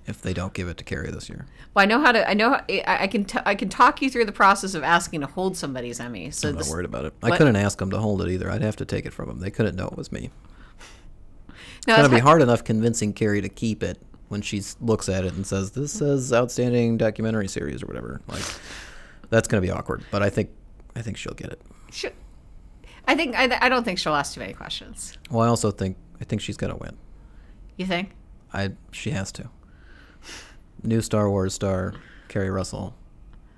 if 0.06 0.22
they 0.22 0.32
don't 0.34 0.54
give 0.54 0.68
it 0.68 0.78
to 0.78 0.84
Keri 0.84 1.10
this 1.12 1.28
year. 1.28 1.48
well 1.74 1.84
i 1.84 1.86
know 1.88 2.00
how 2.00 2.12
to 2.12 2.30
i 2.30 2.34
know 2.34 2.52
how, 2.52 2.62
I, 2.70 3.04
I 3.04 3.08
can 3.08 3.26
t- 3.26 3.40
i 3.46 3.56
can 3.56 3.68
talk 3.68 4.02
you 4.02 4.10
through 4.10 4.26
the 4.26 4.32
process 4.32 4.74
of 4.76 4.84
asking 4.84 5.22
to 5.22 5.28
hold 5.28 5.58
somebody's 5.58 6.00
emmy 6.00 6.30
so 6.32 6.50
I'm 6.50 6.56
not 6.56 6.60
this, 6.60 6.70
worried 6.72 6.86
about 6.86 7.06
it. 7.06 7.14
I 7.24 7.30
what- 7.30 7.38
couldn't 7.40 7.56
ask 7.58 7.78
them 7.80 7.90
to 7.92 7.98
hold 8.00 8.22
it 8.22 8.30
either. 8.30 8.50
I'd 8.50 8.62
have 8.62 8.76
to 8.78 8.86
take 8.86 9.06
it 9.06 9.12
from 9.14 9.28
them. 9.28 9.40
They 9.40 9.52
couldn't 9.52 9.76
know 9.76 9.88
it 9.88 9.98
was 9.98 10.12
me. 10.12 10.30
no, 11.50 11.54
It's 11.94 11.98
gonna 11.98 12.10
be 12.10 12.20
ha- 12.20 12.28
hard 12.28 12.42
enough 12.42 12.64
convincing 12.64 13.12
Keri 13.14 13.42
to 13.42 13.50
keep 13.50 13.82
it 13.84 13.98
when 14.30 14.42
she 14.42 14.62
looks 14.82 15.10
at 15.10 15.26
it 15.26 15.34
and 15.34 15.46
says, 15.48 15.72
"This 15.72 15.92
says 15.94 16.32
outstanding 16.34 16.98
documentary 16.98 17.48
series" 17.48 17.82
or 17.82 17.88
whatever. 17.88 18.22
Like, 18.28 18.44
that's 19.30 19.48
gonna 19.48 19.62
be 19.62 19.72
awkward. 19.72 20.04
But 20.12 20.24
I 20.24 20.30
think, 20.30 20.50
I 20.96 21.02
think 21.02 21.18
she'll 21.18 21.34
get 21.34 21.52
it. 21.52 21.62
She- 21.92 22.10
i 23.10 23.16
think 23.16 23.36
I, 23.38 23.58
I 23.62 23.70
don't 23.70 23.86
think 23.86 24.00
she'll 24.00 24.16
ask 24.16 24.34
too 24.34 24.42
many 24.42 24.52
questions 24.52 25.18
Well, 25.32 25.42
I 25.42 25.48
also 25.48 25.72
think, 25.72 25.96
I 26.20 26.26
think 26.26 26.42
she's 26.42 26.58
gonna 26.58 26.76
win. 26.76 26.98
you 27.78 27.86
think 27.86 28.12
I, 28.54 28.72
she 28.92 29.12
has 29.12 29.32
to. 29.34 29.50
New 30.84 31.02
Star 31.02 31.30
Wars 31.30 31.54
star, 31.54 31.94
Keri 32.28 32.50
Russell. 32.50 32.96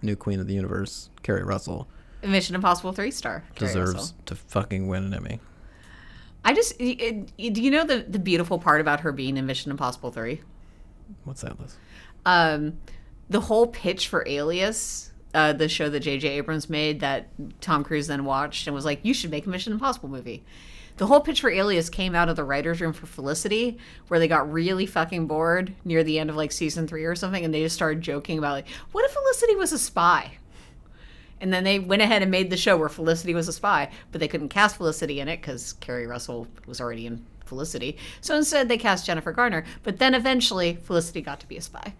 New 0.01 0.15
Queen 0.15 0.39
of 0.39 0.47
the 0.47 0.53
Universe, 0.53 1.09
Keri 1.23 1.43
Russell 1.43 1.87
mission 2.23 2.53
impossible 2.53 2.91
three 2.91 3.11
star 3.11 3.43
Keri 3.55 3.67
deserves 3.69 3.93
Russell. 3.93 4.17
to 4.25 4.35
fucking 4.35 4.87
win 4.87 5.05
an 5.05 5.13
Emmy. 5.13 5.39
I 6.45 6.53
just 6.53 6.77
do 6.77 6.85
you 7.37 7.71
know 7.71 7.83
the 7.85 8.05
the 8.07 8.19
beautiful 8.19 8.59
part 8.59 8.81
about 8.81 9.01
her 9.01 9.11
being 9.11 9.35
in 9.37 9.45
Mission 9.45 9.71
Impossible 9.71 10.11
three? 10.11 10.41
What's 11.23 11.41
that, 11.41 11.59
Liz? 11.59 11.75
Um, 12.25 12.77
the 13.29 13.41
whole 13.41 13.67
pitch 13.67 14.07
for 14.07 14.23
Alias, 14.27 15.11
uh, 15.33 15.53
the 15.53 15.69
show 15.69 15.89
that 15.89 15.99
J.J. 15.99 16.27
Abrams 16.29 16.69
made 16.69 16.99
that 17.01 17.27
Tom 17.61 17.83
Cruise 17.83 18.07
then 18.07 18.25
watched 18.25 18.67
and 18.67 18.75
was 18.75 18.85
like, 18.85 18.99
"You 19.03 19.13
should 19.13 19.31
make 19.31 19.45
a 19.45 19.49
Mission 19.49 19.73
Impossible 19.73 20.09
movie." 20.09 20.43
The 20.97 21.07
whole 21.07 21.21
pitch 21.21 21.39
for 21.39 21.49
Alias 21.49 21.89
came 21.89 22.13
out 22.13 22.27
of 22.27 22.35
the 22.35 22.43
writers' 22.43 22.81
room 22.81 22.91
for 22.91 23.05
Felicity, 23.05 23.77
where 24.09 24.19
they 24.19 24.27
got 24.27 24.51
really 24.51 24.85
fucking 24.85 25.27
bored 25.27 25.73
near 25.85 26.03
the 26.03 26.19
end 26.19 26.29
of 26.29 26.35
like 26.35 26.51
season 26.51 26.87
three 26.87 27.05
or 27.05 27.15
something, 27.15 27.45
and 27.45 27.53
they 27.53 27.63
just 27.63 27.75
started 27.75 28.01
joking 28.01 28.37
about 28.37 28.53
like, 28.53 28.67
"What 28.91 29.05
if 29.05 29.11
Felicity 29.11 29.55
was 29.55 29.71
a 29.71 29.79
spy?" 29.79 30.37
And 31.41 31.53
then 31.53 31.63
they 31.63 31.79
went 31.79 32.01
ahead 32.01 32.21
and 32.21 32.31
made 32.31 32.49
the 32.49 32.57
show 32.57 32.75
where 32.75 32.89
Felicity 32.89 33.33
was 33.33 33.47
a 33.47 33.53
spy, 33.53 33.91
but 34.11 34.19
they 34.19 34.27
couldn't 34.27 34.49
cast 34.49 34.75
Felicity 34.77 35.19
in 35.19 35.29
it 35.29 35.37
because 35.37 35.73
Keri 35.73 36.05
Russell 36.05 36.47
was 36.65 36.81
already 36.81 37.05
in 37.05 37.25
Felicity. 37.45 37.97
So 38.21 38.35
instead, 38.35 38.67
they 38.67 38.77
cast 38.77 39.05
Jennifer 39.05 39.31
Garner. 39.31 39.63
But 39.83 39.99
then 39.99 40.13
eventually, 40.13 40.75
Felicity 40.83 41.21
got 41.21 41.39
to 41.39 41.47
be 41.47 41.57
a 41.57 41.61
spy. 41.61 41.93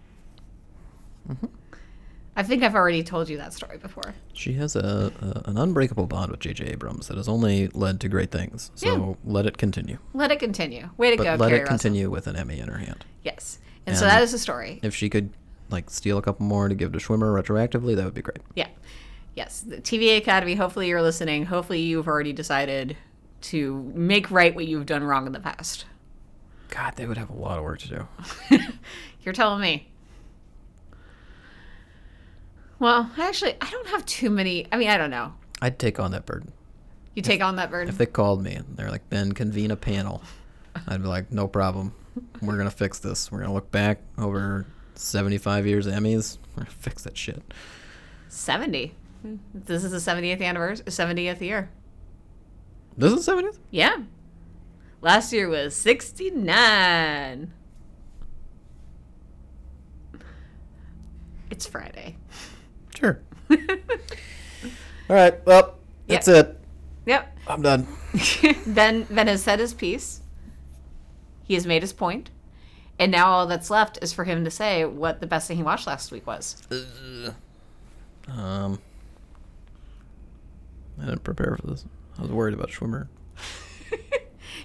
I 2.40 2.42
think 2.42 2.62
I've 2.62 2.74
already 2.74 3.02
told 3.02 3.28
you 3.28 3.36
that 3.36 3.52
story 3.52 3.76
before. 3.76 4.14
She 4.32 4.54
has 4.54 4.74
a, 4.74 5.12
a 5.44 5.50
an 5.50 5.58
unbreakable 5.58 6.06
bond 6.06 6.30
with 6.30 6.40
J.J. 6.40 6.64
Abrams 6.68 7.08
that 7.08 7.18
has 7.18 7.28
only 7.28 7.68
led 7.74 8.00
to 8.00 8.08
great 8.08 8.30
things. 8.30 8.70
So 8.76 8.86
Yeah. 8.86 9.14
let 9.30 9.44
it 9.44 9.58
continue. 9.58 9.98
Let 10.14 10.30
it 10.30 10.38
continue. 10.38 10.88
Way 10.96 11.10
to 11.10 11.16
But 11.18 11.24
go, 11.24 11.30
let 11.34 11.48
Keri 11.50 11.58
it 11.60 11.62
Russell. 11.64 11.68
continue 11.76 12.10
with 12.10 12.26
an 12.26 12.36
Emmy 12.36 12.58
in 12.58 12.68
her 12.68 12.78
hand. 12.78 13.04
Yes. 13.22 13.58
And, 13.86 13.94
so 13.94 14.06
that 14.06 14.22
is 14.22 14.32
the 14.32 14.38
story. 14.38 14.80
If 14.82 14.94
she 14.94 15.10
could 15.10 15.30
like 15.68 15.90
steal 15.90 16.16
a 16.16 16.22
couple 16.22 16.46
more 16.46 16.68
to 16.68 16.74
give 16.74 16.92
to 16.92 16.98
Schwimmer 16.98 17.38
retroactively, 17.42 17.94
that 17.96 18.06
would 18.06 18.14
be 18.14 18.22
great. 18.22 18.38
Yeah. 18.54 18.68
Yes. 19.34 19.60
The 19.60 19.76
TVA 19.76 20.16
Academy, 20.16 20.54
hopefully 20.54 20.88
you're 20.88 21.02
listening. 21.02 21.44
Hopefully 21.44 21.80
you've 21.80 22.08
already 22.08 22.32
decided 22.32 22.96
to 23.42 23.92
make 23.94 24.30
right 24.30 24.54
what 24.54 24.66
you've 24.66 24.86
done 24.86 25.04
wrong 25.04 25.26
in 25.26 25.32
the 25.32 25.40
past. 25.40 25.84
God, 26.68 26.94
they 26.96 27.04
would 27.06 27.18
have 27.18 27.28
a 27.30 27.34
lot 27.36 27.58
of 27.58 27.64
work 27.64 27.80
to 27.80 27.88
do. 27.88 28.08
You're 29.22 29.34
telling 29.34 29.60
me. 29.60 29.89
Well, 32.80 33.10
actually, 33.18 33.54
I 33.60 33.70
don't 33.70 33.86
have 33.88 34.04
too 34.06 34.30
many. 34.30 34.66
I 34.72 34.78
mean, 34.78 34.88
I 34.88 34.96
don't 34.96 35.10
know. 35.10 35.34
I'd 35.62 35.78
take 35.78 36.00
on 36.00 36.12
that 36.12 36.24
burden. 36.26 36.52
You 37.14 37.22
take 37.22 37.42
on 37.42 37.56
that 37.56 37.70
burden. 37.70 37.90
If 37.90 37.98
they 37.98 38.06
called 38.06 38.42
me 38.42 38.54
and 38.54 38.76
they're 38.76 38.90
like, 38.90 39.08
Ben, 39.10 39.32
convene 39.32 39.70
a 39.70 39.76
panel, 39.76 40.22
I'd 40.88 41.02
be 41.02 41.08
like, 41.08 41.30
no 41.30 41.46
problem. 41.46 41.92
We're 42.40 42.56
going 42.56 42.70
to 42.70 42.74
fix 42.74 42.98
this. 42.98 43.30
We're 43.30 43.38
going 43.38 43.50
to 43.50 43.54
look 43.54 43.70
back 43.70 44.00
over 44.16 44.66
75 44.94 45.66
years 45.66 45.86
of 45.86 45.92
Emmys. 45.92 46.38
We're 46.50 46.64
going 46.64 46.66
to 46.66 46.72
fix 46.72 47.04
that 47.04 47.16
shit. 47.16 47.42
70. 48.28 48.94
This 49.52 49.84
is 49.84 49.90
the 49.90 49.98
70th 49.98 50.40
anniversary, 50.40 50.86
70th 50.86 51.40
year. 51.42 51.68
This 52.96 53.12
is 53.12 53.28
70th? 53.28 53.58
Yeah. 53.70 53.98
Last 55.02 55.32
year 55.34 55.48
was 55.48 55.76
69. 55.76 57.52
It's 61.50 61.66
Friday. 61.66 62.16
Sure. 63.00 63.20
All 63.50 63.56
right. 65.08 65.44
Well, 65.46 65.78
that's 66.06 66.28
it. 66.28 66.58
Yep. 67.06 67.36
I'm 67.48 67.62
done. 67.62 67.86
ben 68.66 69.04
Ben 69.10 69.26
has 69.26 69.42
said 69.42 69.58
his 69.58 69.74
piece. 69.74 70.20
He 71.44 71.54
has 71.54 71.66
made 71.66 71.82
his 71.82 71.92
point. 71.92 72.30
And 72.98 73.10
now 73.10 73.28
all 73.30 73.46
that's 73.46 73.70
left 73.70 73.98
is 74.02 74.12
for 74.12 74.24
him 74.24 74.44
to 74.44 74.50
say 74.50 74.84
what 74.84 75.20
the 75.20 75.26
best 75.26 75.48
thing 75.48 75.56
he 75.56 75.62
watched 75.62 75.86
last 75.86 76.12
week 76.12 76.26
was. 76.26 76.62
Um, 78.28 78.78
I 81.00 81.06
didn't 81.06 81.24
prepare 81.24 81.56
for 81.56 81.66
this. 81.66 81.86
I 82.18 82.22
was 82.22 82.30
worried 82.30 82.52
about 82.52 82.68
Schwimmer. 82.68 83.08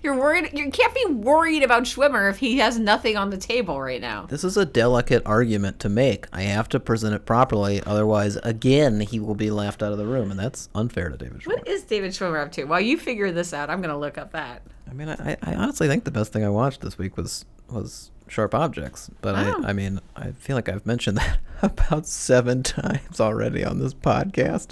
You're 0.06 0.16
worried 0.16 0.52
you 0.54 0.70
can't 0.70 0.94
be 0.94 1.06
worried 1.06 1.64
about 1.64 1.86
Schwimmer 1.86 2.30
if 2.30 2.38
he 2.38 2.60
has 2.60 2.78
nothing 2.78 3.18
on 3.18 3.32
the 3.32 3.38
table 3.38 3.82
right 3.82 4.00
now. 4.00 4.28
This 4.28 4.44
is 4.44 4.56
a 4.56 4.64
delicate 4.64 5.24
argument 5.26 5.80
to 5.80 5.90
make. 5.90 6.28
I 6.32 6.44
have 6.44 6.70
to 6.70 6.80
present 6.80 7.16
it 7.16 7.26
properly, 7.26 7.82
otherwise, 7.88 8.36
again, 8.44 9.00
he 9.00 9.20
will 9.20 9.34
be 9.34 9.50
laughed 9.50 9.82
out 9.82 9.92
of 9.92 9.98
the 9.98 10.06
room, 10.06 10.30
and 10.30 10.40
that's 10.40 10.70
unfair 10.76 11.10
to 11.10 11.18
David 11.18 11.42
Schwimmer. 11.42 11.48
What 11.48 11.68
is 11.68 11.86
David 11.86 12.12
Schwimmer 12.12 12.40
up 12.40 12.52
to? 12.52 12.66
While 12.66 12.82
you 12.82 13.00
figure 13.00 13.32
this 13.32 13.52
out, 13.52 13.72
I'm 13.72 13.82
gonna 13.82 13.98
look 13.98 14.20
up 14.20 14.32
that. 14.34 14.62
I 14.88 14.94
mean, 14.94 15.10
I, 15.10 15.38
I 15.42 15.56
honestly 15.56 15.88
think 15.88 16.04
the 16.04 16.12
best 16.12 16.32
thing 16.32 16.46
I 16.46 16.50
watched 16.50 16.82
this 16.82 17.00
week 17.00 17.18
was 17.18 17.44
was 17.68 18.12
Sharp 18.28 18.54
Objects, 18.54 19.10
but. 19.22 19.34
I, 19.34 19.50
oh. 19.50 19.64
I 19.64 19.74
mean, 19.74 20.02
I 20.16 20.34
feel 20.34 20.56
like 20.56 20.70
I've 20.70 20.86
mentioned 20.86 21.18
that 21.18 21.40
about 21.64 22.06
seven 22.06 22.62
times 22.64 23.20
already 23.20 23.66
on 23.66 23.80
this 23.80 23.96
podcast 23.96 24.70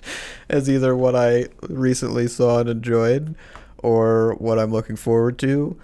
as 0.47 0.69
either 0.69 0.95
what 0.95 1.15
I 1.15 1.47
recently 1.69 2.27
saw 2.27 2.59
and 2.59 2.69
enjoyed 2.69 3.35
or 3.83 4.33
what 4.39 4.57
I'm 4.57 4.71
looking 4.71 4.95
forward 4.95 5.37
to. 5.39 5.77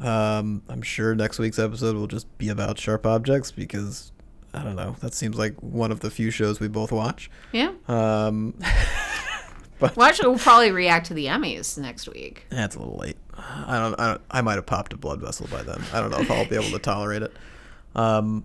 Um, 0.00 0.62
I'm 0.68 0.82
sure 0.82 1.14
next 1.14 1.38
week's 1.38 1.58
episode 1.60 1.94
will 1.94 2.08
just 2.08 2.26
be 2.38 2.48
about 2.48 2.78
Sharp 2.78 3.06
Objects 3.06 3.52
because 3.52 4.10
I 4.52 4.64
don't 4.64 4.74
know. 4.74 4.96
That 5.00 5.14
seems 5.14 5.38
like 5.38 5.54
one 5.62 5.92
of 5.92 6.00
the 6.00 6.10
few 6.10 6.30
shows 6.30 6.58
we 6.58 6.66
both 6.66 6.90
watch. 6.90 7.30
Yeah. 7.52 7.72
Um, 7.86 8.54
Well, 9.96 10.06
actually, 10.06 10.28
we'll 10.28 10.38
probably 10.38 10.70
react 10.70 11.06
to 11.06 11.14
the 11.14 11.26
Emmys 11.26 11.76
next 11.76 12.08
week. 12.08 12.46
That's 12.50 12.76
a 12.76 12.78
little 12.78 12.98
late. 12.98 13.16
I 13.36 13.78
don't. 13.78 13.98
I, 13.98 14.06
don't, 14.10 14.22
I 14.30 14.40
might 14.40 14.54
have 14.54 14.66
popped 14.66 14.92
a 14.92 14.96
blood 14.96 15.20
vessel 15.20 15.48
by 15.50 15.62
then. 15.62 15.82
I 15.92 16.00
don't 16.00 16.10
know 16.10 16.20
if 16.20 16.30
I'll 16.30 16.46
be 16.46 16.54
able 16.54 16.70
to 16.70 16.78
tolerate 16.78 17.22
it. 17.22 17.32
Um, 17.96 18.44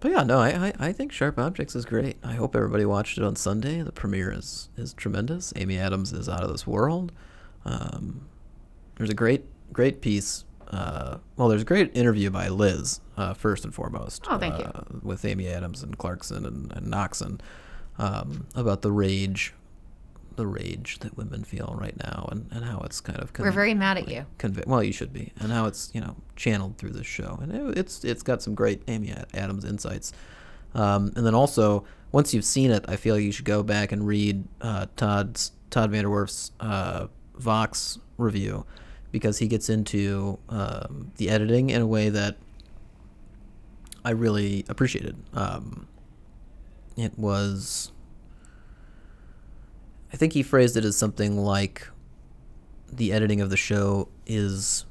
but 0.00 0.10
yeah, 0.10 0.22
no, 0.22 0.38
I, 0.38 0.48
I, 0.68 0.72
I 0.78 0.92
think 0.92 1.10
Sharp 1.10 1.38
Objects 1.38 1.74
is 1.74 1.86
great. 1.86 2.18
I 2.22 2.34
hope 2.34 2.54
everybody 2.54 2.84
watched 2.84 3.16
it 3.16 3.24
on 3.24 3.34
Sunday. 3.36 3.80
The 3.80 3.92
premiere 3.92 4.30
is 4.30 4.68
is 4.76 4.92
tremendous. 4.92 5.52
Amy 5.56 5.78
Adams 5.78 6.12
is 6.12 6.28
out 6.28 6.42
of 6.42 6.50
this 6.50 6.66
world. 6.66 7.10
Um, 7.64 8.26
there's 8.96 9.10
a 9.10 9.14
great 9.14 9.44
great 9.72 10.00
piece. 10.00 10.44
Uh, 10.68 11.18
well, 11.36 11.48
there's 11.48 11.62
a 11.62 11.64
great 11.66 11.96
interview 11.96 12.30
by 12.30 12.48
Liz 12.48 13.00
uh, 13.16 13.34
first 13.34 13.64
and 13.64 13.74
foremost. 13.74 14.24
Oh, 14.28 14.38
thank 14.38 14.58
you. 14.58 14.64
uh, 14.64 14.82
With 15.02 15.24
Amy 15.24 15.46
Adams 15.48 15.82
and 15.82 15.96
Clarkson 15.96 16.44
and, 16.44 16.72
and 16.72 17.42
um, 17.98 18.46
about 18.56 18.82
the 18.82 18.90
rage, 18.90 19.54
the 20.36 20.46
rage 20.46 20.98
that 21.00 21.16
women 21.16 21.44
feel 21.44 21.76
right 21.78 21.96
now, 22.02 22.28
and, 22.32 22.48
and 22.50 22.64
how 22.64 22.80
it's 22.80 23.00
kind 23.00 23.20
of 23.20 23.30
We're 23.38 23.52
very 23.52 23.74
mad 23.74 23.98
at 23.98 24.08
you. 24.08 24.26
convey. 24.38 24.64
Well, 24.66 24.82
you 24.82 24.92
should 24.92 25.12
be, 25.12 25.32
and 25.38 25.52
how 25.52 25.66
it's 25.66 25.90
you 25.94 26.00
know 26.00 26.16
channeled 26.34 26.76
through 26.78 26.90
this 26.90 27.06
show, 27.06 27.38
and 27.40 27.52
it, 27.52 27.78
it's 27.78 28.04
it's 28.04 28.22
got 28.22 28.42
some 28.42 28.54
great 28.54 28.82
Amy 28.88 29.12
Ad- 29.12 29.26
Adams 29.34 29.64
insights. 29.64 30.12
Um, 30.74 31.12
and 31.14 31.24
then 31.24 31.36
also, 31.36 31.84
once 32.10 32.34
you've 32.34 32.44
seen 32.44 32.72
it, 32.72 32.84
I 32.88 32.96
feel 32.96 33.14
like 33.14 33.22
you 33.22 33.30
should 33.30 33.44
go 33.44 33.62
back 33.62 33.92
and 33.92 34.04
read 34.04 34.44
uh, 34.60 34.86
Todd's 34.96 35.52
Todd 35.70 35.92
Vanderwerf's 35.92 36.50
uh, 36.58 37.06
Vox 37.36 37.98
review 38.18 38.64
because 39.12 39.38
he 39.38 39.46
gets 39.48 39.68
into 39.68 40.38
um, 40.48 41.12
the 41.16 41.30
editing 41.30 41.70
in 41.70 41.80
a 41.82 41.86
way 41.86 42.08
that 42.08 42.36
I 44.04 44.10
really 44.10 44.64
appreciated. 44.68 45.16
Um, 45.32 45.86
it 46.96 47.18
was. 47.18 47.90
I 50.12 50.16
think 50.16 50.32
he 50.32 50.42
phrased 50.42 50.76
it 50.76 50.84
as 50.84 50.96
something 50.96 51.36
like 51.38 51.88
the 52.92 53.12
editing 53.12 53.40
of 53.40 53.50
the 53.50 53.56
show 53.56 54.08
is 54.26 54.84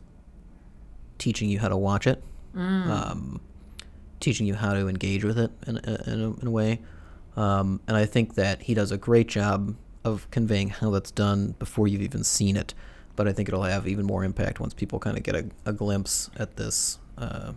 teaching 1.17 1.49
you 1.49 1.59
how 1.59 1.69
to 1.69 1.77
watch 1.77 2.07
it, 2.07 2.21
um, 2.91 3.39
teaching 4.19 4.45
you 4.45 4.53
how 4.55 4.73
to 4.73 4.87
engage 4.89 5.23
with 5.23 5.37
it 5.39 5.51
in, 5.65 5.77
a- 5.77 6.11
in, 6.11 6.21
a, 6.21 6.33
in 6.41 6.47
a 6.47 6.51
way. 6.51 6.81
Um, 7.37 7.79
and 7.87 7.95
I 7.95 8.05
think 8.05 8.35
that 8.35 8.63
he 8.63 8.73
does 8.73 8.91
a 8.91 8.97
great 8.97 9.27
job 9.27 9.75
of 10.03 10.29
conveying 10.31 10.69
how 10.69 10.89
that's 10.91 11.11
done 11.11 11.55
before 11.59 11.87
you've 11.87 12.01
even 12.01 12.23
seen 12.23 12.57
it. 12.57 12.73
But 13.15 13.27
I 13.27 13.33
think 13.33 13.47
it'll 13.47 13.63
have 13.63 13.87
even 13.87 14.05
more 14.05 14.23
impact 14.23 14.59
once 14.59 14.73
people 14.73 14.99
kind 14.99 15.17
of 15.17 15.23
get 15.23 15.35
a, 15.35 15.45
a 15.65 15.73
glimpse 15.73 16.29
at 16.37 16.55
this 16.55 16.97
uh, 17.17 17.53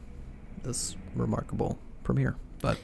this 0.62 0.96
remarkable 1.14 1.78
premiere. 2.02 2.37
But 2.61 2.78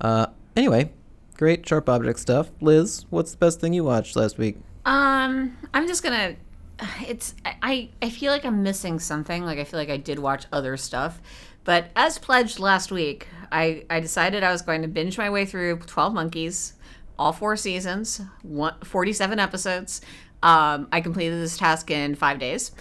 uh, 0.00 0.26
anyway, 0.56 0.92
great 1.36 1.66
sharp 1.68 1.88
object 1.88 2.20
stuff. 2.20 2.50
Liz, 2.60 3.04
what's 3.10 3.32
the 3.32 3.38
best 3.38 3.60
thing 3.60 3.72
you 3.72 3.84
watched 3.84 4.16
last 4.16 4.38
week? 4.38 4.58
Um, 4.84 5.56
I'm 5.74 5.86
just 5.86 6.02
gonna. 6.02 6.36
It's 7.06 7.34
I. 7.44 7.90
I 8.00 8.10
feel 8.10 8.30
like 8.30 8.44
I'm 8.44 8.62
missing 8.62 9.00
something. 9.00 9.44
Like 9.44 9.58
I 9.58 9.64
feel 9.64 9.80
like 9.80 9.90
I 9.90 9.96
did 9.96 10.18
watch 10.18 10.46
other 10.52 10.76
stuff, 10.76 11.20
but 11.64 11.90
as 11.96 12.18
pledged 12.18 12.60
last 12.60 12.92
week, 12.92 13.26
I 13.50 13.84
I 13.90 14.00
decided 14.00 14.44
I 14.44 14.52
was 14.52 14.62
going 14.62 14.82
to 14.82 14.88
binge 14.88 15.18
my 15.18 15.28
way 15.28 15.44
through 15.44 15.78
Twelve 15.80 16.14
Monkeys, 16.14 16.74
all 17.18 17.32
four 17.32 17.56
seasons, 17.56 18.20
one, 18.42 18.74
47 18.82 19.38
episodes. 19.38 20.00
Um, 20.42 20.88
I 20.92 21.00
completed 21.00 21.40
this 21.40 21.56
task 21.56 21.90
in 21.90 22.14
five 22.14 22.38
days. 22.38 22.72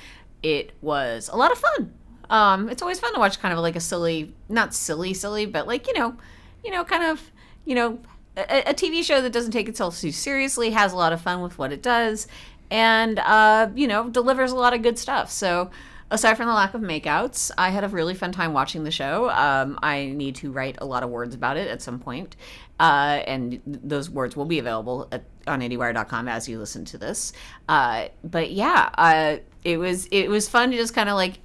It 0.43 0.73
was 0.81 1.29
a 1.31 1.35
lot 1.35 1.51
of 1.51 1.57
fun. 1.57 1.93
Um, 2.29 2.69
it's 2.69 2.81
always 2.81 2.99
fun 2.99 3.13
to 3.13 3.19
watch 3.19 3.39
kind 3.39 3.53
of 3.53 3.59
like 3.59 3.75
a 3.75 3.79
silly, 3.79 4.35
not 4.49 4.73
silly, 4.73 5.13
silly, 5.13 5.45
but 5.45 5.65
like 5.67 5.87
you 5.87 5.93
know, 5.93 6.15
you 6.63 6.71
know, 6.71 6.83
kind 6.83 7.03
of 7.03 7.31
you 7.65 7.75
know, 7.75 7.99
a, 8.35 8.69
a 8.69 8.73
TV 8.73 9.03
show 9.03 9.21
that 9.21 9.31
doesn't 9.31 9.51
take 9.51 9.67
itself 9.67 9.99
too 9.99 10.11
seriously, 10.11 10.71
has 10.71 10.93
a 10.93 10.95
lot 10.95 11.13
of 11.13 11.21
fun 11.21 11.41
with 11.41 11.57
what 11.57 11.71
it 11.71 11.81
does, 11.81 12.27
and 12.69 13.19
uh, 13.19 13.69
you 13.75 13.87
know, 13.87 14.09
delivers 14.09 14.51
a 14.51 14.55
lot 14.55 14.73
of 14.73 14.81
good 14.81 14.97
stuff. 14.99 15.31
So. 15.31 15.71
Aside 16.09 16.35
from 16.35 16.47
the 16.47 16.53
lack 16.53 16.73
of 16.73 16.79
makeouts, 16.79 17.51
I 17.57 17.69
had 17.69 17.83
a 17.83 17.89
really 17.89 18.13
fun 18.13 18.31
time 18.31 18.53
watching 18.53 18.85
the 18.85 18.91
show. 18.91 19.29
Um, 19.29 19.77
I 19.83 20.05
need 20.05 20.35
to 20.35 20.53
write 20.53 20.77
a 20.79 20.85
lot 20.85 21.03
of 21.03 21.09
words 21.09 21.35
about 21.35 21.57
it 21.57 21.67
at 21.67 21.81
some 21.81 21.99
point, 21.99 22.37
uh, 22.79 23.21
and 23.27 23.61
those 23.65 24.09
words 24.09 24.35
will 24.35 24.45
be 24.45 24.59
available 24.59 25.07
at, 25.11 25.23
on 25.47 25.61
IndieWire.com 25.61 26.27
as 26.27 26.47
you 26.47 26.59
listen 26.59 26.85
to 26.85 26.97
this. 26.97 27.33
Uh, 27.67 28.07
but 28.23 28.51
yeah, 28.51 28.89
uh, 28.97 29.37
it 29.63 29.77
was 29.77 30.07
it 30.11 30.29
was 30.29 30.47
fun 30.47 30.71
to 30.71 30.77
just 30.77 30.93
kind 30.93 31.09
of 31.09 31.15
like 31.15 31.39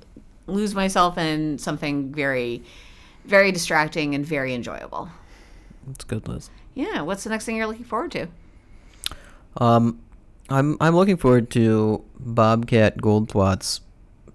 lose 0.46 0.74
myself 0.74 1.16
in 1.18 1.58
something 1.58 2.12
very, 2.12 2.62
very 3.24 3.52
distracting 3.52 4.14
and 4.14 4.26
very 4.26 4.54
enjoyable. 4.54 5.08
It's 5.90 6.04
good, 6.04 6.28
Liz. 6.28 6.50
Yeah, 6.74 7.02
what's 7.02 7.24
the 7.24 7.30
next 7.30 7.44
thing 7.44 7.56
you're 7.56 7.66
looking 7.66 7.84
forward 7.84 8.12
to? 8.12 8.26
Um, 9.56 10.00
I'm 10.48 10.76
I'm 10.80 10.94
looking 10.96 11.16
forward 11.16 11.50
to 11.52 12.04
Bobcat 12.18 12.98
Goldthwait's 12.98 13.80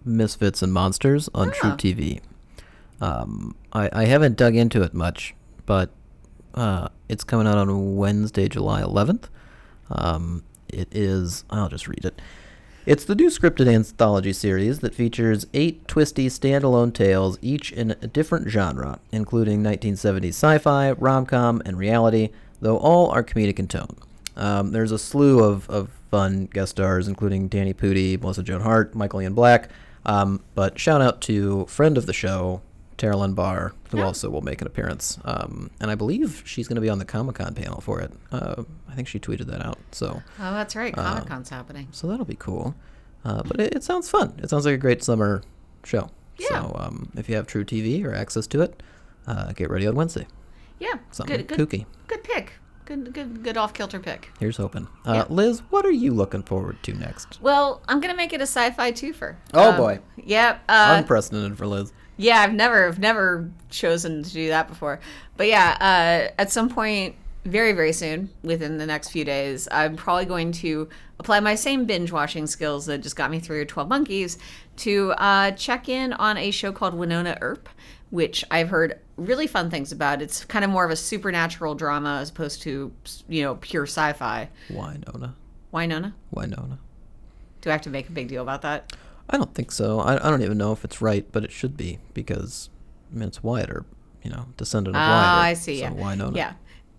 Misfits 0.05 0.61
and 0.61 0.71
Monsters 0.73 1.29
on 1.33 1.51
True 1.51 1.71
Ah. 1.71 1.75
TV. 1.75 2.21
Um, 3.01 3.55
I 3.73 3.89
I 3.91 4.05
haven't 4.05 4.37
dug 4.37 4.55
into 4.55 4.81
it 4.83 4.93
much, 4.93 5.35
but 5.65 5.89
uh, 6.57 6.89
it's 7.07 7.23
coming 7.23 7.45
out 7.45 7.57
on 7.57 7.95
Wednesday, 7.95 8.47
July 8.47 8.81
11th. 8.81 9.25
Um, 9.91 10.43
it 10.67 10.87
is. 10.91 11.45
I'll 11.51 11.69
just 11.69 11.87
read 11.87 12.03
it. 12.03 12.19
It's 12.87 13.05
the 13.05 13.15
new 13.15 13.29
scripted 13.29 13.67
anthology 13.67 14.33
series 14.33 14.79
that 14.79 14.95
features 14.95 15.45
eight 15.53 15.87
twisty 15.87 16.27
standalone 16.29 16.93
tales, 16.93 17.37
each 17.41 17.71
in 17.71 17.91
a 18.01 18.07
different 18.07 18.47
genre, 18.47 18.99
including 19.11 19.61
1970s 19.61 20.29
sci 20.29 20.57
fi, 20.57 20.91
rom 20.93 21.25
com, 21.25 21.61
and 21.65 21.77
reality, 21.77 22.29
though 22.59 22.77
all 22.77 23.11
are 23.11 23.23
comedic 23.23 23.59
in 23.59 23.67
tone. 23.67 23.95
Um, 24.35 24.71
there's 24.71 24.91
a 24.91 24.97
slew 24.97 25.43
of, 25.43 25.69
of 25.69 25.89
fun 26.09 26.45
guest 26.45 26.71
stars, 26.71 27.07
including 27.07 27.49
Danny 27.49 27.73
Pudi, 27.73 28.19
Melissa 28.19 28.41
Joan 28.41 28.61
Hart, 28.61 28.95
Michael 28.95 29.21
Ian 29.21 29.33
Black. 29.33 29.69
Um, 30.05 30.41
but 30.55 30.79
shout 30.79 31.01
out 31.01 31.21
to 31.21 31.65
friend 31.65 31.97
of 31.97 32.05
the 32.05 32.13
show, 32.13 32.61
Carolyn 32.97 33.33
Barr, 33.33 33.73
who 33.91 33.97
Yeah. 33.99 34.05
also 34.05 34.29
will 34.29 34.41
make 34.41 34.59
an 34.61 34.67
appearance. 34.67 35.19
Um, 35.23 35.69
and 35.79 35.89
I 35.91 35.95
believe 35.95 36.41
she's 36.45 36.67
going 36.67 36.75
to 36.75 36.81
be 36.81 36.89
on 36.89 36.97
the 36.99 37.05
Comic 37.05 37.35
Con 37.35 37.53
panel 37.53 37.79
for 37.81 38.01
it. 38.01 38.11
Uh, 38.31 38.63
I 38.89 38.95
think 38.95 39.07
she 39.07 39.19
tweeted 39.19 39.45
that 39.47 39.63
out. 39.65 39.77
So, 39.91 40.21
Oh, 40.39 40.51
that's 40.51 40.75
right. 40.75 40.93
Comic 40.93 41.27
Con's 41.27 41.49
happening. 41.49 41.87
so 41.91 42.07
that'll 42.07 42.25
be 42.25 42.35
cool. 42.35 42.75
Uh, 43.23 43.43
but 43.43 43.59
it, 43.59 43.75
it 43.75 43.83
sounds 43.83 44.09
fun. 44.09 44.33
It 44.41 44.49
sounds 44.49 44.65
like 44.65 44.73
a 44.73 44.77
great 44.79 45.03
summer 45.03 45.43
show. 45.83 46.09
Yeah. 46.37 46.47
So, 46.49 46.75
um, 46.79 47.11
if 47.15 47.29
you 47.29 47.35
have 47.35 47.47
truTV 47.47 48.03
or 48.05 48.13
access 48.13 48.47
to 48.47 48.61
it, 48.61 48.81
uh, 49.27 49.51
get 49.53 49.69
ready 49.69 49.85
on 49.87 49.95
Wednesday. 49.95 50.27
Yeah. 50.79 50.93
Something 51.11 51.37
good, 51.37 51.47
good, 51.47 51.69
kooky. 51.69 51.85
good 52.07 52.23
pick. 52.23 52.53
Good, 52.85 53.13
good, 53.13 53.43
good 53.43 53.57
off 53.57 53.73
kilter 53.73 53.99
pick. 53.99 54.29
Here's 54.39 54.55
hoping. 54.57 54.87
Uh, 55.03 55.25
Liz, 55.29 55.59
what 55.71 55.85
are 55.85 55.91
you 55.91 56.13
looking 56.13 56.41
forward 56.41 56.77
to 56.83 56.93
next? 56.93 57.37
Well, 57.41 57.81
I'm 57.89 57.99
gonna 57.99 58.15
make 58.15 58.31
it 58.31 58.39
a 58.39 58.43
sci-fi 58.47 58.91
twofer. 58.93 59.35
Oh, 59.53 59.75
boy. 59.75 59.99
Yep. 60.15 60.61
Uh, 60.69 60.95
Unprecedented 60.99 61.57
for 61.57 61.67
Liz. 61.67 61.91
Yeah, 62.17 62.41
I've 62.41 62.53
never, 62.53 62.87
I've 62.87 62.99
never 62.99 63.49
chosen 63.69 64.23
to 64.23 64.33
do 64.33 64.49
that 64.49 64.67
before. 64.67 64.99
But 65.37 65.47
yeah, 65.47 65.77
uh, 65.79 66.33
at 66.41 66.51
some 66.51 66.69
point, 66.69 67.15
very, 67.45 67.71
very 67.71 67.93
soon, 67.93 68.29
within 68.43 68.77
the 68.77 68.85
next 68.85 69.09
few 69.09 69.23
days, 69.23 69.67
I'm 69.71 69.95
probably 69.95 70.25
going 70.25 70.51
to 70.53 70.89
apply 71.19 71.39
my 71.39 71.55
same 71.55 71.85
binge 71.85 72.11
watching 72.11 72.45
skills 72.45 72.85
that 72.87 72.99
just 72.99 73.15
got 73.15 73.31
me 73.31 73.39
through 73.39 73.65
12 73.65 73.87
Monkeys 73.87 74.37
to 74.77 75.11
uh, 75.13 75.51
check 75.51 75.87
in 75.87 76.13
on 76.13 76.37
a 76.37 76.51
show 76.51 76.71
called 76.71 76.93
Wynonna 76.93 77.37
Earp, 77.41 77.69
which 78.09 78.43
I've 78.51 78.69
heard 78.69 78.99
really 79.15 79.47
fun 79.47 79.69
things 79.69 79.91
about. 79.91 80.21
It's 80.21 80.43
kind 80.45 80.65
of 80.65 80.71
more 80.71 80.85
of 80.85 80.91
a 80.91 80.95
supernatural 80.95 81.75
drama 81.75 82.19
as 82.21 82.29
opposed 82.29 82.61
to, 82.63 82.91
you 83.29 83.43
know, 83.43 83.55
pure 83.55 83.83
sci-fi. 83.83 84.49
Why 84.69 84.97
Nona? 85.07 85.35
Why 85.71 85.85
Nona? 85.85 86.15
Why 86.31 86.45
Nona? 86.45 86.79
Do 87.61 87.69
I 87.69 87.73
have 87.73 87.81
to 87.83 87.89
make 87.89 88.09
a 88.09 88.11
big 88.11 88.27
deal 88.27 88.41
about 88.41 88.61
that? 88.63 88.93
I 89.29 89.37
don't 89.37 89.53
think 89.53 89.71
so. 89.71 89.99
I, 89.99 90.15
I 90.15 90.29
don't 90.29 90.41
even 90.41 90.57
know 90.57 90.71
if 90.71 90.83
it's 90.83 91.01
right, 91.01 91.25
but 91.31 91.43
it 91.43 91.51
should 91.51 91.75
be 91.75 91.99
because 92.13 92.69
I 93.11 93.19
mean 93.19 93.27
it's 93.27 93.43
Wyatt 93.43 93.69
or 93.69 93.85
you 94.23 94.29
know 94.29 94.47
descendant 94.57 94.95
of 94.95 95.01
Wyatt. 95.01 95.37
Or- 95.37 95.49
I 95.49 95.53
see. 95.53 95.79
So 95.79 95.85
yeah. 95.85 95.91
why 95.91 96.15
Nona? 96.15 96.37
Yeah. 96.37 96.53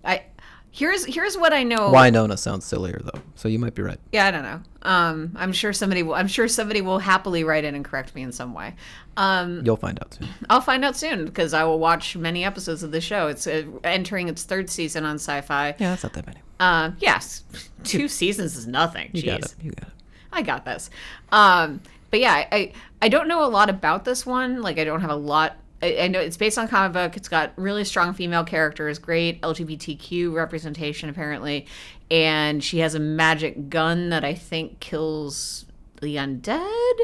I 0.04 0.22
here's 0.70 1.04
here's 1.04 1.36
what 1.36 1.52
I 1.52 1.62
know. 1.62 1.90
Why 1.90 2.10
Nona 2.10 2.36
sounds 2.36 2.64
sillier 2.64 3.00
though, 3.02 3.20
so 3.34 3.48
you 3.48 3.58
might 3.58 3.74
be 3.74 3.82
right. 3.82 3.98
Yeah, 4.12 4.26
I 4.26 4.30
don't 4.30 4.42
know. 4.42 4.60
Um, 4.82 5.32
I'm 5.36 5.52
sure 5.52 5.72
somebody 5.72 6.02
will. 6.02 6.14
I'm 6.14 6.28
sure 6.28 6.48
somebody 6.48 6.80
will 6.80 6.98
happily 6.98 7.44
write 7.44 7.64
in 7.64 7.74
and 7.74 7.84
correct 7.84 8.14
me 8.14 8.22
in 8.22 8.32
some 8.32 8.54
way. 8.54 8.74
Um, 9.16 9.62
You'll 9.64 9.76
find 9.76 9.98
out 10.00 10.14
soon. 10.14 10.28
I'll 10.48 10.60
find 10.60 10.84
out 10.84 10.96
soon 10.96 11.24
because 11.24 11.52
I 11.52 11.64
will 11.64 11.78
watch 11.78 12.16
many 12.16 12.44
episodes 12.44 12.82
of 12.82 12.92
the 12.92 13.00
show. 13.00 13.28
It's 13.28 13.46
uh, 13.46 13.64
entering 13.84 14.28
its 14.28 14.44
third 14.44 14.70
season 14.70 15.04
on 15.04 15.16
Syfy. 15.16 15.74
Yeah, 15.78 15.90
that's 15.90 16.04
not 16.04 16.12
that 16.12 16.26
many. 16.26 16.40
Uh, 16.60 16.92
yes, 16.98 17.44
two 17.84 18.08
seasons 18.08 18.56
is 18.56 18.66
nothing. 18.66 19.10
You 19.12 19.22
got 19.22 19.40
it. 19.40 19.54
You 19.60 19.72
got 19.72 19.88
it. 19.88 19.94
I 20.30 20.42
got 20.42 20.64
this. 20.64 20.90
Um, 21.32 21.80
but 22.10 22.20
yeah, 22.20 22.46
I 22.50 22.72
I 23.00 23.08
don't 23.08 23.28
know 23.28 23.44
a 23.44 23.48
lot 23.48 23.70
about 23.70 24.04
this 24.04 24.24
one. 24.24 24.62
Like 24.62 24.78
I 24.78 24.84
don't 24.84 25.00
have 25.00 25.10
a 25.10 25.16
lot. 25.16 25.56
I, 25.82 25.98
I 26.00 26.08
know 26.08 26.20
it's 26.20 26.36
based 26.36 26.58
on 26.58 26.68
comic 26.68 26.92
book. 26.92 27.16
It's 27.16 27.28
got 27.28 27.52
really 27.56 27.84
strong 27.84 28.12
female 28.12 28.44
characters, 28.44 28.98
great 28.98 29.40
LGBTQ 29.42 30.32
representation 30.32 31.08
apparently, 31.08 31.66
and 32.10 32.62
she 32.62 32.78
has 32.78 32.94
a 32.94 33.00
magic 33.00 33.68
gun 33.68 34.10
that 34.10 34.24
I 34.24 34.34
think 34.34 34.80
kills 34.80 35.66
the 36.00 36.16
undead. 36.16 36.98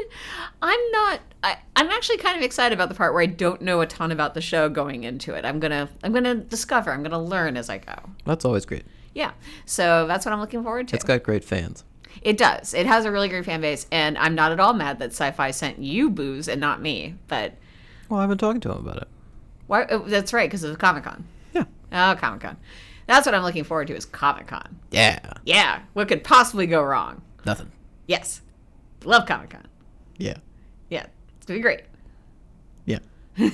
I'm 0.61 0.91
not. 0.91 1.19
I, 1.43 1.57
I'm 1.75 1.89
actually 1.89 2.17
kind 2.17 2.37
of 2.37 2.43
excited 2.43 2.73
about 2.73 2.89
the 2.89 2.95
part 2.95 3.13
where 3.13 3.21
I 3.21 3.27
don't 3.27 3.61
know 3.61 3.81
a 3.81 3.85
ton 3.85 4.11
about 4.11 4.33
the 4.33 4.41
show 4.41 4.69
going 4.69 5.03
into 5.03 5.33
it. 5.33 5.45
I'm 5.45 5.59
gonna 5.59 5.89
I'm 6.03 6.11
gonna 6.11 6.35
discover. 6.35 6.91
I'm 6.91 7.03
gonna 7.03 7.21
learn 7.21 7.57
as 7.57 7.69
I 7.69 7.77
go. 7.77 7.93
That's 8.25 8.45
always 8.45 8.65
great. 8.65 8.85
Yeah. 9.13 9.31
So 9.65 10.07
that's 10.07 10.25
what 10.25 10.33
I'm 10.33 10.39
looking 10.39 10.63
forward 10.63 10.87
to. 10.89 10.95
It's 10.95 11.05
got 11.05 11.23
great 11.23 11.43
fans. 11.43 11.83
It 12.21 12.37
does. 12.37 12.73
It 12.73 12.85
has 12.85 13.05
a 13.05 13.11
really 13.11 13.29
great 13.29 13.45
fan 13.45 13.61
base, 13.61 13.85
and 13.91 14.17
I'm 14.17 14.35
not 14.35 14.51
at 14.51 14.59
all 14.59 14.73
mad 14.73 14.99
that 14.99 15.11
Syfy 15.11 15.53
sent 15.53 15.79
you 15.79 16.09
booze 16.09 16.47
and 16.47 16.59
not 16.61 16.81
me. 16.81 17.15
But 17.27 17.53
Well, 18.09 18.19
I've 18.19 18.29
been 18.29 18.37
talking 18.37 18.61
to 18.61 18.71
him 18.71 18.77
about 18.79 18.97
it. 18.97 19.07
why? 19.67 19.85
oh, 19.89 19.99
That's 19.99 20.33
right, 20.33 20.49
because 20.49 20.63
of 20.63 20.77
Comic 20.79 21.03
Con. 21.03 21.25
Yeah. 21.53 21.65
Oh, 21.91 22.15
Comic 22.19 22.41
Con. 22.41 22.57
That's 23.07 23.25
what 23.25 23.35
I'm 23.35 23.43
looking 23.43 23.63
forward 23.63 23.87
to 23.87 23.95
is 23.95 24.05
Comic 24.05 24.47
Con. 24.47 24.79
Yeah. 24.91 25.19
Yeah. 25.45 25.81
What 25.93 26.07
could 26.07 26.23
possibly 26.23 26.65
go 26.67 26.81
wrong? 26.81 27.21
Nothing. 27.45 27.71
Yes. 28.07 28.41
Love 29.03 29.25
Comic 29.27 29.51
Con. 29.51 29.67
Yeah. 30.17 30.37
Yeah. 30.89 31.05
It's 31.37 31.45
gonna 31.45 31.59
be 31.59 31.61
great. 31.61 31.81
Yeah. 32.85 32.99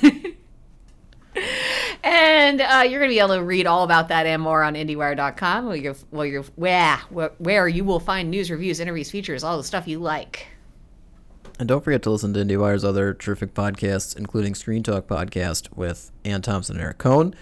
And 2.03 2.61
uh, 2.61 2.83
you're 2.83 2.99
going 2.99 3.09
to 3.09 3.15
be 3.15 3.19
able 3.19 3.35
to 3.35 3.43
read 3.43 3.67
all 3.67 3.83
about 3.83 4.07
that 4.07 4.25
and 4.25 4.41
more 4.41 4.63
on 4.63 4.73
IndieWire.com, 4.73 5.67
where 5.67 5.75
you're, 5.75 5.95
where 6.09 6.25
you're, 6.25 6.43
where, 6.55 6.97
where 7.37 7.67
you 7.67 7.83
will 7.83 7.99
find 7.99 8.31
news, 8.31 8.49
reviews, 8.49 8.79
interviews, 8.79 9.11
features, 9.11 9.43
all 9.43 9.57
the 9.57 9.63
stuff 9.63 9.87
you 9.87 9.99
like. 9.99 10.47
And 11.59 11.67
don't 11.67 11.83
forget 11.83 12.01
to 12.03 12.09
listen 12.09 12.33
to 12.33 12.39
IndieWire's 12.39 12.83
other 12.83 13.13
terrific 13.13 13.53
podcasts, 13.53 14.17
including 14.17 14.55
Screen 14.55 14.81
Talk 14.81 15.05
podcast 15.05 15.75
with 15.75 16.11
Anne 16.25 16.41
Thompson 16.41 16.77
and 16.77 16.83
Eric 16.83 16.97
Kohn, 16.97 17.35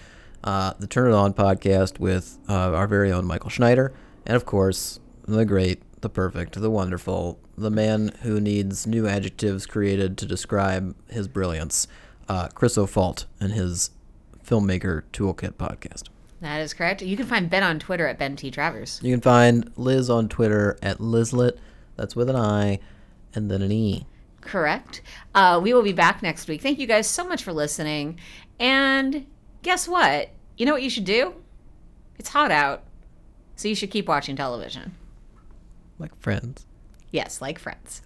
uh, 0.43 0.73
the 0.77 0.87
Turn 0.87 1.09
It 1.09 1.15
On 1.15 1.33
podcast 1.33 1.99
with 1.99 2.37
uh, 2.49 2.73
our 2.73 2.85
very 2.85 3.13
own 3.13 3.25
Michael 3.25 3.49
Schneider, 3.49 3.93
and 4.25 4.35
of 4.35 4.45
course, 4.45 4.99
the 5.25 5.45
great, 5.45 5.81
the 6.01 6.09
perfect, 6.09 6.59
the 6.59 6.69
wonderful, 6.69 7.39
the 7.57 7.71
man 7.71 8.11
who 8.23 8.41
needs 8.41 8.85
new 8.85 9.07
adjectives 9.07 9.65
created 9.65 10.17
to 10.17 10.25
describe 10.25 10.95
his 11.09 11.29
brilliance, 11.29 11.87
uh, 12.27 12.49
Chris 12.53 12.77
O'Falt 12.77 13.25
and 13.39 13.53
his 13.53 13.91
Filmmaker 14.49 15.03
Toolkit 15.13 15.53
podcast. 15.53 16.09
That 16.41 16.61
is 16.61 16.73
correct. 16.73 17.01
You 17.01 17.15
can 17.15 17.27
find 17.27 17.49
Ben 17.49 17.63
on 17.63 17.77
Twitter 17.79 18.07
at 18.07 18.17
Ben 18.17 18.35
T. 18.35 18.49
Travers. 18.49 18.99
You 19.03 19.13
can 19.13 19.21
find 19.21 19.71
Liz 19.75 20.09
on 20.09 20.27
Twitter 20.27 20.77
at 20.81 20.97
Lizlet, 20.97 21.57
that's 21.95 22.15
with 22.15 22.29
an 22.29 22.35
I 22.35 22.79
and 23.35 23.51
then 23.51 23.61
an 23.61 23.71
E. 23.71 24.07
Correct. 24.41 25.01
Uh, 25.35 25.59
we 25.61 25.73
will 25.73 25.83
be 25.83 25.93
back 25.93 26.23
next 26.23 26.47
week. 26.47 26.61
Thank 26.61 26.79
you 26.79 26.87
guys 26.87 27.07
so 27.07 27.27
much 27.27 27.43
for 27.43 27.53
listening. 27.53 28.19
And 28.59 29.27
guess 29.61 29.87
what? 29.87 30.29
You 30.57 30.65
know 30.65 30.73
what 30.73 30.81
you 30.81 30.89
should 30.89 31.05
do? 31.05 31.35
It's 32.17 32.29
hot 32.29 32.51
out, 32.51 32.83
so 33.55 33.67
you 33.67 33.75
should 33.75 33.91
keep 33.91 34.07
watching 34.07 34.35
television. 34.35 34.95
Like 35.99 36.15
friends. 36.15 36.65
Yes, 37.11 37.41
like 37.41 37.59
friends. 37.59 38.01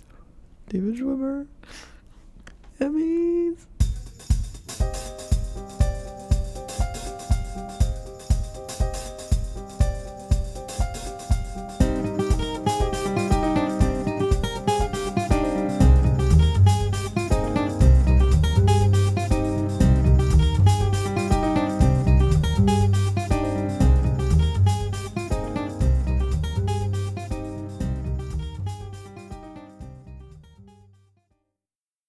David 0.67 0.95
Schwimmer. 0.95 1.47
Emmys. 2.79 3.65